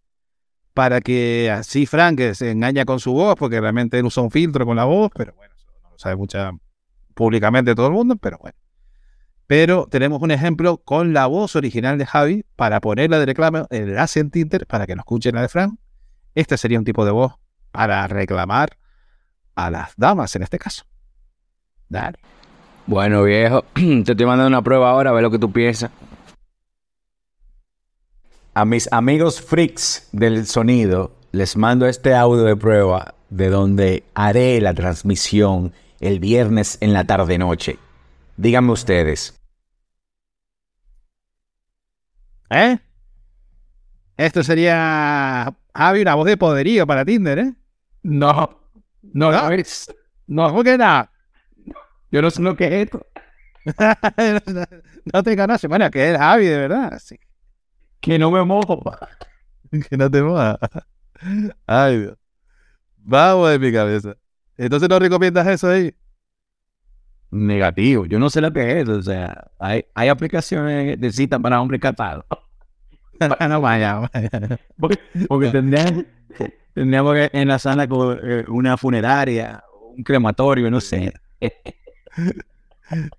para 0.72 1.01
que 1.01 1.51
así 1.51 1.86
Frank 1.86 2.16
que 2.18 2.34
se 2.36 2.53
engaña 2.53 2.84
con 2.84 3.01
su 3.01 3.12
voz, 3.12 3.34
porque 3.36 3.61
realmente 3.61 3.99
él 3.99 4.07
usa 4.07 4.22
un 4.22 4.30
filtro 4.30 4.64
con 4.64 4.76
la 4.76 4.84
voz, 4.84 5.11
pero 5.14 5.34
bueno, 5.34 5.53
eso 5.57 5.66
no 5.82 5.91
lo 5.91 5.99
sabe 5.99 6.14
mucha 6.14 6.53
públicamente 7.14 7.74
todo 7.74 7.89
el 7.89 7.93
mundo, 7.93 8.14
pero 8.14 8.39
bueno. 8.39 8.57
Pero 9.49 9.86
tenemos 9.90 10.20
un 10.20 10.30
ejemplo 10.30 10.76
con 10.76 11.14
la 11.14 11.26
voz 11.26 11.57
original 11.57 11.96
de 11.96 12.05
Javi 12.05 12.44
para 12.55 12.82
ponerla 12.82 13.18
de 13.18 13.24
reclamo, 13.24 13.66
el 13.70 13.88
enlace 13.88 14.20
en 14.20 14.30
Tinder, 14.30 14.66
para 14.66 14.86
que 14.86 14.94
nos 14.94 15.05
escuchen 15.05 15.34
la 15.34 15.40
de 15.40 15.49
Frank. 15.49 15.74
Este 16.34 16.59
sería 16.59 16.78
un 16.78 16.84
tipo 16.84 17.07
de 17.07 17.12
voz 17.12 17.32
para 17.72 18.07
reclamar 18.09 18.76
a 19.55 19.70
las 19.70 19.94
damas 19.96 20.36
en 20.36 20.42
este 20.42 20.59
caso. 20.59 20.84
Dale. 21.88 22.18
Bueno, 22.86 23.22
viejo, 23.22 23.62
te 23.74 24.12
estoy 24.12 24.26
mandando 24.26 24.49
una 24.49 24.61
prueba 24.61 24.90
ahora, 24.90 25.11
a 25.11 25.12
ver 25.14 25.22
lo 25.22 25.30
que 25.30 25.38
tú 25.38 25.51
piensas. 25.51 25.90
A 28.53 28.66
mis 28.66 28.92
amigos 28.92 29.40
freaks 29.40 30.11
del 30.12 30.46
sonido, 30.46 31.16
les 31.32 31.57
mando 31.57 31.86
este 31.86 32.14
audio 32.14 32.42
de 32.42 32.55
prueba 32.55 33.14
de 33.30 33.49
donde 33.49 34.05
haré 34.12 34.61
la 34.61 34.74
transmisión 34.74 35.72
el 36.01 36.20
viernes 36.20 36.76
en 36.82 36.92
la 36.92 37.05
tarde-noche. 37.05 37.78
Díganme 38.36 38.72
ustedes, 38.72 39.38
¿Eh? 42.51 42.78
Esto 44.16 44.42
sería, 44.42 45.55
Javi, 45.74 46.03
una 46.03 46.14
voz 46.14 46.26
de 46.26 46.36
poderío 46.36 46.86
para 46.86 47.05
Tinder, 47.05 47.38
¿eh? 47.38 47.55
No, 48.03 48.61
no, 49.03 49.30
no 49.30 49.51
es. 49.53 49.94
No, 50.26 50.49
¿cómo 50.49 50.64
que 50.64 50.76
no? 50.76 51.09
Yo 52.11 52.22
no 52.22 52.30
sé 52.30 52.42
lo 52.42 52.57
que 52.57 52.66
es 52.66 52.72
esto. 52.84 53.07
no 55.12 55.22
te 55.22 55.36
conoce. 55.36 55.68
Bueno, 55.68 55.90
que 55.90 56.11
es 56.11 56.18
Javi, 56.18 56.46
de 56.46 56.59
verdad. 56.59 56.99
Sí. 57.03 57.18
Que 58.01 58.18
no 58.18 58.30
me 58.30 58.44
mojo. 58.44 58.80
pa. 58.82 59.09
Que 59.90 59.99
no 59.99 60.11
te 60.11 60.22
mojas. 60.22 60.57
Ay, 61.66 61.99
Dios. 62.01 62.16
Vamos 62.96 63.51
de 63.51 63.59
mi 63.59 63.70
cabeza. 63.70 64.16
Entonces, 64.57 64.88
¿no 64.88 64.99
recomiendas 64.99 65.46
eso 65.46 65.68
ahí? 65.68 65.94
Negativo, 67.31 68.07
yo 68.07 68.18
no 68.18 68.31
sé 68.31 68.41
lo 68.41 68.53
que 68.53 68.81
es, 68.81 68.89
o 68.89 69.03
sea, 69.03 69.51
hay, 69.59 69.85
hay 69.95 70.09
aplicaciones 70.09 71.01
de 71.01 71.12
cita 71.12 71.39
para 71.39 71.61
hombres 71.61 71.81
casados. 71.81 72.24
no 73.49 73.61
vaya, 73.61 74.09
vaya. 74.12 74.59
Porque, 74.79 74.99
porque 75.29 75.49
tendríamos, 75.53 76.05
tendríamos 76.74 77.14
que 77.14 77.31
enlazarla 77.33 77.89
con 77.89 78.18
eh, 78.22 78.45
una 78.49 78.76
funeraria, 78.76 79.62
un 79.97 80.03
crematorio, 80.03 80.70
no 80.70 80.81
sé. 80.81 81.12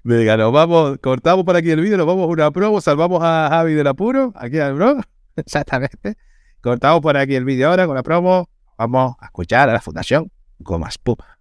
Venga, 0.03 0.35
nos 0.37 0.51
vamos, 0.51 0.97
cortamos 0.99 1.45
por 1.45 1.55
aquí 1.55 1.69
el 1.69 1.81
vídeo, 1.81 1.97
nos 1.97 2.07
vamos 2.07 2.23
a 2.23 2.27
una 2.27 2.51
promo, 2.51 2.81
salvamos 2.81 3.21
a 3.23 3.47
Javi 3.51 3.73
del 3.73 3.85
apuro, 3.85 4.33
aquí 4.35 4.57
al 4.57 4.73
bro, 4.73 4.99
exactamente. 5.35 6.15
Cortamos 6.61 7.01
por 7.01 7.15
aquí 7.15 7.35
el 7.35 7.45
vídeo 7.45 7.69
ahora 7.69 7.85
con 7.85 7.95
la 7.95 8.03
promo, 8.03 8.49
vamos 8.77 9.15
a 9.19 9.25
escuchar 9.25 9.69
a 9.69 9.73
la 9.73 9.81
Fundación 9.81 10.31
Gomas 10.57 10.97
Puma. 10.97 11.38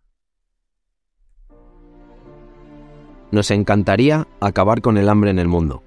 Nos 3.31 3.51
encantaría 3.51 4.27
acabar 4.41 4.81
con 4.81 4.97
el 4.97 5.09
hambre 5.09 5.31
en 5.31 5.39
el 5.39 5.49
mundo. 5.49 5.83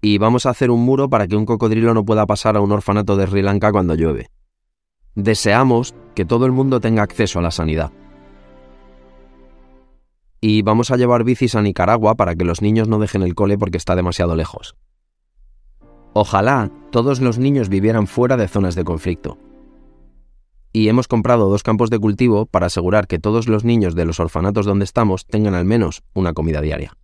Y 0.00 0.18
vamos 0.18 0.46
a 0.46 0.50
hacer 0.50 0.70
un 0.70 0.84
muro 0.84 1.08
para 1.08 1.26
que 1.26 1.36
un 1.36 1.46
cocodrilo 1.46 1.94
no 1.94 2.04
pueda 2.04 2.26
pasar 2.26 2.56
a 2.56 2.60
un 2.60 2.72
orfanato 2.72 3.16
de 3.16 3.26
Sri 3.26 3.42
Lanka 3.42 3.72
cuando 3.72 3.94
llueve. 3.94 4.28
Deseamos 5.14 5.94
que 6.14 6.24
todo 6.24 6.44
el 6.44 6.52
mundo 6.52 6.80
tenga 6.80 7.02
acceso 7.02 7.38
a 7.38 7.42
la 7.42 7.50
sanidad. 7.50 7.92
Y 10.40 10.62
vamos 10.62 10.90
a 10.90 10.96
llevar 10.96 11.24
bicis 11.24 11.54
a 11.54 11.62
Nicaragua 11.62 12.16
para 12.16 12.34
que 12.34 12.44
los 12.44 12.60
niños 12.60 12.88
no 12.88 12.98
dejen 12.98 13.22
el 13.22 13.34
cole 13.34 13.56
porque 13.56 13.78
está 13.78 13.96
demasiado 13.96 14.36
lejos. 14.36 14.76
Ojalá 16.12 16.70
todos 16.90 17.20
los 17.20 17.38
niños 17.38 17.68
vivieran 17.68 18.06
fuera 18.06 18.36
de 18.36 18.46
zonas 18.46 18.74
de 18.74 18.84
conflicto. 18.84 19.38
Y 20.76 20.88
hemos 20.88 21.06
comprado 21.06 21.48
dos 21.48 21.62
campos 21.62 21.88
de 21.88 22.00
cultivo 22.00 22.46
para 22.46 22.66
asegurar 22.66 23.06
que 23.06 23.20
todos 23.20 23.46
los 23.46 23.62
niños 23.62 23.94
de 23.94 24.04
los 24.04 24.18
orfanatos 24.18 24.66
donde 24.66 24.84
estamos 24.84 25.24
tengan 25.24 25.54
al 25.54 25.64
menos 25.64 26.02
una 26.14 26.32
comida 26.32 26.60
diaria. 26.60 26.96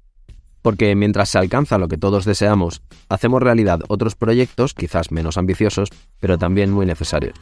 Porque 0.60 0.96
mientras 0.96 1.28
se 1.28 1.38
alcanza 1.38 1.78
lo 1.78 1.86
que 1.86 1.96
todos 1.96 2.24
deseamos, 2.24 2.82
hacemos 3.08 3.40
realidad 3.40 3.78
otros 3.86 4.16
proyectos, 4.16 4.74
quizás 4.74 5.12
menos 5.12 5.38
ambiciosos, 5.38 5.88
pero 6.18 6.36
también 6.36 6.72
muy 6.72 6.84
necesarios. 6.84 7.38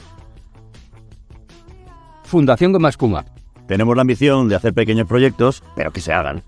Fundación 2.25 2.73
Goma 2.73 2.91
Espuma. 2.91 3.25
Tenemos 3.67 3.97
la 3.97 4.03
ambición 4.03 4.51
de 4.51 4.57
hacer 4.57 4.75
pequeños 4.75 5.09
proyectos, 5.09 5.63
pero 5.75 5.93
que 5.93 6.03
se 6.03 6.13
hagan. 6.13 6.43